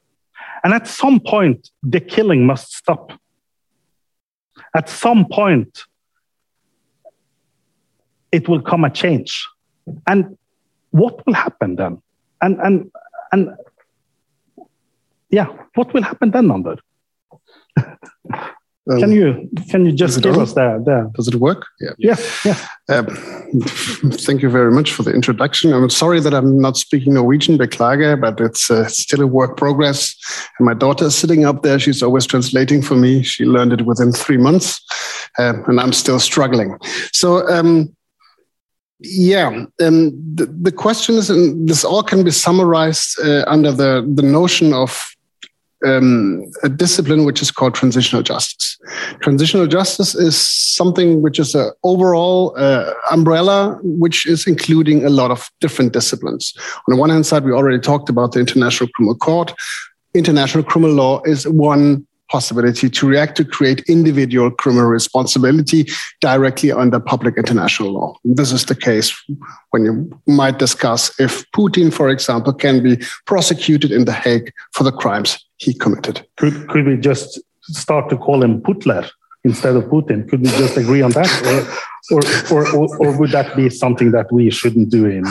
And 0.63 0.73
at 0.73 0.87
some 0.87 1.19
point, 1.19 1.69
the 1.81 1.99
killing 1.99 2.45
must 2.45 2.73
stop. 2.73 3.11
At 4.75 4.89
some 4.89 5.25
point, 5.25 5.83
it 8.31 8.47
will 8.47 8.61
come 8.61 8.83
a 8.83 8.89
change. 8.89 9.47
And 10.07 10.37
what 10.93 11.25
will 11.25 11.33
happen 11.33 11.75
then? 11.75 12.01
And 12.41 12.59
and 12.61 12.91
and 13.31 13.49
yeah, 15.29 15.47
what 15.75 15.93
will 15.93 16.03
happen 16.03 16.31
then, 16.31 16.47
Nander? 16.47 16.77
Um, 18.91 18.99
Can 18.99 19.11
you 19.13 19.49
can 19.71 19.85
you 19.85 19.93
just 19.93 20.21
give 20.21 20.35
on? 20.35 20.41
us 20.41 20.53
the 20.53 20.67
the 20.85 21.09
Does 21.15 21.29
it 21.29 21.35
work? 21.35 21.65
Yeah. 21.79 21.93
yes 21.97 22.19
yes 22.45 22.67
Um, 22.89 23.05
thank 24.25 24.41
you 24.41 24.49
very 24.49 24.71
much 24.73 24.91
for 24.91 25.03
the 25.03 25.13
introduction. 25.13 25.71
I'm 25.71 25.89
sorry 25.89 26.19
that 26.19 26.33
I'm 26.33 26.59
not 26.59 26.75
speaking 26.75 27.13
Norwegian, 27.13 27.57
beklage, 27.57 28.19
but 28.19 28.41
it's 28.41 28.69
uh, 28.69 28.85
still 28.89 29.21
a 29.21 29.27
work 29.27 29.55
progress. 29.55 30.13
And 30.59 30.65
my 30.65 30.73
daughter 30.73 31.05
is 31.05 31.15
sitting 31.15 31.45
up 31.45 31.63
there. 31.63 31.79
She's 31.79 32.03
always 32.03 32.25
translating 32.25 32.81
for 32.81 32.95
me. 32.95 33.23
She 33.23 33.45
learned 33.45 33.71
it 33.71 33.85
within 33.85 34.11
three 34.11 34.35
months, 34.37 34.81
um, 35.39 35.63
and 35.67 35.79
I'm 35.79 35.93
still 35.93 36.19
struggling. 36.19 36.77
So, 37.13 37.47
um, 37.47 37.95
yeah, 39.03 39.65
um, 39.81 40.11
the, 40.35 40.45
the 40.61 40.71
question 40.71 41.15
is, 41.15 41.29
and 41.29 41.67
this 41.67 41.83
all 41.83 42.03
can 42.03 42.23
be 42.23 42.31
summarized 42.31 43.19
uh, 43.19 43.43
under 43.47 43.71
the, 43.71 44.09
the 44.15 44.23
notion 44.23 44.73
of 44.73 45.13
um, 45.85 46.49
a 46.63 46.69
discipline 46.69 47.25
which 47.25 47.41
is 47.41 47.51
called 47.51 47.75
transitional 47.75 48.23
justice. 48.23 48.77
Transitional 49.21 49.67
justice 49.67 50.15
is 50.15 50.37
something 50.37 51.21
which 51.21 51.37
is 51.37 51.53
an 51.53 51.71
overall 51.83 52.55
uh, 52.57 52.93
umbrella, 53.11 53.77
which 53.83 54.25
is 54.25 54.47
including 54.47 55.05
a 55.05 55.09
lot 55.09 55.31
of 55.31 55.49
different 55.59 55.91
disciplines. 55.91 56.53
On 56.87 56.95
the 56.95 56.95
one 56.95 57.09
hand 57.09 57.25
side, 57.25 57.43
we 57.43 57.51
already 57.51 57.79
talked 57.79 58.09
about 58.09 58.31
the 58.31 58.39
International 58.39 58.89
Criminal 58.95 59.15
Court. 59.15 59.53
International 60.13 60.63
criminal 60.63 60.95
law 60.95 61.21
is 61.25 61.45
one 61.47 62.07
possibility 62.29 62.89
to 62.89 63.07
react 63.07 63.37
to 63.37 63.45
create 63.45 63.83
individual 63.87 64.49
criminal 64.51 64.87
responsibility 64.87 65.85
directly 66.21 66.71
under 66.71 66.99
public 66.99 67.37
international 67.37 67.91
law. 67.91 68.15
This 68.23 68.51
is 68.51 68.65
the 68.65 68.75
case 68.75 69.13
when 69.71 69.85
you 69.85 70.19
might 70.27 70.59
discuss 70.59 71.17
if 71.19 71.45
Putin, 71.51 71.93
for 71.93 72.09
example, 72.09 72.53
can 72.53 72.81
be 72.81 72.97
prosecuted 73.25 73.91
in 73.91 74.05
The 74.05 74.13
Hague 74.13 74.51
for 74.73 74.83
the 74.83 74.91
crimes 74.91 75.37
he 75.57 75.73
committed. 75.73 76.25
could 76.37 76.67
could 76.69 76.85
we 76.85 76.97
just 76.97 77.39
start 77.61 78.09
to 78.09 78.17
call 78.17 78.43
him 78.43 78.61
Putler 78.61 79.07
instead 79.43 79.75
of 79.75 79.85
Putin? 79.85 80.27
Could 80.29 80.41
we 80.41 80.49
just 80.49 80.77
agree 80.77 81.01
on 81.01 81.11
that, 81.11 81.29
or 82.11 82.21
or 82.53 82.67
or, 82.75 82.97
or 82.97 83.17
would 83.17 83.31
that 83.31 83.55
be 83.55 83.69
something 83.69 84.11
that 84.11 84.31
we 84.31 84.49
shouldn't 84.49 84.89
do 84.89 85.05
in? 85.05 85.23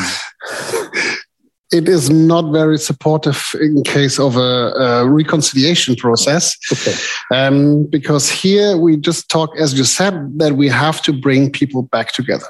It 1.72 1.88
is 1.88 2.10
not 2.10 2.52
very 2.52 2.78
supportive 2.78 3.42
in 3.60 3.82
case 3.82 4.18
of 4.18 4.36
a, 4.36 4.40
a 4.40 5.08
reconciliation 5.08 5.96
process. 5.96 6.56
Okay. 6.70 6.94
um, 7.30 7.84
because 7.84 8.28
here 8.28 8.76
we 8.76 8.96
just 8.96 9.28
talk, 9.28 9.56
as 9.58 9.72
you 9.78 9.84
said, 9.84 10.38
that 10.38 10.52
we 10.52 10.68
have 10.68 11.00
to 11.02 11.12
bring 11.12 11.50
people 11.50 11.82
back 11.82 12.12
together. 12.12 12.46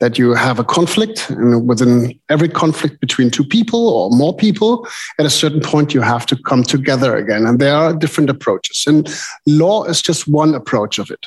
That 0.00 0.18
you 0.18 0.34
have 0.34 0.58
a 0.58 0.64
conflict, 0.64 1.30
and 1.30 1.68
within 1.68 2.18
every 2.28 2.48
conflict 2.48 3.00
between 3.00 3.30
two 3.30 3.44
people 3.44 3.88
or 3.88 4.10
more 4.10 4.34
people, 4.36 4.86
at 5.18 5.26
a 5.26 5.30
certain 5.30 5.60
point 5.60 5.94
you 5.94 6.00
have 6.00 6.26
to 6.26 6.36
come 6.36 6.64
together 6.64 7.16
again. 7.16 7.46
And 7.46 7.60
there 7.60 7.76
are 7.76 7.94
different 7.94 8.30
approaches. 8.30 8.84
And 8.86 9.08
law 9.46 9.84
is 9.84 10.02
just 10.02 10.26
one 10.26 10.56
approach 10.56 10.98
of 10.98 11.08
it. 11.10 11.24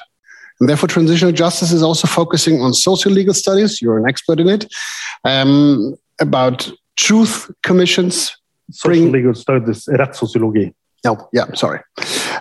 And 0.59 0.67
therefore, 0.67 0.89
transitional 0.89 1.31
justice 1.31 1.71
is 1.71 1.81
also 1.81 2.05
focusing 2.05 2.61
on 2.61 2.73
social 2.73 3.11
legal 3.11 3.33
studies. 3.33 3.81
You're 3.81 3.97
an 3.97 4.09
expert 4.09 4.39
in 4.39 4.49
it. 4.49 4.71
Um, 5.23 5.95
about 6.19 6.69
truth 6.97 7.49
commissions, 7.63 8.35
Social 8.71 8.89
Bring- 9.01 9.11
legal 9.11 9.33
studies, 9.35 9.85
rettssosiologi. 9.85 10.73
no, 11.05 11.27
yeah, 11.33 11.45
sorry. 11.53 11.81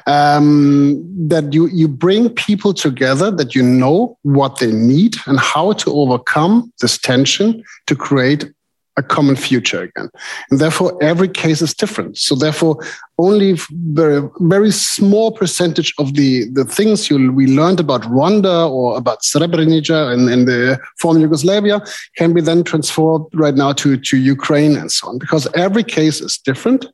Um, 0.06 1.04
that 1.28 1.52
you 1.52 1.66
you 1.66 1.88
bring 1.88 2.28
people 2.30 2.72
together 2.74 3.30
that 3.30 3.54
you 3.54 3.62
know 3.62 4.18
what 4.22 4.58
they 4.58 4.72
need 4.72 5.16
and 5.26 5.38
how 5.38 5.72
to 5.72 5.90
overcome 5.92 6.72
this 6.80 6.98
tension 6.98 7.62
to 7.86 7.94
create 7.96 8.50
a 8.96 9.02
common 9.02 9.36
future 9.36 9.82
again. 9.82 10.10
And 10.50 10.60
therefore, 10.60 11.02
every 11.02 11.28
case 11.28 11.62
is 11.62 11.74
different. 11.74 12.18
So 12.18 12.34
therefore, 12.34 12.76
only 13.18 13.56
very 13.70 14.28
very 14.40 14.70
small 14.70 15.32
percentage 15.32 15.94
of 15.98 16.14
the 16.14 16.48
the 16.50 16.64
things 16.64 17.08
you 17.08 17.32
we 17.32 17.46
learned 17.46 17.80
about 17.80 18.02
Rwanda 18.02 18.70
or 18.70 18.96
about 18.96 19.22
Srebrenica 19.22 20.12
and, 20.12 20.28
and 20.28 20.46
the 20.46 20.78
former 20.98 21.20
Yugoslavia 21.20 21.80
can 22.16 22.32
be 22.32 22.40
then 22.40 22.64
transferred 22.64 23.22
right 23.34 23.54
now 23.54 23.72
to 23.74 23.96
to 23.96 24.16
Ukraine 24.16 24.76
and 24.76 24.90
so 24.90 25.08
on 25.08 25.18
because 25.18 25.46
every 25.54 25.84
case 25.84 26.20
is 26.20 26.38
different 26.38 26.86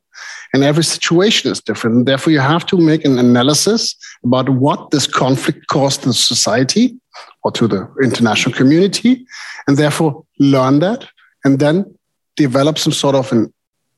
and 0.53 0.63
every 0.63 0.83
situation 0.83 1.51
is 1.51 1.61
different. 1.61 1.95
And 1.97 2.05
therefore, 2.05 2.33
you 2.33 2.39
have 2.39 2.65
to 2.67 2.77
make 2.77 3.05
an 3.05 3.17
analysis 3.19 3.95
about 4.23 4.49
what 4.49 4.91
this 4.91 5.07
conflict 5.07 5.67
caused 5.67 6.03
to 6.03 6.13
society 6.13 6.97
or 7.43 7.51
to 7.51 7.67
the 7.67 7.89
international 8.03 8.55
community, 8.55 9.25
and 9.67 9.77
therefore 9.77 10.25
learn 10.39 10.79
that, 10.79 11.07
and 11.43 11.59
then 11.59 11.97
develop 12.35 12.77
some 12.77 12.93
sort 12.93 13.15
of 13.15 13.31
a 13.33 13.47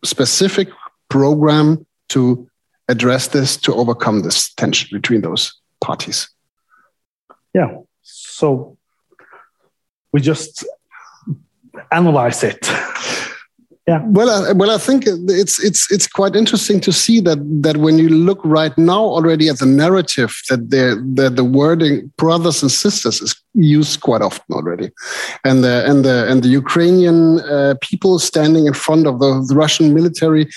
specific 0.03 0.69
program 1.09 1.85
to 2.09 2.49
address 2.87 3.27
this, 3.29 3.57
to 3.57 3.73
overcome 3.73 4.21
this 4.21 4.53
tension 4.53 4.89
between 4.91 5.21
those 5.21 5.59
parties. 5.79 6.29
Yeah. 7.53 7.77
So 8.01 8.77
we 10.11 10.21
just 10.21 10.65
analyze 11.91 12.43
it. 12.43 12.59
Well, 13.87 14.29
I, 14.29 14.51
well, 14.51 14.69
I 14.69 14.77
think 14.77 15.05
it's 15.07 15.63
it's 15.63 15.91
it's 15.91 16.07
quite 16.07 16.35
interesting 16.35 16.79
to 16.81 16.91
see 16.93 17.19
that 17.21 17.39
that 17.63 17.77
when 17.77 17.97
you 17.97 18.09
look 18.09 18.39
right 18.43 18.77
now 18.77 19.03
already 19.03 19.49
at 19.49 19.57
the 19.57 19.65
narrative 19.65 20.39
that 20.49 20.69
the 20.69 21.01
that 21.15 21.35
the 21.35 21.43
wording 21.43 22.11
brothers 22.17 22.61
and 22.61 22.71
sisters 22.71 23.21
is 23.21 23.35
used 23.53 24.01
quite 24.01 24.21
often 24.21 24.45
already, 24.51 24.91
and 25.43 25.63
the 25.63 25.83
and 25.89 26.05
the 26.05 26.29
and 26.29 26.43
the 26.43 26.49
Ukrainian 26.49 27.39
uh, 27.39 27.73
people 27.81 28.19
standing 28.19 28.67
in 28.67 28.73
front 28.73 29.07
of 29.07 29.19
the, 29.19 29.43
the 29.47 29.55
Russian 29.55 29.93
military 29.95 30.47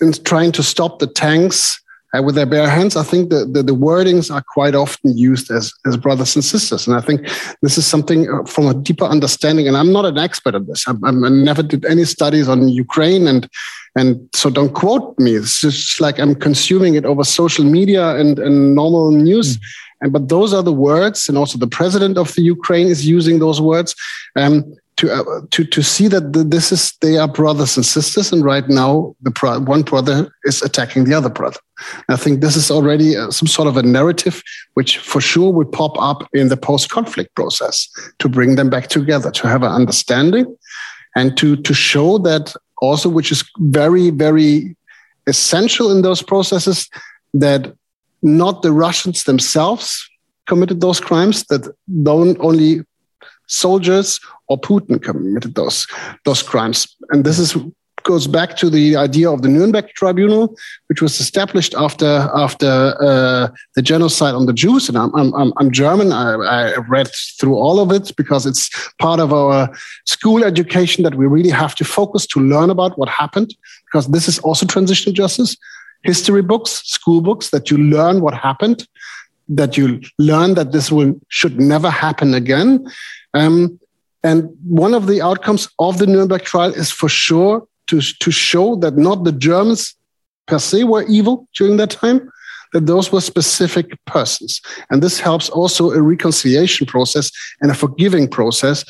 and 0.00 0.24
trying 0.24 0.52
to 0.52 0.62
stop 0.62 0.98
the 0.98 1.06
tanks 1.06 1.78
uh, 2.16 2.22
with 2.22 2.34
their 2.34 2.46
bare 2.46 2.68
hands. 2.68 2.96
I 2.96 3.02
think 3.02 3.30
the, 3.30 3.44
the, 3.44 3.62
the, 3.62 3.74
wordings 3.74 4.34
are 4.34 4.42
quite 4.42 4.74
often 4.74 5.16
used 5.16 5.50
as, 5.50 5.72
as 5.86 5.96
brothers 5.96 6.34
and 6.34 6.44
sisters. 6.44 6.86
And 6.86 6.96
I 6.96 7.00
think 7.00 7.28
this 7.62 7.78
is 7.78 7.86
something 7.86 8.28
uh, 8.28 8.44
from 8.44 8.66
a 8.66 8.74
deeper 8.74 9.04
understanding. 9.04 9.68
And 9.68 9.76
I'm 9.76 9.92
not 9.92 10.04
an 10.04 10.18
expert 10.18 10.54
at 10.54 10.66
this. 10.66 10.86
I, 10.88 10.92
I 11.04 11.10
never 11.10 11.62
did 11.62 11.84
any 11.84 12.04
studies 12.04 12.48
on 12.48 12.68
Ukraine. 12.68 13.26
And, 13.26 13.48
and 13.96 14.28
so 14.34 14.50
don't 14.50 14.74
quote 14.74 15.18
me. 15.18 15.34
It's 15.34 15.60
just 15.60 16.00
like 16.00 16.18
I'm 16.18 16.34
consuming 16.34 16.94
it 16.94 17.04
over 17.04 17.24
social 17.24 17.64
media 17.64 18.16
and, 18.16 18.38
and 18.38 18.74
normal 18.74 19.10
news. 19.10 19.56
Mm. 19.56 19.62
And, 20.02 20.12
but 20.12 20.28
those 20.28 20.54
are 20.54 20.62
the 20.62 20.72
words, 20.72 21.28
and 21.28 21.36
also 21.36 21.58
the 21.58 21.66
president 21.66 22.16
of 22.16 22.34
the 22.34 22.42
Ukraine 22.42 22.86
is 22.86 23.06
using 23.06 23.38
those 23.38 23.60
words. 23.60 23.94
Um, 24.34 24.74
to 25.00 25.10
uh, 25.10 25.40
to 25.50 25.64
to 25.64 25.82
see 25.82 26.08
that 26.08 26.32
this 26.50 26.70
is 26.72 26.92
they 27.00 27.16
are 27.16 27.26
brothers 27.26 27.76
and 27.76 27.86
sisters, 27.86 28.32
and 28.32 28.44
right 28.44 28.68
now 28.68 29.14
the 29.22 29.30
pro- 29.30 29.60
one 29.60 29.82
brother 29.82 30.30
is 30.44 30.62
attacking 30.62 31.04
the 31.04 31.14
other 31.14 31.30
brother. 31.30 31.58
I 32.10 32.16
think 32.16 32.40
this 32.40 32.56
is 32.56 32.70
already 32.70 33.16
uh, 33.16 33.30
some 33.30 33.48
sort 33.48 33.68
of 33.68 33.76
a 33.76 33.82
narrative 33.82 34.42
which 34.74 34.98
for 34.98 35.20
sure 35.20 35.52
will 35.52 35.64
pop 35.64 35.96
up 35.98 36.28
in 36.34 36.48
the 36.48 36.56
post-conflict 36.56 37.34
process 37.34 37.88
to 38.18 38.28
bring 38.28 38.56
them 38.56 38.68
back 38.68 38.88
together, 38.88 39.30
to 39.30 39.48
have 39.48 39.62
an 39.62 39.72
understanding, 39.72 40.44
and 41.16 41.36
to 41.38 41.56
to 41.56 41.72
show 41.72 42.18
that 42.18 42.54
also, 42.82 43.08
which 43.08 43.32
is 43.32 43.42
very 43.58 44.10
very 44.10 44.76
essential 45.26 45.90
in 45.90 46.02
those 46.02 46.22
processes, 46.22 46.88
that 47.32 47.72
not 48.22 48.60
the 48.62 48.72
Russians 48.72 49.24
themselves 49.24 50.06
committed 50.46 50.80
those 50.80 51.00
crimes, 51.00 51.44
that 51.44 51.62
don't 52.02 52.36
only 52.40 52.84
soldiers 53.46 54.20
or 54.50 54.60
Putin 54.60 55.02
committed 55.02 55.54
those 55.54 55.86
those 56.24 56.42
crimes. 56.42 56.94
And 57.10 57.24
this 57.24 57.38
is 57.38 57.56
goes 58.02 58.26
back 58.26 58.56
to 58.56 58.70
the 58.70 58.96
idea 58.96 59.30
of 59.30 59.42
the 59.42 59.48
Nuremberg 59.48 59.88
Tribunal, 59.94 60.56
which 60.88 61.02
was 61.02 61.20
established 61.20 61.74
after 61.74 62.28
after 62.34 62.96
uh, 63.00 63.48
the 63.74 63.82
genocide 63.82 64.34
on 64.34 64.46
the 64.46 64.52
Jews. 64.52 64.88
And 64.88 64.98
I'm 64.98 65.14
I'm, 65.14 65.52
I'm 65.56 65.70
German. 65.70 66.12
I, 66.12 66.32
I, 66.32 66.76
read 66.88 67.10
through 67.38 67.56
all 67.56 67.78
of 67.78 67.92
it 67.92 68.12
because 68.16 68.46
it's 68.46 68.70
part 68.98 69.20
of 69.20 69.32
our 69.32 69.70
school 70.06 70.44
education 70.44 71.04
that 71.04 71.14
we 71.14 71.26
really 71.26 71.50
have 71.50 71.74
to 71.76 71.84
focus 71.84 72.26
to 72.28 72.40
learn 72.40 72.70
about 72.70 72.98
what 72.98 73.08
happened. 73.08 73.54
Because 73.86 74.08
this 74.08 74.28
is 74.28 74.38
also 74.40 74.66
transitional 74.66 75.14
justice, 75.14 75.56
history 76.02 76.42
books, 76.42 76.82
school 76.84 77.20
books 77.20 77.50
that 77.50 77.70
you 77.70 77.78
learn 77.78 78.20
what 78.20 78.34
happened, 78.34 78.86
that 79.48 79.76
you 79.76 80.00
learn 80.18 80.54
that 80.54 80.72
this 80.72 80.90
will 80.90 81.20
should 81.28 81.60
never 81.60 81.90
happen 81.90 82.34
again. 82.34 82.86
Um, 83.34 83.79
and 84.22 84.50
one 84.64 84.94
of 84.94 85.06
the 85.06 85.22
outcomes 85.22 85.68
of 85.78 85.98
the 85.98 86.06
Nuremberg 86.06 86.42
trial 86.42 86.72
is 86.74 86.90
for 86.90 87.08
sure 87.08 87.66
to, 87.88 88.00
to 88.00 88.30
show 88.30 88.76
that 88.76 88.96
not 88.96 89.24
the 89.24 89.32
Germans 89.32 89.94
per 90.46 90.58
se 90.58 90.84
were 90.84 91.04
evil 91.04 91.48
during 91.56 91.76
that 91.78 91.90
time, 91.90 92.30
that 92.72 92.86
those 92.86 93.10
were 93.10 93.20
specific 93.20 93.92
persons. 94.04 94.60
And 94.90 95.02
this 95.02 95.18
helps 95.18 95.48
also 95.48 95.90
a 95.90 96.02
reconciliation 96.02 96.86
process 96.86 97.30
and 97.60 97.70
a 97.70 97.74
forgiving 97.74 98.28
process 98.28 98.84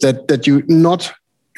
that, 0.00 0.28
that 0.28 0.46
you 0.46 0.62
not 0.68 1.12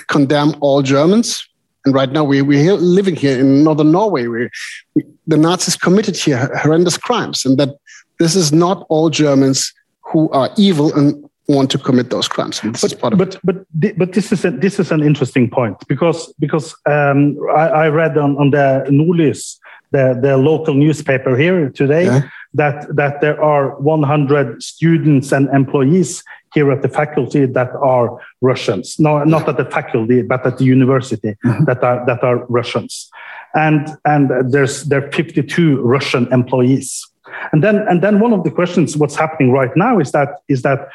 condemn 0.09 0.55
all 0.61 0.83
Germans. 0.83 1.47
And 1.85 1.95
right 1.95 2.11
now 2.11 2.24
we, 2.24 2.43
we're 2.43 2.74
living 2.74 3.14
here 3.14 3.39
in 3.39 3.62
northern 3.62 3.93
Norway. 3.93 4.26
We, 4.26 4.49
we, 4.95 5.05
the 5.26 5.37
Nazis 5.37 5.76
committed 5.76 6.16
here 6.16 6.51
horrendous 6.57 6.97
crimes 6.97 7.45
and 7.45 7.59
that 7.59 7.76
this 8.18 8.35
is 8.35 8.53
not 8.53 8.87
all 8.89 9.11
Germans 9.11 9.72
who 10.03 10.31
are 10.31 10.51
evil 10.57 10.95
and 10.95 11.28
want 11.49 11.70
to 11.70 11.78
commit 11.78 12.11
those 12.11 12.28
crimes. 12.28 12.61
But, 12.61 12.94
but, 13.01 13.40
but, 13.42 13.64
but 13.96 14.12
this 14.12 14.32
is 14.32 14.44
a, 14.44 14.51
this 14.51 14.78
is 14.78 14.92
an 14.92 15.03
interesting 15.03 15.49
point 15.51 15.76
because 15.88 16.32
because 16.38 16.76
um, 16.86 17.36
I, 17.51 17.68
I, 17.68 17.88
read 17.88 18.18
on, 18.18 18.36
on 18.36 18.51
the 18.51 18.84
Nordlys, 18.90 19.59
the, 19.90 20.18
the 20.20 20.36
local 20.36 20.74
newspaper 20.74 21.36
here 21.36 21.70
today, 21.70 22.05
yeah. 22.05 22.28
that 22.55 22.94
that 22.94 23.20
there 23.20 23.42
are 23.42 23.80
100 23.80 24.62
students 24.62 25.32
and 25.32 25.49
employees 25.49 26.22
here 26.55 26.70
at 26.70 26.82
the 26.82 26.88
faculty 26.88 27.46
that 27.46 27.70
are 27.76 28.20
Russians. 28.40 28.99
No, 28.99 29.24
not 29.24 29.49
at 29.49 29.57
the 29.57 29.64
faculty, 29.64 30.22
but 30.22 30.46
at 30.46 30.59
the 30.59 30.64
university 30.64 31.36
mm-hmm. 31.44 31.64
that 31.64 31.82
are 31.82 32.05
that 32.07 32.22
are 32.22 32.44
Russians, 32.49 33.11
and 33.55 33.88
and 34.05 34.53
there's 34.53 34.84
there 34.84 35.07
are 35.07 35.12
52 35.12 35.80
Russian 35.80 36.30
employees. 36.32 37.07
And 37.53 37.62
then 37.62 37.76
and 37.88 38.03
then 38.03 38.20
one 38.20 38.32
of 38.32 38.44
the 38.44 38.51
questions, 38.51 38.96
what's 38.96 39.16
happening 39.16 39.53
right 39.53 39.74
now 39.76 39.99
is 39.99 40.12
that 40.12 40.40
is 40.49 40.62
that 40.62 40.88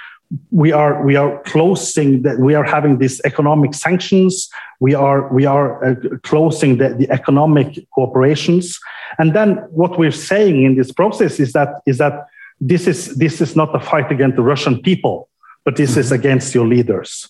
we 0.52 0.72
are 0.72 1.04
we 1.06 1.16
are 1.16 1.42
closing 1.44 2.24
that 2.24 2.40
we 2.40 2.56
are 2.56 2.64
having 2.64 2.98
these 2.98 3.22
economic 3.26 3.74
sanctions. 3.74 4.50
We 4.80 4.96
are 4.96 5.32
we 5.34 5.46
are 5.46 5.84
uh, 5.84 5.96
closing 6.24 6.78
the, 6.78 6.90
the 6.90 7.10
economic 7.12 7.86
cooperations. 7.98 8.80
And 9.20 9.36
then 9.36 9.58
what 9.70 10.00
we're 10.00 10.12
saying 10.12 10.64
in 10.64 10.76
this 10.76 10.92
process 10.92 11.40
is 11.40 11.54
that 11.54 11.82
is 11.86 11.98
that 11.98 12.28
this 12.60 12.88
is 12.88 13.16
this 13.16 13.42
is 13.42 13.56
not 13.56 13.76
a 13.76 13.80
fight 13.80 14.12
against 14.12 14.38
the 14.38 14.44
russian 14.44 14.82
people 14.82 15.30
but 15.66 15.76
this 15.76 15.98
is 15.98 16.12
against 16.12 16.54
your 16.54 16.68
leaders. 16.68 17.28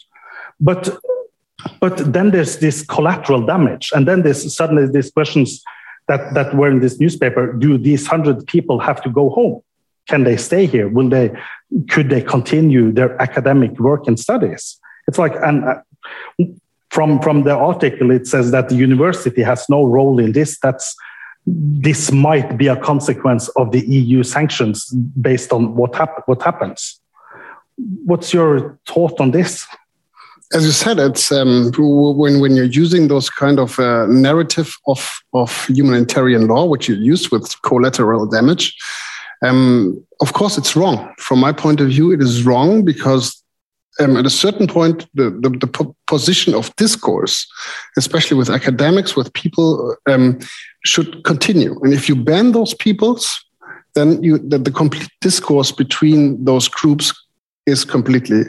But 0.59 0.97
but 1.79 2.11
then 2.11 2.31
there's 2.31 2.57
this 2.57 2.83
collateral 2.83 3.45
damage. 3.45 3.91
And 3.93 4.07
then 4.07 4.23
there's 4.23 4.55
suddenly 4.55 4.87
these 4.87 5.11
questions 5.11 5.63
that 6.07 6.33
that 6.33 6.55
were 6.55 6.69
in 6.69 6.79
this 6.79 6.99
newspaper. 6.99 7.53
Do 7.53 7.77
these 7.77 8.07
100 8.07 8.47
people 8.47 8.79
have 8.79 9.01
to 9.03 9.09
go 9.09 9.29
home 9.29 9.61
can 10.07 10.23
they 10.23 10.37
stay 10.37 10.65
here? 10.65 10.87
Will 10.87 11.09
they? 11.09 11.31
Could 11.89 12.09
they 12.09 12.21
continue 12.21 12.91
their 12.91 13.19
academic 13.21 13.79
work 13.79 14.07
and 14.07 14.19
studies? 14.19 14.79
It's 15.07 15.17
like 15.17 15.33
and 15.41 15.63
uh, 15.63 15.75
from 16.89 17.19
from 17.19 17.43
the 17.43 17.55
article 17.55 18.11
it 18.11 18.27
says 18.27 18.51
that 18.51 18.69
the 18.69 18.75
university 18.75 19.41
has 19.41 19.67
no 19.69 19.83
role 19.85 20.19
in 20.19 20.33
this. 20.33 20.59
That's 20.59 20.95
this 21.45 22.11
might 22.11 22.57
be 22.57 22.67
a 22.67 22.75
consequence 22.75 23.49
of 23.49 23.71
the 23.71 23.85
EU 23.87 24.23
sanctions 24.23 24.89
based 25.19 25.51
on 25.51 25.75
what 25.75 25.95
hap- 25.95 26.27
what 26.27 26.41
happens. 26.41 26.99
What's 28.05 28.33
your 28.33 28.79
thought 28.85 29.19
on 29.19 29.31
this? 29.31 29.65
As 30.53 30.65
you 30.65 30.71
said, 30.71 30.99
it's 30.99 31.31
um, 31.31 31.71
when 31.77 32.39
when 32.39 32.55
you're 32.55 32.65
using 32.65 33.07
those 33.07 33.29
kind 33.29 33.59
of 33.59 33.79
uh, 33.79 34.05
narrative 34.07 34.75
of 34.87 35.09
of 35.33 35.65
humanitarian 35.65 36.47
law, 36.47 36.65
which 36.65 36.87
you 36.87 36.95
use 36.95 37.31
with 37.31 37.59
collateral 37.63 38.27
damage, 38.27 38.75
um, 39.43 40.03
of 40.21 40.33
course, 40.33 40.57
it's 40.57 40.75
wrong. 40.75 41.13
From 41.19 41.39
my 41.39 41.51
point 41.51 41.81
of 41.81 41.89
view, 41.89 42.11
it 42.11 42.21
is 42.21 42.43
wrong 42.43 42.83
because 42.83 43.43
um, 43.99 44.17
at 44.17 44.25
a 44.25 44.29
certain 44.29 44.67
point, 44.67 45.07
the, 45.13 45.29
the, 45.29 45.49
the, 45.49 45.93
position 46.07 46.53
of 46.53 46.75
discourse, 46.75 47.47
especially 47.97 48.37
with 48.37 48.49
academics, 48.49 49.15
with 49.15 49.33
people, 49.33 49.95
um, 50.07 50.39
should 50.85 51.23
continue. 51.23 51.79
And 51.81 51.93
if 51.93 52.07
you 52.07 52.15
ban 52.15 52.51
those 52.51 52.73
peoples, 52.73 53.43
then 53.95 54.21
you, 54.23 54.37
the, 54.37 54.57
the 54.57 54.71
complete 54.71 55.09
discourse 55.21 55.71
between 55.71 56.43
those 56.43 56.67
groups 56.67 57.13
is 57.65 57.85
completely 57.85 58.43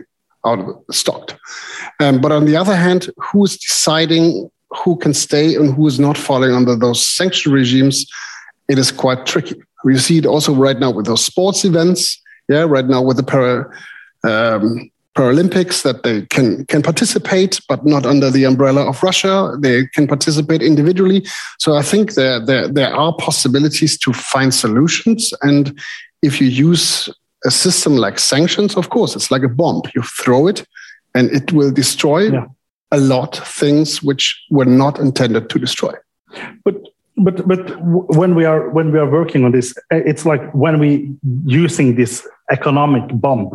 out 0.46 0.60
of 0.60 0.84
stocked. 0.90 1.34
Um, 2.00 2.20
but 2.20 2.32
on 2.32 2.44
the 2.44 2.56
other 2.56 2.76
hand, 2.76 3.10
who 3.18 3.44
is 3.44 3.56
deciding 3.56 4.50
who 4.84 4.96
can 4.96 5.14
stay 5.14 5.54
and 5.54 5.74
who 5.74 5.86
is 5.86 5.98
not 5.98 6.18
falling 6.18 6.52
under 6.52 6.76
those 6.76 7.04
sanction 7.04 7.52
regimes? 7.52 8.06
It 8.68 8.78
is 8.78 8.90
quite 8.90 9.26
tricky. 9.26 9.60
We 9.84 9.98
see 9.98 10.18
it 10.18 10.26
also 10.26 10.54
right 10.54 10.78
now 10.78 10.90
with 10.90 11.06
those 11.06 11.24
sports 11.24 11.64
events. 11.64 12.20
Yeah, 12.48 12.62
right 12.62 12.86
now 12.86 13.02
with 13.02 13.16
the 13.16 13.22
para, 13.22 13.70
um, 14.24 14.90
Paralympics 15.14 15.82
that 15.82 16.02
they 16.02 16.22
can 16.26 16.66
can 16.66 16.82
participate, 16.82 17.60
but 17.68 17.86
not 17.86 18.04
under 18.04 18.32
the 18.32 18.42
umbrella 18.42 18.84
of 18.84 19.00
Russia. 19.00 19.56
They 19.60 19.86
can 19.94 20.08
participate 20.08 20.60
individually. 20.60 21.24
So 21.58 21.76
I 21.76 21.82
think 21.82 22.14
there 22.14 22.44
there, 22.44 22.66
there 22.66 22.92
are 22.92 23.14
possibilities 23.16 23.96
to 23.98 24.12
find 24.12 24.52
solutions. 24.52 25.32
And 25.42 25.78
if 26.22 26.40
you 26.40 26.48
use 26.48 27.08
a 27.44 27.50
system 27.52 27.96
like 27.96 28.18
sanctions, 28.18 28.76
of 28.76 28.90
course, 28.90 29.14
it's 29.14 29.30
like 29.30 29.44
a 29.44 29.48
bomb. 29.48 29.82
You 29.94 30.02
throw 30.02 30.48
it, 30.48 30.66
and 31.14 31.30
it 31.30 31.52
will 31.52 31.70
destroy 31.70 32.32
yeah. 32.32 32.46
a 32.90 32.98
lot 32.98 33.38
of 33.38 33.46
things 33.46 34.02
which 34.02 34.44
were 34.50 34.64
not 34.64 34.98
intended 34.98 35.48
to 35.50 35.58
destroy. 35.60 35.94
But 36.64 36.74
but 37.16 37.46
but 37.46 37.80
when 37.82 38.34
we 38.34 38.44
are 38.44 38.68
when 38.70 38.90
we 38.92 38.98
are 38.98 39.08
working 39.08 39.44
on 39.44 39.52
this 39.52 39.74
it's 39.90 40.26
like 40.26 40.52
when 40.52 40.78
we 40.78 41.12
using 41.44 41.94
this 41.94 42.26
economic 42.50 43.04
bomb. 43.20 43.50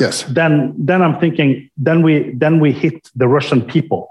Yes. 0.00 0.24
Then 0.24 0.74
then 0.76 1.02
i'm 1.02 1.18
thinking 1.20 1.70
then 1.76 2.02
we 2.02 2.32
then 2.34 2.60
we 2.60 2.72
hit 2.72 3.10
the 3.14 3.28
russian 3.28 3.62
people. 3.62 4.10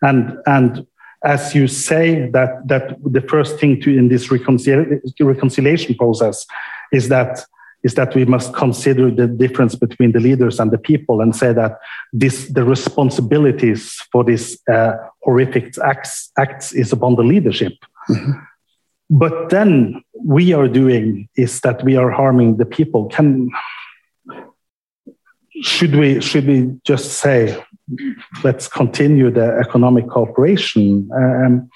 And 0.00 0.38
and 0.46 0.86
as 1.24 1.54
you 1.54 1.66
say 1.68 2.30
that 2.30 2.66
that 2.66 2.96
the 3.04 3.20
first 3.20 3.58
thing 3.58 3.80
to 3.82 3.96
in 3.96 4.08
this 4.08 4.30
reconciliation 4.30 5.02
reconciliation 5.20 5.94
process 5.96 6.46
is 6.92 7.08
that 7.08 7.44
is 7.84 7.94
that 7.94 8.14
we 8.14 8.24
must 8.24 8.54
consider 8.54 9.10
the 9.10 9.26
difference 9.26 9.76
between 9.76 10.12
the 10.12 10.20
leaders 10.20 10.58
and 10.58 10.70
the 10.70 10.78
people 10.78 11.20
and 11.20 11.36
say 11.36 11.52
that 11.52 11.78
this 12.12 12.48
the 12.48 12.64
responsibilities 12.64 14.00
for 14.10 14.24
these 14.24 14.58
uh, 14.72 14.94
horrific 15.22 15.76
acts 15.78 16.30
acts 16.38 16.72
is 16.72 16.92
upon 16.92 17.16
the 17.16 17.22
leadership 17.22 17.72
Mm-hmm. 18.08 18.32
But 19.10 19.48
then 19.48 20.02
we 20.22 20.52
are 20.52 20.68
doing 20.68 21.28
is 21.36 21.60
that 21.60 21.82
we 21.82 21.96
are 21.96 22.10
harming 22.10 22.58
the 22.58 22.66
people. 22.66 23.06
Can 23.08 23.50
should 25.62 25.96
we 25.96 26.20
should 26.20 26.46
we 26.46 26.78
just 26.84 27.14
say 27.14 27.56
let's 28.44 28.68
continue 28.68 29.30
the 29.30 29.58
economic 29.58 30.08
cooperation? 30.08 31.08
Um, 31.14 31.70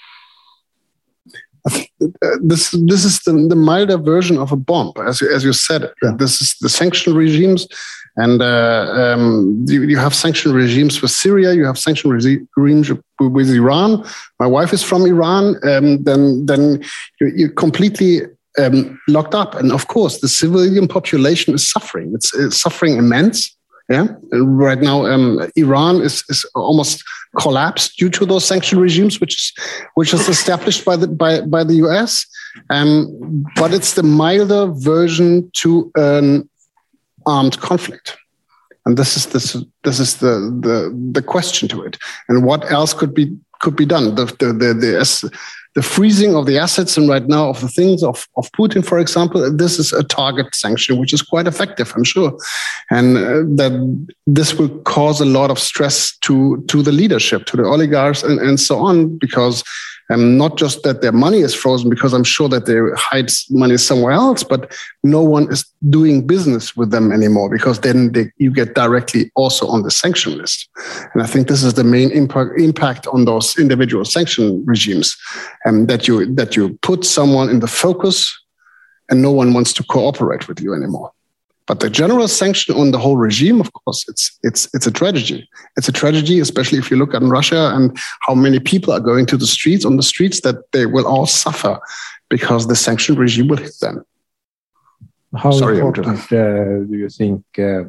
this 2.42 2.70
this 2.86 3.04
is 3.04 3.20
the, 3.20 3.32
the 3.48 3.56
milder 3.56 3.98
version 3.98 4.38
of 4.38 4.52
a 4.52 4.56
bomb, 4.56 4.92
as 5.06 5.20
you, 5.20 5.32
as 5.32 5.44
you 5.44 5.52
said. 5.52 5.92
Yeah. 6.02 6.12
This 6.16 6.40
is 6.40 6.56
the 6.60 6.68
sanction 6.68 7.14
regimes, 7.14 7.66
and 8.16 8.42
uh, 8.42 9.14
um, 9.14 9.64
you, 9.68 9.82
you, 9.82 9.98
have 9.98 10.14
sanction 10.14 10.52
regimes 10.52 11.00
with 11.00 11.10
Syria. 11.10 11.52
You 11.52 11.64
have 11.64 11.78
sanction 11.78 12.10
regimes 12.10 12.90
with 13.20 13.50
Iran. 13.50 14.04
My 14.38 14.46
wife 14.46 14.72
is 14.72 14.82
from 14.82 15.06
Iran. 15.06 15.56
Um, 15.64 16.02
then 16.04 16.46
then 16.46 16.82
you're, 17.20 17.34
you're 17.36 17.52
completely 17.52 18.22
um, 18.58 18.98
locked 19.08 19.34
up, 19.34 19.54
and 19.54 19.72
of 19.72 19.88
course, 19.88 20.20
the 20.20 20.28
civilian 20.28 20.88
population 20.88 21.54
is 21.54 21.68
suffering. 21.70 22.12
It's, 22.14 22.34
it's 22.34 22.60
suffering 22.60 22.96
immense. 22.96 23.56
Yeah, 23.92 24.06
right 24.32 24.80
now 24.80 25.04
um, 25.04 25.46
Iran 25.54 25.96
is, 26.00 26.24
is 26.30 26.46
almost 26.54 27.04
collapsed 27.38 27.98
due 27.98 28.08
to 28.08 28.24
those 28.24 28.42
sanction 28.42 28.78
regimes, 28.78 29.20
which 29.20 29.34
is 29.34 29.52
which 29.96 30.14
is 30.14 30.28
established 30.28 30.82
by 30.86 30.96
the 30.96 31.08
by 31.08 31.42
by 31.42 31.62
the 31.62 31.74
US. 31.84 32.26
Um, 32.70 33.44
but 33.54 33.74
it's 33.74 33.92
the 33.92 34.02
milder 34.02 34.72
version 34.72 35.50
to 35.60 35.92
an 35.94 36.48
armed 37.26 37.60
conflict, 37.60 38.16
and 38.86 38.96
this 38.96 39.14
is 39.18 39.26
this 39.26 39.56
this 39.84 40.00
is 40.00 40.16
the 40.16 40.34
the 40.66 40.76
the 41.12 41.22
question 41.22 41.68
to 41.68 41.82
it. 41.82 41.98
And 42.28 42.46
what 42.46 42.70
else 42.72 42.94
could 42.94 43.12
be 43.12 43.36
could 43.60 43.76
be 43.76 43.84
done? 43.84 44.14
The 44.14 44.24
the 44.24 44.54
the, 44.54 44.72
the 44.72 45.00
the 45.74 45.82
freezing 45.82 46.36
of 46.36 46.46
the 46.46 46.58
assets 46.58 46.96
and 46.96 47.08
right 47.08 47.26
now 47.26 47.48
of 47.48 47.60
the 47.60 47.68
things 47.68 48.02
of, 48.02 48.28
of 48.36 48.50
Putin, 48.52 48.84
for 48.84 48.98
example, 48.98 49.50
this 49.50 49.78
is 49.78 49.92
a 49.92 50.04
target 50.04 50.54
sanction, 50.54 50.98
which 50.98 51.12
is 51.14 51.22
quite 51.22 51.46
effective, 51.46 51.92
I'm 51.96 52.04
sure. 52.04 52.36
And 52.90 53.16
uh, 53.16 53.42
that 53.56 54.06
this 54.26 54.54
will 54.54 54.68
cause 54.80 55.20
a 55.20 55.24
lot 55.24 55.50
of 55.50 55.58
stress 55.58 56.16
to, 56.18 56.62
to 56.68 56.82
the 56.82 56.92
leadership, 56.92 57.46
to 57.46 57.56
the 57.56 57.64
oligarchs 57.64 58.22
and, 58.22 58.38
and 58.38 58.60
so 58.60 58.78
on, 58.78 59.16
because 59.16 59.64
um, 60.12 60.36
not 60.36 60.56
just 60.56 60.82
that 60.82 61.00
their 61.00 61.12
money 61.12 61.38
is 61.38 61.54
frozen, 61.54 61.88
because 61.88 62.12
I'm 62.12 62.24
sure 62.24 62.48
that 62.48 62.66
they 62.66 62.78
hide 62.96 63.30
money 63.50 63.76
somewhere 63.76 64.12
else, 64.12 64.42
but 64.42 64.72
no 65.02 65.22
one 65.22 65.50
is 65.50 65.64
doing 65.88 66.26
business 66.26 66.76
with 66.76 66.90
them 66.90 67.12
anymore 67.12 67.48
because 67.50 67.80
then 67.80 68.12
they, 68.12 68.30
you 68.36 68.52
get 68.52 68.74
directly 68.74 69.30
also 69.34 69.66
on 69.66 69.82
the 69.82 69.90
sanction 69.90 70.36
list. 70.36 70.68
And 71.14 71.22
I 71.22 71.26
think 71.26 71.48
this 71.48 71.62
is 71.62 71.74
the 71.74 71.84
main 71.84 72.10
impact, 72.10 72.60
impact 72.60 73.06
on 73.06 73.24
those 73.24 73.58
individual 73.58 74.04
sanction 74.04 74.64
regimes, 74.66 75.16
um, 75.66 75.86
that 75.86 76.06
you 76.06 76.26
that 76.34 76.56
you 76.56 76.78
put 76.82 77.04
someone 77.04 77.48
in 77.48 77.60
the 77.60 77.66
focus, 77.66 78.38
and 79.08 79.22
no 79.22 79.30
one 79.30 79.52
wants 79.54 79.72
to 79.74 79.82
cooperate 79.84 80.48
with 80.48 80.60
you 80.60 80.74
anymore. 80.74 81.10
But 81.72 81.80
the 81.80 81.88
general 81.88 82.28
sanction 82.28 82.74
on 82.74 82.90
the 82.90 82.98
whole 82.98 83.16
regime, 83.16 83.58
of 83.58 83.72
course, 83.72 84.04
it's 84.06 84.38
it's 84.42 84.68
it's 84.74 84.86
a 84.86 84.90
tragedy. 84.90 85.48
It's 85.78 85.88
a 85.88 85.92
tragedy, 86.00 86.38
especially 86.38 86.78
if 86.78 86.90
you 86.90 86.98
look 86.98 87.14
at 87.14 87.22
Russia 87.22 87.72
and 87.74 87.98
how 88.26 88.34
many 88.34 88.60
people 88.60 88.92
are 88.92 89.00
going 89.00 89.24
to 89.28 89.38
the 89.38 89.46
streets 89.46 89.86
on 89.86 89.96
the 89.96 90.02
streets 90.02 90.42
that 90.42 90.56
they 90.72 90.84
will 90.84 91.06
all 91.06 91.24
suffer 91.24 91.80
because 92.28 92.66
the 92.66 92.76
sanction 92.76 93.14
regime 93.14 93.48
will 93.48 93.56
hit 93.56 93.78
them. 93.80 94.04
How 95.34 95.50
Sorry, 95.50 95.78
important 95.78 96.30
uh, 96.30 96.84
do 96.90 96.96
you 97.04 97.08
think 97.08 97.42
uh, 97.58 97.84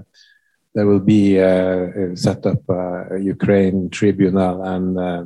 there 0.73 0.87
will 0.87 1.05
be 1.17 1.41
uh, 1.41 2.15
set 2.15 2.45
up 2.45 2.61
a 2.69 3.19
Ukraine 3.19 3.89
tribunal 3.89 4.63
and 4.63 4.97
uh, 4.97 5.23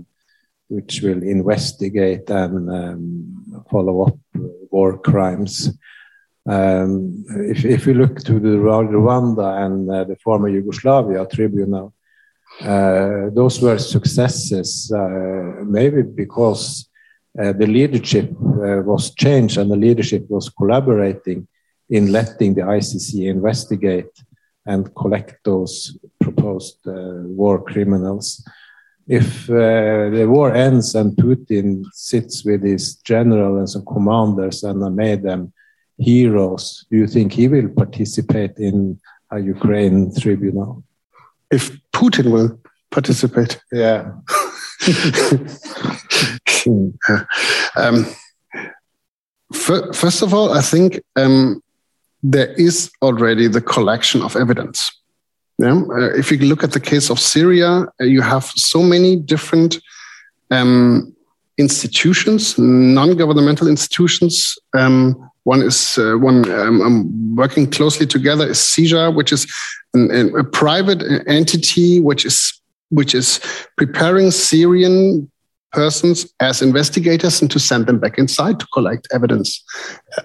which 0.68 1.02
will 1.04 1.22
investigate 1.22 2.28
and 2.32 2.72
um, 2.72 3.66
follow 3.70 4.08
up 4.08 4.18
war 4.72 4.98
crimes? 4.98 5.70
Um, 6.48 7.26
if, 7.28 7.66
if 7.66 7.86
we 7.86 7.94
look 7.94 8.20
to 8.24 8.40
the 8.40 8.58
Rwanda 8.58 9.66
and 9.66 9.90
uh, 9.92 10.06
the 10.06 10.16
former 10.16 10.48
Yugoslavia 10.48 11.26
tribunal, 11.26 11.94
uh, 12.62 13.30
those 13.34 13.62
were 13.62 13.78
successes, 13.78 14.92
uh, 14.96 15.64
maybe 15.66 16.02
because 16.02 16.90
uh, 17.40 17.52
the 17.54 17.68
leadership 17.68 18.32
uh, 18.32 18.82
was 18.82 19.14
changed 19.14 19.58
and 19.58 19.70
the 19.70 19.76
leadership 19.76 20.26
was 20.30 20.50
collaborating 20.50 21.48
in 21.90 22.12
letting 22.12 22.54
the 22.56 22.62
ICC 22.62 23.30
investigate 23.30 24.10
and 24.66 24.94
collect 24.96 25.44
those 25.44 25.98
proposed 26.20 26.80
uh, 26.88 27.24
war 27.26 27.62
criminals. 27.62 28.44
If 29.08 29.48
the 29.48 30.26
war 30.28 30.54
ends 30.54 30.94
and 30.96 31.16
Putin 31.16 31.86
sits 31.94 32.44
with 32.44 32.64
his 32.64 32.96
generals 32.96 33.76
and 33.76 33.88
commanders 33.88 34.64
and 34.64 34.96
made 34.96 35.24
them 35.24 35.54
heroes, 35.98 36.86
do 36.90 36.98
you 36.98 37.08
think 37.08 37.34
he 37.34 37.48
will 37.48 37.70
participate 37.70 38.58
in 38.58 39.00
a 39.32 39.40
Ukraine 39.40 40.14
tribunal? 40.16 40.84
If 41.52 41.72
Putin 41.92 42.32
will 42.32 42.60
participate? 42.92 43.60
Yeah. 43.72 44.12
um, 47.76 48.06
first 49.54 50.22
of 50.22 50.34
all, 50.34 50.54
I 50.54 50.62
think 50.62 51.02
um, 51.16 51.62
there 52.24 52.54
is 52.54 52.92
already 53.02 53.48
the 53.48 53.62
collection 53.62 54.22
of 54.22 54.36
evidence. 54.36 54.92
Yeah? 55.60 55.82
Uh, 55.90 56.14
if 56.16 56.32
you 56.32 56.38
look 56.38 56.64
at 56.64 56.72
the 56.72 56.80
case 56.80 57.10
of 57.10 57.20
Syria, 57.20 57.86
uh, 58.00 58.04
you 58.04 58.22
have 58.22 58.46
so 58.46 58.84
many 58.84 59.16
different 59.16 59.80
um, 60.52 61.16
institutions, 61.58 62.58
non-governmental 62.58 63.68
institutions, 63.68 64.58
um, 64.78 65.30
one 65.48 65.62
is 65.62 65.98
uh, 65.98 66.18
one 66.18 66.50
um, 66.52 66.82
I'm 66.82 67.36
working 67.36 67.72
closely 67.72 68.06
together 68.06 68.46
is 68.46 68.58
CIJA, 68.58 69.16
which 69.16 69.32
is 69.32 69.48
an, 69.94 70.36
a 70.38 70.44
private 70.44 71.02
entity 71.26 72.02
which 72.02 72.26
is 72.26 72.62
which 72.90 73.16
is 73.16 73.40
preparing 73.78 74.30
Syrian 74.32 75.32
persons 75.72 76.26
as 76.42 76.62
investigators 76.62 77.42
and 77.42 77.50
to 77.52 77.60
send 77.60 77.88
them 77.88 77.98
back 77.98 78.18
inside 78.18 78.60
to 78.60 78.68
collect 78.74 79.08
evidence 79.14 79.64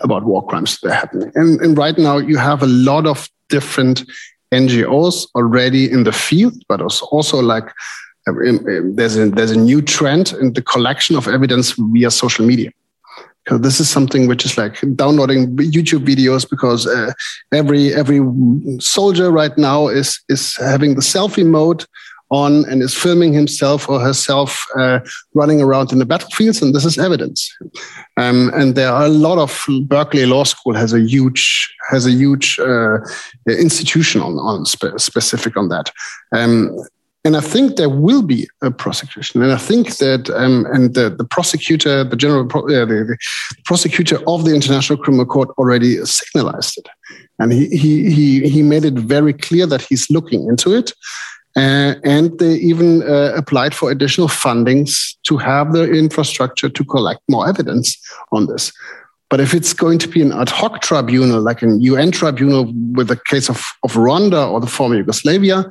about 0.01 0.25
war 0.25 0.45
crimes 0.47 0.81
that 0.81 0.91
are 0.91 0.95
happening. 0.95 1.31
And, 1.37 1.61
and 1.61 1.79
right 1.79 1.99
now 1.99 2.19
you 2.19 2.37
have 2.39 2.63
a 2.63 2.73
lot 2.91 3.07
of 3.07 3.29
different 3.49 4.03
NGOs 4.53 5.27
already 5.37 5.91
in 5.91 6.05
the 6.05 6.13
field, 6.13 6.55
but 6.69 6.81
also, 6.81 7.07
also 7.07 7.41
like 7.41 7.69
uh, 8.29 8.33
there's 8.95 9.17
a, 9.17 9.29
there's 9.31 9.51
a 9.51 9.59
new 9.59 9.83
trend 9.83 10.33
in 10.41 10.53
the 10.53 10.63
collection 10.63 11.17
of 11.17 11.29
evidence 11.29 11.75
via 11.79 12.11
social 12.11 12.47
media 12.47 12.71
because 13.45 13.61
this 13.61 13.81
is 13.81 13.89
something 13.89 14.29
which 14.29 14.45
is 14.45 14.57
like 14.57 14.79
downloading 14.95 15.57
YouTube 15.57 16.07
videos 16.07 16.49
because 16.49 16.87
uh, 16.87 17.13
every 17.53 17.93
every 17.95 18.21
soldier 18.81 19.31
right 19.31 19.57
now 19.59 19.89
is 19.89 20.21
is 20.29 20.57
having 20.57 20.95
the 20.95 21.01
selfie 21.01 21.47
mode 21.47 21.85
on 22.33 22.65
and 22.71 22.83
is 22.83 22.95
filming 22.95 23.33
himself 23.33 23.89
or 23.89 24.01
herself 24.01 24.67
uh, 24.79 25.01
running 25.35 25.61
around 25.61 25.93
in 25.93 25.99
the 25.99 26.07
battlefields, 26.07 26.63
and 26.63 26.75
this 26.75 26.85
is 26.87 26.99
evidence. 26.99 27.55
Um, 28.17 28.51
and 28.55 28.75
there 28.75 28.91
are 28.91 29.05
a 29.05 29.11
lot 29.11 29.39
of 29.39 29.65
Berkeley 29.87 30.25
Law 30.25 30.45
School 30.45 30.75
has 30.75 30.95
a 30.95 31.01
huge 31.01 31.71
has 31.91 32.07
a 32.07 32.11
huge 32.11 32.59
uh, 32.59 32.99
institution 33.47 34.23
on 34.23 34.39
on 34.39 34.65
spe 34.65 34.99
specific 34.99 35.57
on 35.57 35.69
that. 35.69 35.91
Um, 36.33 36.71
and 37.25 37.37
I 37.37 37.41
think 37.41 37.77
there 37.77 37.89
will 37.89 38.23
be 38.23 38.49
a 38.63 38.71
prosecution. 38.71 39.43
And 39.43 39.53
I 39.53 39.57
think 39.57 39.97
that, 39.99 40.29
um, 40.31 40.67
and 40.73 40.95
the, 40.95 41.11
the 41.11 41.25
prosecutor, 41.25 42.03
the 42.03 42.17
general 42.17 42.47
pro, 42.47 42.63
uh, 42.63 42.85
the, 42.85 43.17
the, 43.57 43.63
prosecutor 43.65 44.19
of 44.27 44.45
the 44.45 44.55
International 44.55 44.99
Criminal 44.99 45.27
Court 45.27 45.51
already 45.51 46.05
signalized 46.05 46.79
it. 46.79 46.89
And 47.39 47.53
he, 47.53 47.69
he, 47.69 48.11
he, 48.11 48.49
he 48.49 48.63
made 48.63 48.85
it 48.85 48.95
very 48.95 49.33
clear 49.33 49.67
that 49.67 49.83
he's 49.83 50.11
looking 50.11 50.49
into 50.49 50.75
it. 50.75 50.93
Uh, 51.55 51.95
and 52.03 52.37
they 52.39 52.55
even 52.55 53.03
uh, 53.03 53.35
applied 53.37 53.75
for 53.75 53.91
additional 53.91 54.27
fundings 54.27 55.15
to 55.25 55.37
have 55.37 55.73
the 55.73 55.93
infrastructure 55.93 56.69
to 56.69 56.85
collect 56.85 57.21
more 57.29 57.49
evidence 57.49 58.01
on 58.33 58.47
this. 58.47 58.73
But 59.29 59.41
if 59.41 59.55
it's 59.55 59.73
going 59.73 59.99
to 60.01 60.09
be 60.09 60.23
an 60.23 60.33
ad 60.33 60.49
hoc 60.49 60.83
tribunal, 60.83 61.41
like 61.41 61.63
an 61.63 61.81
UN 61.81 62.11
tribunal 62.11 62.73
with 62.93 63.09
the 63.09 63.21
case 63.29 63.49
of, 63.49 63.65
of 63.83 63.93
Rwanda 63.93 64.51
or 64.51 64.61
the 64.61 64.67
former 64.67 64.97
Yugoslavia, 64.97 65.65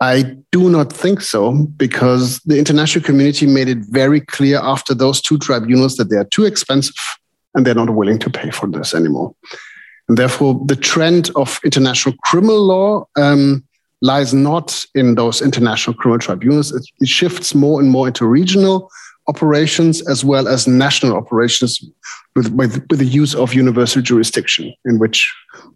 I 0.00 0.36
do 0.52 0.70
not 0.70 0.92
think 0.92 1.20
so 1.20 1.66
because 1.76 2.38
the 2.40 2.58
international 2.58 3.04
community 3.04 3.46
made 3.46 3.68
it 3.68 3.78
very 3.90 4.20
clear 4.20 4.60
after 4.62 4.94
those 4.94 5.20
two 5.20 5.38
tribunals 5.38 5.96
that 5.96 6.08
they 6.08 6.16
are 6.16 6.24
too 6.24 6.44
expensive 6.44 6.94
and 7.54 7.66
they're 7.66 7.74
not 7.74 7.90
willing 7.90 8.18
to 8.20 8.30
pay 8.30 8.50
for 8.50 8.68
this 8.68 8.94
anymore. 8.94 9.34
And 10.08 10.16
therefore, 10.16 10.60
the 10.66 10.76
trend 10.76 11.30
of 11.34 11.58
international 11.64 12.14
criminal 12.22 12.60
law 12.64 13.06
um, 13.16 13.64
lies 14.00 14.32
not 14.32 14.84
in 14.94 15.16
those 15.16 15.42
international 15.42 15.94
criminal 15.94 16.20
tribunals. 16.20 16.72
It, 16.72 16.88
it 17.00 17.08
shifts 17.08 17.54
more 17.54 17.80
and 17.80 17.90
more 17.90 18.06
into 18.06 18.24
regional 18.24 18.90
operations 19.26 20.00
as 20.08 20.24
well 20.24 20.48
as 20.48 20.66
national 20.66 21.16
operations 21.16 21.84
with, 22.34 22.50
with, 22.52 22.86
with, 22.88 22.98
the 22.98 23.04
use 23.04 23.34
of 23.34 23.52
universal 23.52 24.00
jurisdiction, 24.00 24.72
in 24.86 24.98
which 24.98 25.34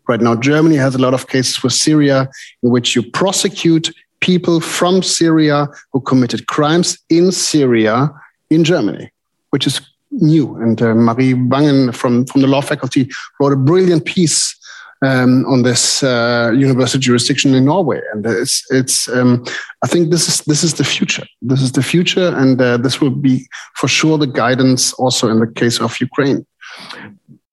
right 0.08 0.20
now 0.20 0.34
Germany 0.34 0.76
has 0.76 0.94
a 0.94 0.98
lot 0.98 1.12
of 1.12 1.28
cases 1.28 1.56
for 1.56 1.68
Syria, 1.68 2.28
in 2.62 2.70
which 2.70 2.96
you 2.96 3.02
prosecute 3.02 3.92
people 4.22 4.60
from 4.60 5.02
Syria 5.02 5.68
who 5.92 6.00
committed 6.00 6.46
crimes 6.46 6.98
in 7.10 7.30
Syria 7.32 8.10
in 8.48 8.64
Germany, 8.64 9.10
which 9.50 9.66
is 9.66 9.80
new. 10.10 10.56
And 10.56 10.80
uh, 10.80 10.94
Marie 10.94 11.34
Wangen 11.34 11.94
from, 11.94 12.24
from 12.26 12.40
the 12.40 12.46
law 12.46 12.62
faculty 12.62 13.10
wrote 13.38 13.52
a 13.52 13.56
brilliant 13.56 14.06
piece 14.06 14.56
um, 15.02 15.44
on 15.46 15.62
this 15.62 16.02
uh, 16.02 16.52
universal 16.54 17.00
jurisdiction 17.00 17.54
in 17.54 17.64
Norway, 17.64 18.00
and 18.12 18.24
it's 18.24 18.64
it's. 18.70 19.08
Um, 19.08 19.44
I 19.82 19.88
think 19.88 20.10
this 20.10 20.28
is 20.28 20.42
this 20.42 20.62
is 20.62 20.74
the 20.74 20.84
future. 20.84 21.26
This 21.40 21.60
is 21.60 21.72
the 21.72 21.82
future, 21.82 22.28
and 22.36 22.62
uh, 22.62 22.76
this 22.76 23.00
will 23.00 23.10
be 23.10 23.48
for 23.74 23.88
sure 23.88 24.16
the 24.16 24.28
guidance 24.28 24.92
also 24.92 25.28
in 25.28 25.40
the 25.40 25.48
case 25.48 25.80
of 25.80 26.00
Ukraine. 26.00 26.46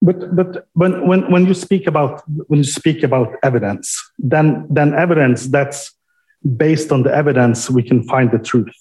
But 0.00 0.36
but 0.36 0.68
when 0.74 1.08
when 1.08 1.30
when 1.32 1.44
you 1.44 1.54
speak 1.54 1.88
about 1.88 2.22
when 2.46 2.58
you 2.58 2.70
speak 2.80 3.02
about 3.02 3.34
evidence, 3.42 3.98
then 4.18 4.64
then 4.70 4.94
evidence 4.94 5.48
that's 5.48 5.92
based 6.56 6.92
on 6.92 7.02
the 7.02 7.14
evidence 7.14 7.70
we 7.70 7.82
can 7.82 8.02
find 8.04 8.30
the 8.30 8.38
truth. 8.38 8.74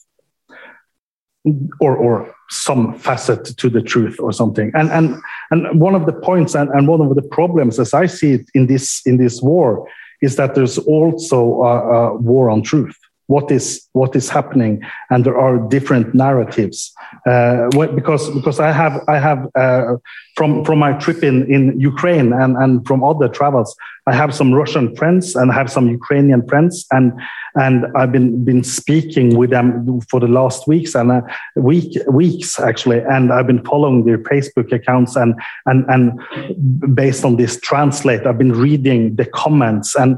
Or 1.80 1.96
or 1.96 2.36
some 2.50 2.98
facet 2.98 3.46
to 3.58 3.70
the 3.70 3.82
truth 3.82 4.20
or 4.20 4.34
something. 4.34 4.72
And 4.76 4.90
and 4.92 5.22
and 5.52 5.80
one 5.80 5.96
of 5.96 6.06
the 6.06 6.14
points 6.14 6.56
and, 6.56 6.70
and 6.70 6.88
one 6.88 7.02
of 7.02 7.16
the 7.16 7.22
problems 7.22 7.80
as 7.80 7.94
i 7.94 8.06
see 8.06 8.34
it 8.34 8.50
in 8.54 8.68
this 8.68 9.02
in 9.06 9.18
this 9.18 9.42
war 9.42 9.88
is 10.22 10.36
that 10.36 10.56
there's 10.56 10.78
also 10.78 11.64
a, 11.64 11.76
a 11.94 12.16
war 12.16 12.50
on 12.50 12.62
truth 12.62 12.98
what 13.30 13.52
is 13.52 13.88
what 13.94 14.16
is 14.16 14.28
happening. 14.28 14.82
And 15.12 15.24
there 15.24 15.38
are 15.38 15.58
different 15.70 16.16
narratives. 16.16 16.92
Uh, 17.28 17.70
because 18.00 18.30
because 18.32 18.60
i 18.60 18.72
have 18.72 18.96
i 19.08 19.18
have 19.28 19.40
uh, 19.56 19.96
from 20.36 20.64
from 20.66 20.80
my 20.80 20.94
trip 20.94 21.24
in 21.24 21.38
in 21.56 21.80
ukraine 21.80 22.34
and 22.34 22.56
and 22.58 22.86
from 22.88 23.04
other 23.04 23.28
travels 23.28 23.76
i 24.08 24.14
have 24.22 24.32
some 24.40 24.54
russian 24.54 24.96
friends 24.96 25.36
and 25.36 25.52
i 25.52 25.54
have 25.54 25.70
some 25.72 25.88
ukrainian 26.00 26.42
friends. 26.48 26.86
And 26.92 27.14
and 27.56 27.86
I've 27.98 28.12
been 28.12 28.44
been 28.46 28.64
speaking 28.64 29.36
with 29.36 29.50
them 29.50 30.02
for 30.10 30.20
the 30.20 30.28
last 30.28 30.68
weeks 30.68 30.96
and 30.96 31.12
uh, 31.12 31.22
week 31.56 31.98
weeks 32.08 32.60
actually, 32.60 33.00
and 33.00 33.32
I've 33.34 33.48
been 33.48 33.64
following 33.66 34.06
their 34.06 34.20
Facebook 34.20 34.72
accounts 34.72 35.16
and 35.16 35.34
and 35.66 35.86
and 35.90 36.96
based 36.96 37.26
on 37.26 37.38
this 37.38 37.60
translate, 37.60 38.26
I've 38.26 38.38
been 38.38 38.54
reading 38.54 39.16
the 39.16 39.26
comments. 39.26 39.96
And 39.96 40.18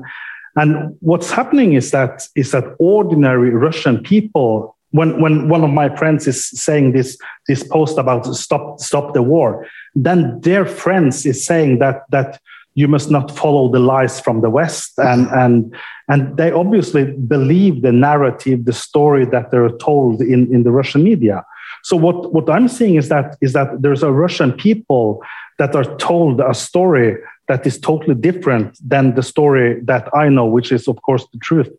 and 0.55 0.95
what's 0.99 1.31
happening 1.31 1.73
is 1.73 1.91
that 1.91 2.27
is 2.35 2.51
that 2.51 2.75
ordinary 2.79 3.51
Russian 3.51 4.01
people. 4.01 4.75
When, 4.93 5.21
when 5.21 5.47
one 5.47 5.63
of 5.63 5.69
my 5.69 5.95
friends 5.95 6.27
is 6.27 6.49
saying 6.49 6.91
this 6.91 7.17
this 7.47 7.63
post 7.63 7.97
about 7.97 8.25
stop 8.35 8.79
stop 8.79 9.13
the 9.13 9.21
war, 9.21 9.65
then 9.95 10.41
their 10.41 10.65
friends 10.65 11.25
is 11.25 11.45
saying 11.45 11.79
that 11.79 12.03
that 12.09 12.41
you 12.73 12.87
must 12.87 13.11
not 13.11 13.35
follow 13.35 13.69
the 13.71 13.79
lies 13.79 14.19
from 14.19 14.41
the 14.41 14.49
West. 14.49 14.93
And, 14.97 15.27
and, 15.27 15.75
and 16.07 16.37
they 16.37 16.51
obviously 16.51 17.11
believe 17.11 17.81
the 17.81 17.91
narrative, 17.91 18.65
the 18.65 18.73
story 18.73 19.25
that 19.25 19.51
they're 19.51 19.77
told 19.77 20.21
in, 20.21 20.53
in 20.53 20.63
the 20.63 20.71
Russian 20.71 21.03
media. 21.03 21.45
So 21.83 21.97
what, 21.97 22.33
what 22.33 22.49
I'm 22.49 22.67
seeing 22.67 22.95
is 22.95 23.09
that, 23.09 23.37
is 23.41 23.53
that 23.53 23.81
there's 23.81 24.03
a 24.03 24.11
Russian 24.11 24.53
people 24.53 25.21
that 25.57 25.75
are 25.75 25.97
told 25.97 26.39
a 26.39 26.53
story 26.53 27.17
that 27.51 27.67
is 27.67 27.77
totally 27.77 28.15
different 28.15 28.77
than 28.93 29.13
the 29.15 29.21
story 29.33 29.81
that 29.91 30.05
I 30.15 30.29
know, 30.29 30.45
which 30.45 30.71
is, 30.71 30.87
of 30.87 30.97
course, 31.01 31.23
the 31.33 31.39
truth. 31.39 31.69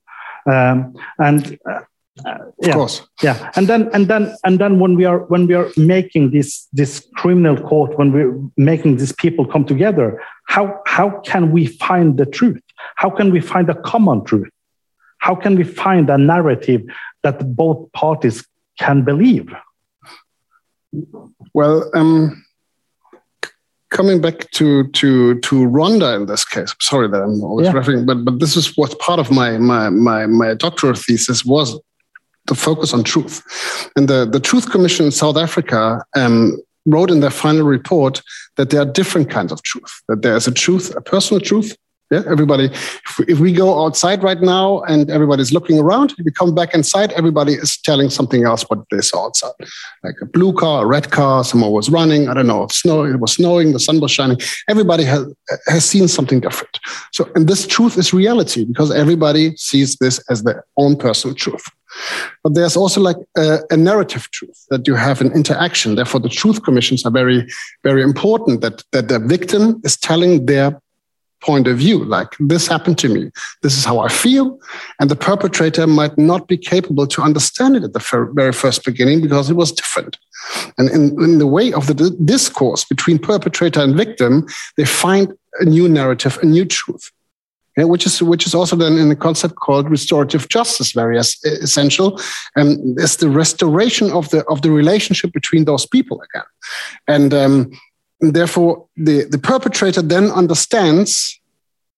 Um, 0.54 0.94
and 1.18 1.58
uh, 1.66 1.80
uh, 2.26 2.38
yeah, 2.60 2.68
of 2.68 2.74
course. 2.74 2.96
Yeah, 3.22 3.50
and 3.56 3.66
then 3.70 3.88
and 3.94 4.06
then 4.06 4.36
and 4.44 4.58
then 4.58 4.72
when 4.82 4.96
we 4.96 5.06
are 5.06 5.20
when 5.32 5.46
we 5.46 5.54
are 5.54 5.68
making 5.78 6.32
this 6.36 6.68
this 6.74 6.92
criminal 7.20 7.56
court, 7.70 7.96
when 7.98 8.12
we're 8.12 8.34
making 8.58 8.98
these 8.98 9.14
people 9.24 9.46
come 9.46 9.64
together, 9.64 10.22
how 10.44 10.64
how 10.84 11.08
can 11.30 11.52
we 11.52 11.64
find 11.66 12.18
the 12.18 12.26
truth? 12.26 12.62
How 12.96 13.08
can 13.08 13.32
we 13.32 13.40
find 13.40 13.70
a 13.70 13.78
common 13.92 14.24
truth? 14.24 14.52
How 15.26 15.34
can 15.34 15.56
we 15.56 15.64
find 15.64 16.10
a 16.10 16.18
narrative 16.18 16.82
that 17.22 17.56
both 17.56 17.90
parties 17.92 18.44
can 18.78 19.04
believe? 19.04 19.48
Well, 21.54 21.90
um, 21.94 22.44
coming 23.92 24.20
back 24.20 24.50
to 24.52 24.88
to 24.88 25.38
to 25.40 25.54
Rwanda 25.76 26.16
in 26.16 26.26
this 26.26 26.44
case. 26.44 26.74
Sorry 26.80 27.08
that 27.08 27.22
I'm 27.22 27.42
always 27.44 27.66
yeah. 27.66 27.72
referring, 27.72 28.06
but 28.06 28.24
but 28.24 28.40
this 28.40 28.56
is 28.56 28.76
what 28.76 28.98
part 28.98 29.20
of 29.20 29.30
my 29.30 29.58
my 29.58 29.90
my 29.90 30.26
my 30.26 30.54
doctoral 30.54 30.94
thesis 30.94 31.44
was 31.44 31.78
the 32.46 32.54
focus 32.54 32.92
on 32.92 33.04
truth. 33.04 33.42
And 33.96 34.08
the, 34.08 34.26
the 34.26 34.40
Truth 34.40 34.70
Commission 34.70 35.06
in 35.06 35.12
South 35.12 35.36
Africa 35.36 36.04
um, 36.16 36.60
wrote 36.86 37.10
in 37.10 37.20
their 37.20 37.30
final 37.30 37.64
report 37.64 38.20
that 38.56 38.70
there 38.70 38.80
are 38.82 38.84
different 38.84 39.30
kinds 39.30 39.52
of 39.52 39.62
truth, 39.62 40.02
that 40.08 40.22
there's 40.22 40.48
a 40.48 40.52
truth, 40.52 40.94
a 40.96 41.00
personal 41.00 41.40
truth. 41.40 41.76
Yeah, 42.12 42.24
everybody, 42.28 42.66
if 42.66 43.18
we, 43.18 43.24
if 43.26 43.38
we 43.38 43.52
go 43.52 43.86
outside 43.86 44.22
right 44.22 44.38
now 44.38 44.82
and 44.82 45.10
everybody's 45.10 45.50
looking 45.50 45.78
around, 45.78 46.12
if 46.18 46.26
we 46.26 46.30
come 46.30 46.54
back 46.54 46.74
inside, 46.74 47.10
everybody 47.12 47.54
is 47.54 47.78
telling 47.78 48.10
something 48.10 48.44
else 48.44 48.64
what 48.64 48.80
they 48.90 49.00
saw 49.00 49.24
outside. 49.24 49.52
Like 50.04 50.16
a 50.20 50.26
blue 50.26 50.52
car, 50.52 50.84
a 50.84 50.86
red 50.86 51.10
car, 51.10 51.42
someone 51.42 51.70
was 51.70 51.88
running, 51.88 52.28
I 52.28 52.34
don't 52.34 52.46
know, 52.46 52.66
snow, 52.70 53.04
it 53.04 53.18
was 53.18 53.32
snowing, 53.32 53.72
the 53.72 53.80
sun 53.80 53.98
was 53.98 54.10
shining. 54.10 54.36
Everybody 54.68 55.04
has, 55.04 55.24
has 55.68 55.86
seen 55.86 56.06
something 56.06 56.40
different. 56.40 56.78
So, 57.14 57.30
and 57.34 57.48
this 57.48 57.66
truth 57.66 57.96
is 57.96 58.12
reality 58.12 58.66
because 58.66 58.90
everybody 58.90 59.56
sees 59.56 59.96
this 59.96 60.22
as 60.28 60.42
their 60.42 60.66
own 60.76 60.96
personal 60.96 61.34
truth. 61.34 61.64
But 62.44 62.54
there's 62.54 62.76
also 62.76 63.00
like 63.00 63.16
a, 63.38 63.60
a, 63.70 63.76
narrative 63.76 64.30
truth 64.32 64.66
that 64.68 64.86
you 64.86 64.96
have 64.96 65.22
an 65.22 65.32
interaction. 65.32 65.94
Therefore, 65.94 66.20
the 66.20 66.28
truth 66.28 66.62
commissions 66.62 67.06
are 67.06 67.10
very, 67.10 67.46
very 67.84 68.02
important 68.02 68.60
that, 68.60 68.82
that 68.92 69.08
the 69.08 69.18
victim 69.18 69.80
is 69.84 69.96
telling 69.96 70.44
their 70.46 70.78
point 71.42 71.66
of 71.66 71.78
view 71.78 72.04
like 72.04 72.28
this 72.38 72.66
happened 72.66 72.98
to 72.98 73.08
me. 73.08 73.30
This 73.62 73.76
is 73.76 73.84
how 73.84 73.98
i 73.98 74.08
feel. 74.08 74.58
And 74.98 75.10
the 75.10 75.16
perpetrator 75.16 75.86
might 75.86 76.16
not 76.16 76.48
be 76.48 76.56
capable 76.56 77.06
to 77.08 77.22
understand 77.22 77.76
it 77.76 77.84
at 77.84 77.92
the 77.92 78.30
very 78.34 78.52
first 78.52 78.84
beginning 78.84 79.20
because 79.20 79.50
it 79.50 79.56
was 79.56 79.72
different. 79.72 80.18
And 80.78 80.88
in, 80.90 81.02
in 81.22 81.38
the 81.38 81.46
way 81.46 81.72
of 81.72 81.86
the 81.86 82.10
discourse 82.24 82.84
between 82.84 83.18
perpetrator 83.18 83.80
and 83.80 83.94
victim 83.94 84.46
they 84.76 84.84
find 84.84 85.32
a 85.60 85.64
new 85.64 85.88
narrative 85.88 86.38
a 86.42 86.46
new 86.46 86.64
truth. 86.64 87.10
Yeah, 87.76 87.84
which 87.84 88.04
is 88.04 88.22
which 88.22 88.46
is 88.46 88.54
also 88.54 88.76
then 88.76 88.98
in 88.98 89.10
a 89.10 89.16
concept 89.16 89.54
called 89.54 89.90
restorative 89.90 90.48
justice 90.48 90.92
very 90.92 91.16
essential 91.16 92.20
and 92.54 93.00
it's 93.00 93.16
the 93.16 93.30
restoration 93.30 94.10
of 94.12 94.28
the 94.28 94.44
of 94.46 94.60
the 94.60 94.70
relationship 94.70 95.32
between 95.32 95.64
those 95.64 95.86
people 95.86 96.20
again. 96.20 96.48
And, 97.08 97.34
um, 97.34 97.72
therefore 98.22 98.86
the 98.96 99.24
the 99.24 99.38
perpetrator 99.38 100.02
then 100.02 100.30
understands 100.30 101.40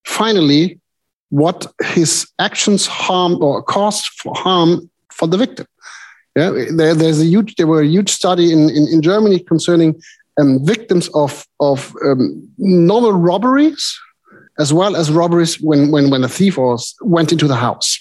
finally 0.04 0.80
what 1.30 1.66
his 1.82 2.26
actions 2.38 2.86
harmed 2.86 3.42
or 3.42 3.62
caused 3.62 4.04
for 4.18 4.34
harm 4.34 4.90
for 5.12 5.28
the 5.28 5.36
victim 5.36 5.66
yeah 6.36 6.50
there, 6.76 6.94
there's 6.94 7.20
a 7.20 7.26
huge 7.26 7.54
there 7.56 7.66
were 7.66 7.82
a 7.82 7.86
huge 7.86 8.10
study 8.10 8.52
in 8.52 8.70
in, 8.70 8.88
in 8.88 9.02
germany 9.02 9.38
concerning 9.38 10.00
um, 10.40 10.64
victims 10.64 11.08
of 11.14 11.46
of 11.60 11.94
um, 12.04 12.48
normal 12.58 13.12
robberies 13.12 13.98
as 14.58 14.72
well 14.72 14.96
as 14.96 15.10
robberies 15.10 15.60
when, 15.60 15.90
when, 15.90 16.10
when 16.10 16.22
a 16.24 16.28
thief 16.28 16.56
was, 16.56 16.94
went 17.00 17.32
into 17.32 17.46
the 17.46 17.56
house. 17.56 17.98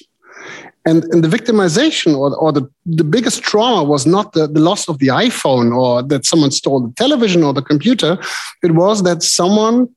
And, 0.86 1.06
and 1.06 1.24
the 1.24 1.30
victimization 1.30 2.16
or, 2.16 2.36
or 2.36 2.52
the, 2.52 2.70
the 2.86 3.06
biggest 3.06 3.42
trauma 3.42 3.84
was 3.84 4.06
not 4.06 4.34
the, 4.34 4.48
the 4.48 4.60
loss 4.60 4.90
of 4.90 5.00
the 5.00 5.08
iPhone 5.08 5.76
or 5.76 6.04
that 6.04 6.26
someone 6.26 6.52
stole 6.52 6.82
the 6.82 6.94
television 6.96 7.44
or 7.44 7.54
the 7.54 7.62
computer. 7.62 8.18
It 8.62 8.72
was 8.72 9.04
that 9.04 9.24
someone 9.24 9.88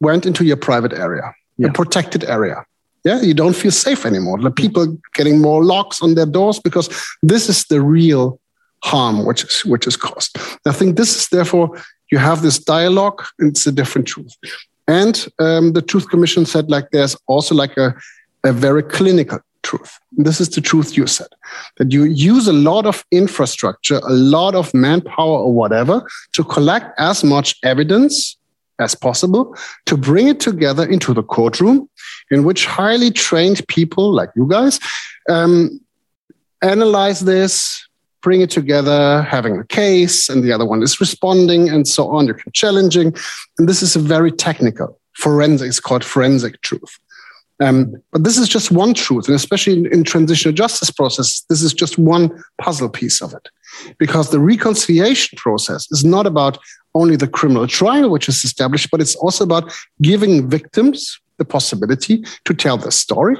went 0.00 0.26
into 0.26 0.44
your 0.44 0.56
private 0.56 0.92
area, 0.92 1.32
yeah. 1.58 1.68
a 1.68 1.72
protected 1.72 2.24
area. 2.24 2.64
Yeah, 3.04 3.20
you 3.20 3.34
don't 3.34 3.54
feel 3.54 3.70
safe 3.70 4.04
anymore. 4.04 4.38
The 4.38 4.50
people 4.50 4.98
getting 5.14 5.40
more 5.40 5.62
locks 5.62 6.02
on 6.02 6.16
their 6.16 6.26
doors 6.26 6.58
because 6.58 6.88
this 7.22 7.48
is 7.48 7.64
the 7.66 7.80
real 7.80 8.40
harm 8.82 9.24
which 9.24 9.44
is 9.44 9.64
which 9.64 9.86
is 9.86 9.96
caused. 9.96 10.36
I 10.66 10.72
think 10.72 10.96
this 10.96 11.16
is 11.16 11.28
therefore 11.28 11.70
you 12.10 12.18
have 12.18 12.42
this 12.42 12.58
dialogue. 12.58 13.24
It's 13.38 13.66
a 13.66 13.72
different 13.72 14.06
truth. 14.08 14.34
And 14.88 15.26
um, 15.38 15.72
the 15.72 15.82
Truth 15.82 16.08
Commission 16.08 16.46
said 16.46 16.70
like 16.70 16.90
there's 16.90 17.16
also 17.26 17.54
like 17.54 17.76
a, 17.76 17.94
a 18.44 18.52
very 18.52 18.82
clinical 18.82 19.40
truth. 19.68 19.92
This 20.26 20.40
is 20.40 20.48
the 20.50 20.60
truth 20.70 20.96
you 20.96 21.06
said 21.06 21.32
that 21.78 21.88
you 21.94 22.04
use 22.04 22.46
a 22.48 22.58
lot 22.70 22.84
of 22.86 23.04
infrastructure, 23.10 23.98
a 24.14 24.16
lot 24.38 24.54
of 24.54 24.72
manpower 24.86 25.38
or 25.46 25.52
whatever 25.60 25.96
to 26.36 26.42
collect 26.44 26.86
as 27.10 27.24
much 27.24 27.48
evidence 27.62 28.36
as 28.78 28.94
possible 28.94 29.44
to 29.86 29.96
bring 29.96 30.28
it 30.28 30.40
together 30.40 30.84
into 30.94 31.14
the 31.18 31.22
courtroom 31.22 31.88
in 32.30 32.44
which 32.44 32.66
highly 32.66 33.10
trained 33.10 33.66
people 33.68 34.12
like 34.12 34.30
you 34.36 34.46
guys 34.56 34.78
um, 35.28 35.80
analyze 36.62 37.20
this, 37.20 37.54
bring 38.26 38.40
it 38.40 38.50
together, 38.50 39.22
having 39.22 39.58
a 39.58 39.64
case, 39.64 40.28
and 40.28 40.42
the 40.42 40.52
other 40.52 40.66
one 40.66 40.82
is 40.82 41.00
responding, 41.00 41.68
and 41.68 41.86
so 41.86 42.08
on. 42.08 42.26
You 42.26 42.34
can 42.34 42.52
challenging, 42.52 43.14
and 43.58 43.68
this 43.68 43.82
is 43.82 43.96
a 43.96 44.00
very 44.00 44.32
technical 44.32 44.98
forensic. 45.14 45.68
It's 45.68 45.80
called 45.80 46.04
forensic 46.04 46.60
truth. 46.60 46.98
Um, 47.58 47.94
but 48.12 48.22
this 48.22 48.36
is 48.36 48.48
just 48.48 48.70
one 48.70 48.92
truth, 48.92 49.28
and 49.28 49.34
especially 49.34 49.72
in, 49.78 49.86
in 49.92 50.04
transitional 50.04 50.54
justice 50.54 50.90
process, 50.90 51.40
this 51.48 51.62
is 51.62 51.72
just 51.72 51.96
one 51.96 52.30
puzzle 52.60 52.90
piece 52.90 53.22
of 53.22 53.32
it, 53.32 53.48
because 53.98 54.30
the 54.30 54.40
reconciliation 54.40 55.38
process 55.38 55.90
is 55.90 56.04
not 56.04 56.26
about 56.26 56.58
only 56.94 57.16
the 57.16 57.28
criminal 57.28 57.66
trial, 57.66 58.10
which 58.10 58.28
is 58.28 58.44
established, 58.44 58.90
but 58.90 59.00
it's 59.00 59.16
also 59.16 59.42
about 59.42 59.72
giving 60.02 60.50
victims 60.50 61.18
the 61.38 61.44
possibility 61.44 62.24
to 62.44 62.54
tell 62.54 62.76
their 62.76 62.90
story, 62.90 63.36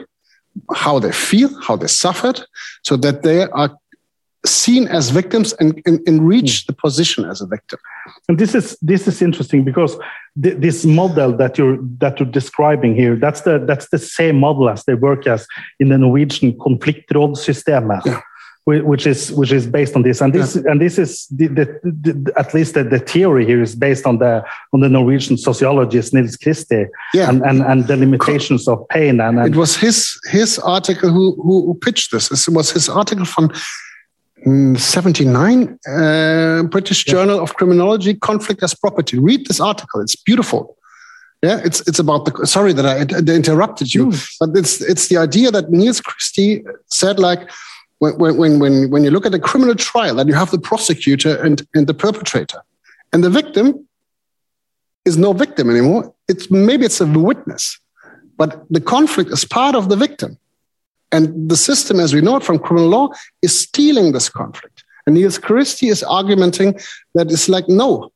how 0.75 0.99
they 0.99 1.13
feel, 1.13 1.51
how 1.63 1.77
they 1.77 1.87
suffered, 1.87 2.41
so 2.83 2.97
that 2.97 3.23
they 3.23 3.43
are 3.43 3.77
seen 4.47 4.89
as 4.89 5.11
victims 5.11 5.53
and, 5.55 5.83
and, 5.87 6.01
and 6.07 6.27
reach 6.27 6.67
the 6.67 6.73
position 6.73 7.25
as 7.25 7.41
a 7.41 7.47
victim. 7.47 7.79
And 8.29 8.39
this 8.39 8.55
is 8.55 8.77
this 8.83 9.07
is 9.09 9.21
interesting 9.23 9.65
because 9.65 9.97
th- 10.43 10.57
this 10.59 10.85
model 10.85 11.37
that 11.37 11.57
you're 11.59 11.79
that 12.01 12.19
you're 12.21 12.31
describing 12.33 12.95
here 12.95 13.17
that's 13.17 13.43
the 13.43 13.59
that's 13.67 13.89
the 13.91 13.99
same 13.99 14.39
model 14.39 14.69
as 14.69 14.85
they 14.85 14.95
work 14.95 15.27
as 15.27 15.47
in 15.81 15.89
the 15.89 15.99
Norwegian 15.99 16.53
konfliktrådsystemet. 16.59 18.07
Eh? 18.07 18.11
Yeah. 18.11 18.21
whi- 18.65 18.83
Which 18.83 19.07
is 19.07 19.31
which 19.33 19.53
is 19.53 19.67
based 19.67 19.95
on 19.97 20.03
this, 20.03 20.21
and 20.21 20.33
this 20.33 20.57
and 20.57 20.81
this 20.81 20.99
is 20.99 21.27
the, 21.39 21.47
the, 21.49 21.65
the, 21.85 22.33
at 22.37 22.53
least 22.55 22.75
the, 22.75 22.83
the 22.85 22.99
theory 22.99 23.45
here 23.47 23.63
is 23.63 23.77
based 23.77 24.07
on 24.07 24.19
the 24.19 24.43
on 24.73 24.81
the 24.81 24.89
Norwegian 24.89 25.37
sociologist 25.39 26.13
Nils 26.13 26.37
Christie 26.37 26.87
Yeah. 27.15 27.29
and, 27.31 27.43
and 27.43 27.63
and 27.63 27.87
the 27.87 27.97
limitations 27.97 28.67
of 28.69 28.79
pain 28.89 29.21
and, 29.21 29.39
and 29.39 29.55
It 29.55 29.57
was 29.57 29.77
his 29.77 30.19
his 30.33 30.59
article 30.59 31.11
who 31.11 31.35
who 31.43 31.75
pitched 31.85 32.11
this. 32.11 32.31
It 32.49 32.53
was 32.55 32.73
his 32.73 32.89
article 32.89 33.25
from 33.25 33.51
79, 34.47 35.79
uh, 35.89 36.63
British 36.65 37.05
Journal 37.05 37.41
of 37.41 37.55
Criminology, 37.57 38.15
Conflict 38.15 38.63
as 38.63 38.75
Property. 38.75 39.19
Read 39.19 39.47
this 39.47 39.61
article. 39.61 40.01
It's 40.01 40.15
beautiful. 40.15 40.77
Yeah, 41.43 41.61
it's 41.65 41.81
it's 41.89 41.99
about 41.99 42.25
the. 42.25 42.47
Sorry 42.47 42.73
that 42.73 42.87
I, 42.87 43.01
I 43.01 43.37
interrupted 43.37 43.93
you, 43.93 44.13
but 44.41 44.51
it's 44.55 44.81
it's 44.81 45.09
the 45.09 45.17
idea 45.17 45.51
that 45.51 45.71
Niels 45.71 46.01
Christie 46.01 46.65
said 46.87 47.19
like. 47.19 47.51
When, 47.99 48.37
when, 48.37 48.59
when, 48.59 48.91
when 48.91 49.05
you 49.05 49.11
look 49.11 49.25
at 49.25 49.33
a 49.33 49.39
criminal 49.39 49.75
trial, 49.75 50.17
that 50.17 50.27
you 50.27 50.35
have 50.35 50.51
the 50.51 50.59
prosecutor 50.59 51.43
and, 51.43 51.67
and 51.73 51.87
the 51.87 51.95
perpetrator, 51.95 52.63
and 53.11 53.25
the 53.25 53.31
victim 53.31 53.89
is 55.07 55.17
no 55.17 55.33
victim 55.33 55.71
anymore. 55.71 56.13
It's 56.29 56.51
maybe 56.51 56.85
it's 56.85 57.01
a 57.01 57.07
witness, 57.07 57.81
but 58.37 58.67
the 58.69 58.83
conflict 58.83 59.31
is 59.31 59.47
part 59.47 59.75
of 59.75 59.89
the 59.89 59.97
victim. 59.97 60.37
And 61.17 61.49
the 61.53 61.57
system, 61.57 61.99
as 61.99 62.13
we 62.15 62.21
know 62.21 62.37
it 62.37 62.45
from 62.45 62.59
criminal 62.59 62.91
law, 62.97 63.09
is 63.47 63.59
stealing 63.67 64.13
this 64.13 64.29
conflict. 64.29 64.85
And 65.07 65.15
Niels 65.15 65.39
Christie 65.39 65.89
is 65.89 66.03
argumenting 66.03 66.71
that 67.15 67.31
it's 67.31 67.49
like, 67.49 67.67
no, 67.69 68.11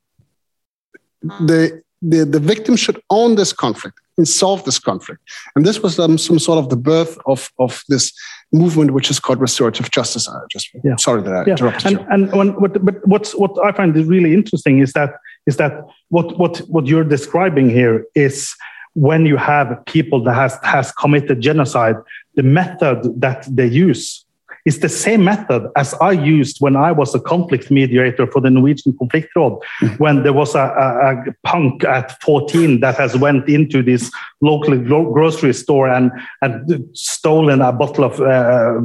the, 1.49 1.81
the, 2.01 2.25
the 2.25 2.39
victim 2.39 2.75
should 2.75 3.01
own 3.09 3.35
this 3.35 3.53
conflict 3.53 3.97
and 4.17 4.27
solve 4.27 4.63
this 4.65 4.77
conflict. 4.77 5.21
And 5.55 5.65
this 5.65 5.81
was 5.81 5.97
um, 5.97 6.17
some 6.17 6.37
sort 6.37 6.59
of 6.59 6.69
the 6.69 6.75
birth 6.75 7.17
of, 7.25 7.51
of 7.57 7.83
this 7.87 8.13
movement, 8.51 8.91
which 8.91 9.09
is 9.09 9.19
called 9.19 9.39
restorative 9.41 9.89
justice. 9.89 10.27
I 10.27 10.39
just 10.51 10.69
Yeah. 10.83 10.97
sorry 10.97 11.21
that 11.23 11.33
I 11.33 11.43
yeah. 11.45 11.51
interrupted 11.53 11.85
and 11.87 11.99
you. 11.99 12.05
and 12.13 12.31
when, 12.33 12.49
what, 12.61 12.85
but 12.85 12.95
what's 13.07 13.33
what 13.33 13.51
I 13.67 13.71
find 13.71 13.95
is 13.95 14.05
really 14.05 14.33
interesting 14.33 14.79
is 14.79 14.93
that 14.93 15.11
is 15.49 15.55
that 15.57 15.73
what 16.09 16.37
what 16.37 16.57
what 16.73 16.85
you're 16.85 17.09
describing 17.17 17.69
here 17.69 18.05
is 18.27 18.53
when 18.93 19.25
you 19.25 19.37
have 19.37 19.83
people 19.85 20.23
that 20.23 20.33
has 20.33 20.57
has 20.63 20.91
committed 20.91 21.41
genocide, 21.41 21.95
the 22.35 22.43
method 22.43 23.21
that 23.21 23.45
they 23.49 23.67
use 23.67 24.25
is 24.65 24.79
the 24.79 24.89
same 24.89 25.23
method 25.23 25.69
as 25.75 25.93
I 25.95 26.11
used 26.11 26.57
when 26.59 26.75
I 26.75 26.91
was 26.91 27.15
a 27.15 27.19
conflict 27.19 27.71
mediator 27.71 28.27
for 28.27 28.41
the 28.41 28.49
Norwegian 28.49 28.95
Conflict 28.97 29.29
Road, 29.35 29.59
when 29.97 30.23
there 30.23 30.33
was 30.33 30.53
a, 30.53 30.59
a, 30.59 31.29
a 31.29 31.35
punk 31.43 31.83
at 31.83 32.21
14 32.21 32.79
that 32.81 32.95
has 32.97 33.17
went 33.17 33.49
into 33.49 33.81
this 33.81 34.11
local 34.41 34.77
gro- 34.77 35.11
grocery 35.11 35.53
store 35.53 35.89
and, 35.89 36.11
and 36.41 36.87
stolen 36.93 37.61
a 37.61 37.71
bottle 37.71 38.03
of 38.03 38.21
uh, 38.21 38.79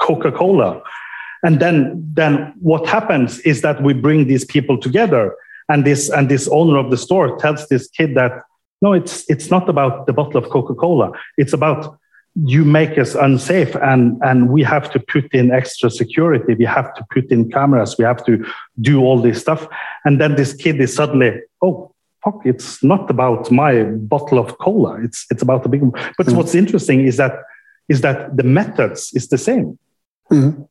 Coca-Cola. 0.00 0.80
And 1.42 1.60
then, 1.60 2.08
then 2.14 2.54
what 2.60 2.86
happens 2.86 3.40
is 3.40 3.62
that 3.62 3.82
we 3.82 3.92
bring 3.92 4.26
these 4.28 4.44
people 4.44 4.78
together, 4.78 5.34
and 5.68 5.84
this 5.84 6.08
and 6.10 6.28
this 6.28 6.48
owner 6.48 6.78
of 6.78 6.90
the 6.90 6.96
store 6.96 7.36
tells 7.38 7.68
this 7.68 7.88
kid 7.88 8.14
that 8.14 8.42
no, 8.82 8.92
it's 8.92 9.24
it's 9.28 9.50
not 9.50 9.68
about 9.68 10.06
the 10.06 10.12
bottle 10.12 10.36
of 10.36 10.50
Coca-Cola. 10.50 11.12
It's 11.36 11.52
about 11.52 11.98
you 12.44 12.64
make 12.64 12.98
us 12.98 13.14
unsafe, 13.14 13.74
and 13.76 14.20
and 14.22 14.50
we 14.50 14.62
have 14.62 14.90
to 14.92 15.00
put 15.00 15.32
in 15.32 15.50
extra 15.50 15.90
security. 15.90 16.54
We 16.54 16.66
have 16.66 16.94
to 16.94 17.06
put 17.10 17.30
in 17.30 17.50
cameras. 17.50 17.96
We 17.98 18.04
have 18.04 18.24
to 18.26 18.44
do 18.80 19.00
all 19.00 19.20
this 19.20 19.40
stuff. 19.40 19.66
And 20.04 20.20
then 20.20 20.36
this 20.36 20.52
kid 20.52 20.80
is 20.80 20.94
suddenly, 20.94 21.40
oh 21.62 21.94
fuck, 22.22 22.44
it's 22.44 22.82
not 22.82 23.08
about 23.10 23.50
my 23.50 23.84
bottle 23.84 24.38
of 24.38 24.58
cola. 24.58 25.00
It's 25.02 25.26
it's 25.30 25.42
about 25.42 25.62
the 25.62 25.70
big. 25.70 25.82
But 26.18 26.28
what's 26.32 26.54
interesting 26.54 27.00
is 27.06 27.16
that 27.16 27.38
is 27.88 28.02
that 28.02 28.36
the 28.36 28.42
methods 28.42 29.12
is 29.14 29.28
the 29.28 29.38
same. 29.38 29.78
Mhm. 30.30 30.68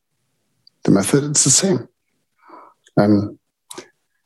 The 0.83 0.91
method 0.91 1.23
it's 1.31 1.43
the 1.43 1.49
same. 1.49 1.87
Um, 2.97 3.39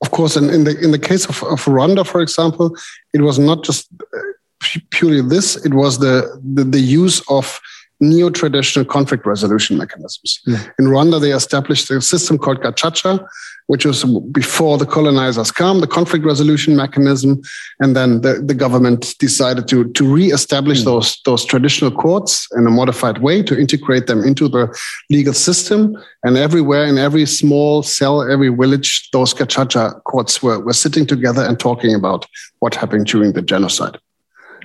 of 0.02 0.12
course, 0.12 0.38
in, 0.38 0.50
in 0.50 0.64
the 0.64 0.80
in 0.80 0.92
the 0.92 1.00
case 1.00 1.26
of, 1.26 1.44
of 1.44 1.64
Rwanda, 1.66 2.06
for 2.06 2.22
example, 2.22 2.76
it 3.14 3.22
was 3.22 3.38
not 3.38 3.64
just 3.64 3.90
uh, 4.02 4.80
purely 4.92 5.22
this; 5.22 5.58
it 5.66 5.74
was 5.74 6.00
the 6.00 6.40
the, 6.54 6.64
the 6.64 6.80
use 6.80 7.22
of 7.30 7.60
neo-traditional 8.00 8.86
conflict 8.86 9.26
resolution 9.26 9.78
mechanisms. 9.78 10.40
In 10.48 10.86
Rwanda, 10.86 11.20
they 11.20 11.32
established 11.32 11.92
a 11.92 12.02
system 12.02 12.38
called 12.38 12.62
Gacaca, 12.62 13.28
which 13.68 13.86
was 13.86 14.04
before 14.32 14.80
the 14.80 14.86
colonizers 14.86 15.52
come, 15.52 15.80
the 15.80 15.88
conflict 15.88 16.26
resolution 16.26 16.76
mechanism, 16.76 17.40
and 17.80 17.96
then 17.96 18.22
the, 18.22 18.42
the 18.44 18.56
government 18.56 19.16
decided 19.20 19.68
to 19.68 19.92
to 19.92 20.12
re-establish 20.12 20.84
those 20.84 21.22
those 21.26 21.46
traditional 21.46 21.92
courts 21.92 22.48
in 22.58 22.66
a 22.66 22.72
modified 22.72 23.20
way 23.20 23.44
to 23.44 23.60
integrate 23.60 24.08
them 24.08 24.24
into 24.24 24.48
the 24.48 24.76
legal 25.12 25.34
system. 25.34 25.96
And 26.24 26.36
everywhere 26.36 26.86
in 26.86 26.98
every 26.98 27.26
small 27.28 27.84
cell, 27.84 28.24
every 28.24 28.50
village, 28.50 29.10
those 29.12 29.36
Gacaca 29.36 30.04
courts 30.04 30.42
were 30.42 30.60
were 30.60 30.74
sitting 30.74 31.06
together 31.06 31.44
and 31.44 31.60
talking 31.60 31.94
about 31.94 32.26
what 32.60 32.76
happened 32.76 33.06
during 33.06 33.34
the 33.34 33.42
genocide. 33.44 34.00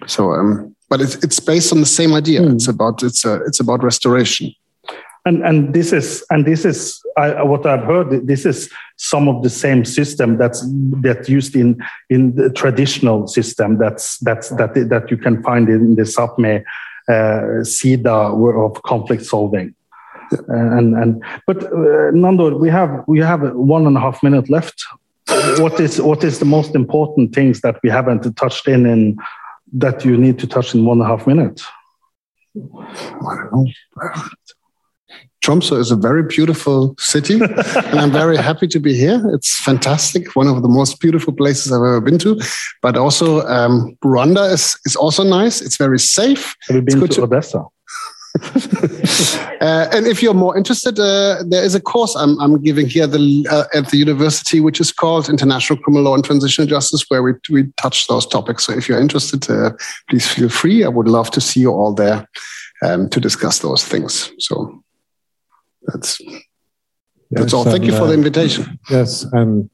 So, 0.07 0.33
um, 0.33 0.74
but 0.95 1.01
it's 1.01 1.17
it's 1.25 1.41
based 1.41 1.73
on 1.73 1.81
the 1.81 1.93
same 2.01 2.15
idea. 2.15 2.41
It's 2.55 2.69
about 2.69 3.03
it's 3.03 3.25
a, 3.25 3.43
it's 3.47 3.59
about 3.59 3.83
restoration. 3.83 4.55
and 5.27 5.43
and 5.43 5.75
this 5.75 5.93
is 5.93 6.25
and 6.31 6.47
this 6.47 6.65
is 6.65 7.03
I, 7.17 7.43
what 7.43 7.67
I've 7.67 7.85
heard. 7.85 8.27
This 8.29 8.47
is 8.47 8.71
some 8.97 9.29
of 9.29 9.43
the 9.43 9.51
same 9.51 9.85
system 9.85 10.39
that's 10.39 10.61
that 11.03 11.29
used 11.29 11.57
in 11.57 11.83
in 12.11 12.37
the 12.37 12.49
traditional 12.51 13.27
system. 13.27 13.79
That's 13.79 14.19
that's 14.19 14.51
that 14.51 14.75
that 14.75 15.11
you 15.11 15.17
can 15.17 15.43
find 15.43 15.69
in 15.69 15.97
the 15.97 16.03
Sapmi 16.05 16.63
uh, 17.09 17.65
SIDA 17.65 18.17
of 18.67 18.83
conflict 18.83 19.25
solving. 19.25 19.75
And 20.47 20.95
and 20.95 21.25
but 21.49 21.59
uh, 21.73 22.11
Nando, 22.13 22.57
we 22.57 22.71
have 22.71 22.91
we 23.09 23.19
have 23.19 23.43
one 23.55 23.87
and 23.89 23.97
a 23.97 24.01
half 24.01 24.23
minute 24.23 24.49
left. 24.49 24.79
What 25.59 25.81
is 25.81 26.01
what 26.01 26.23
is 26.23 26.39
the 26.39 26.51
most 26.57 26.75
important 26.75 27.35
things 27.35 27.63
that 27.63 27.77
we 27.83 27.91
haven't 27.91 28.37
touched 28.37 28.69
in 28.69 28.87
in 28.87 29.17
that 29.75 30.05
you 30.05 30.17
need 30.17 30.39
to 30.39 30.47
touch 30.47 30.75
in 30.75 30.85
one 30.85 30.99
and 31.01 31.07
a 31.07 31.09
half 31.09 31.27
minutes? 31.27 31.65
I 32.57 33.37
don't 33.37 33.53
know. 33.53 33.67
Tromsø 35.45 35.79
is 35.79 35.91
a 35.91 35.97
very 35.97 36.23
beautiful 36.23 36.95
city, 36.99 37.35
and 37.91 38.01
I'm 38.01 38.11
very 38.11 38.39
happy 38.39 38.67
to 38.69 38.81
be 38.81 38.95
here. 38.95 39.21
It's 39.35 39.61
fantastic, 39.61 40.35
one 40.35 40.47
of 40.47 40.63
the 40.63 40.69
most 40.69 41.01
beautiful 41.01 41.35
places 41.35 41.71
I've 41.71 41.83
ever 41.83 42.01
been 42.01 42.19
to. 42.21 42.41
But 42.81 42.97
also, 42.97 43.47
um, 43.47 43.95
Rwanda 44.03 44.51
is, 44.51 44.79
is 44.87 44.97
also 44.97 45.23
nice. 45.23 45.61
It's 45.61 45.77
very 45.77 45.99
safe. 45.99 46.55
Have 46.69 46.77
you 46.77 46.83
been 46.83 47.01
to 47.01 47.09
to- 47.09 47.23
Odessa? 47.25 47.63
Uh, 49.61 49.89
and 49.93 50.07
if 50.07 50.23
you're 50.23 50.35
more 50.35 50.57
interested, 50.59 50.99
uh, 50.99 51.43
there 51.47 51.65
is 51.65 51.75
a 51.75 51.81
course 51.81 52.15
I'm, 52.17 52.39
I'm 52.39 52.61
giving 52.61 52.87
here 52.87 53.07
the, 53.07 53.47
uh, 53.51 53.65
at 53.73 53.89
the 53.89 53.97
university, 53.97 54.61
which 54.61 54.79
is 54.79 54.93
called 54.93 55.31
International 55.31 55.79
Criminal 55.79 56.05
Law 56.05 56.15
and 56.17 56.25
Transitional 56.25 56.69
Justice, 56.69 57.07
where 57.09 57.23
we, 57.23 57.33
we 57.49 57.73
touch 57.81 58.07
those 58.07 58.27
topics. 58.27 58.67
So 58.67 58.75
if 58.75 58.89
you're 58.89 59.01
interested, 59.01 59.49
uh, 59.49 59.71
please 60.11 60.29
feel 60.29 60.51
free. 60.51 60.85
I 60.85 60.89
would 60.89 61.09
love 61.09 61.31
to 61.31 61.41
see 61.41 61.61
you 61.61 61.71
all 61.73 61.95
there 61.95 62.29
um, 62.83 63.09
to 63.09 63.21
discuss 63.21 63.61
those 63.61 63.85
things. 63.85 64.31
So 64.39 64.83
that's 65.87 66.21
that's 67.31 67.53
Yes, 67.53 67.55
all. 67.55 67.65
Thank 67.65 67.85
you 67.85 67.93
and, 67.93 67.99
for 67.99 68.07
the 68.07 68.15
uh, 68.15 68.17
invitation. 68.17 68.79
Yes, 68.91 69.25
and 69.33 69.71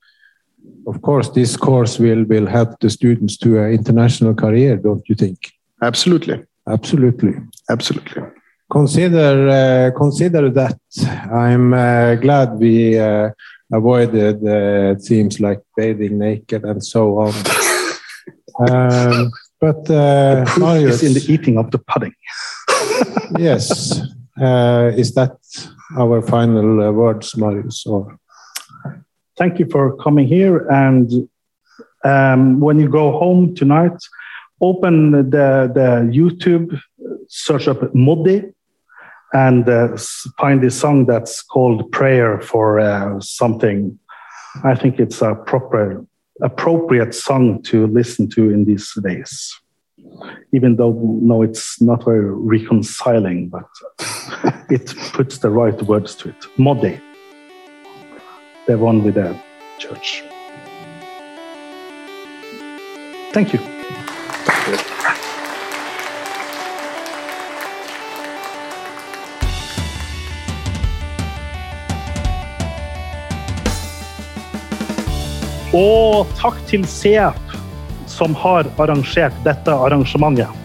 of 0.87 1.03
course, 1.03 1.31
this 1.31 1.57
course 1.57 1.99
will 1.99 2.25
will 2.25 2.47
help 2.47 2.79
the 2.81 2.91
students 2.91 3.37
to 3.39 3.59
an 3.59 3.73
international 3.73 4.35
career, 4.35 4.77
don't 4.77 5.09
you 5.09 5.17
think? 5.17 5.39
Absolutely, 5.83 6.45
Absolutely. 6.69 7.35
absolutely. 7.69 8.23
Consider 8.71 9.49
uh, 9.49 9.99
consider 9.99 10.49
that. 10.51 10.79
I'm 11.33 11.75
uh, 11.75 12.15
glad 12.15 12.53
we 12.53 12.99
uh, 12.99 13.31
avoided. 13.73 14.37
Uh, 14.45 14.95
it 14.95 15.03
seems 15.03 15.41
like 15.41 15.61
bathing 15.77 16.19
naked 16.19 16.65
and 16.65 16.83
so 16.83 17.19
on. 17.19 17.35
um, 18.69 19.33
but 19.61 19.91
uh, 19.91 20.47
Marius, 20.59 21.03
It's 21.03 21.03
in 21.03 21.15
the 21.15 21.33
eating 21.33 21.59
of 21.59 21.71
the 21.73 21.79
pudding. 21.79 22.15
yes, 23.39 24.01
uh, 24.41 24.93
is 24.97 25.15
that 25.15 25.37
our 25.99 26.23
final 26.23 26.81
uh, 26.81 26.93
words, 26.93 27.37
Marius? 27.37 27.85
Or 27.87 28.17
Thank 29.37 29.59
you 29.59 29.67
for 29.69 29.97
coming 29.97 30.29
here. 30.29 30.69
And 30.69 31.29
um, 32.05 32.61
when 32.61 32.79
you 32.79 32.89
go 32.89 33.19
home 33.19 33.55
tonight, 33.55 33.99
open 34.61 35.13
the, 35.13 35.71
the 35.75 36.09
YouTube, 36.13 36.79
search 37.29 37.67
up 37.67 37.95
Modi, 37.95 38.53
and 39.33 39.69
uh, 39.69 39.97
find 40.39 40.63
this 40.63 40.79
song 40.79 41.07
that's 41.07 41.43
called 41.43 41.91
Prayer 41.93 42.41
for 42.41 42.81
uh, 42.81 43.21
something. 43.21 43.99
I 44.65 44.75
think 44.75 44.99
it's 44.99 45.23
a 45.23 45.35
proper, 45.35 46.05
appropriate 46.43 47.15
song 47.15 47.63
to 47.65 47.87
listen 47.87 48.29
to 48.31 48.51
in 48.51 48.65
these 48.65 48.93
days. 49.03 49.55
Even 50.53 50.77
though, 50.77 50.93
no, 51.23 51.43
it's 51.43 51.81
not 51.81 52.05
very 52.05 52.25
reconciling, 52.25 53.49
but 53.49 53.69
it 54.71 54.95
puts 55.13 55.39
the 55.39 55.51
right 55.51 55.81
words 55.83 56.15
to 56.17 56.31
it. 56.31 56.47
Modi, 56.59 57.01
the 58.67 58.77
one 58.77 59.05
with 59.05 59.15
the 59.15 59.39
church. 59.79 60.25
Thank 63.33 63.53
you. 63.53 63.61
Og 75.77 76.27
takk 76.35 76.57
til 76.67 76.83
CF, 76.83 77.37
som 78.11 78.35
har 78.35 78.67
arrangert 78.83 79.37
dette 79.45 79.71
arrangementet. 79.71 80.60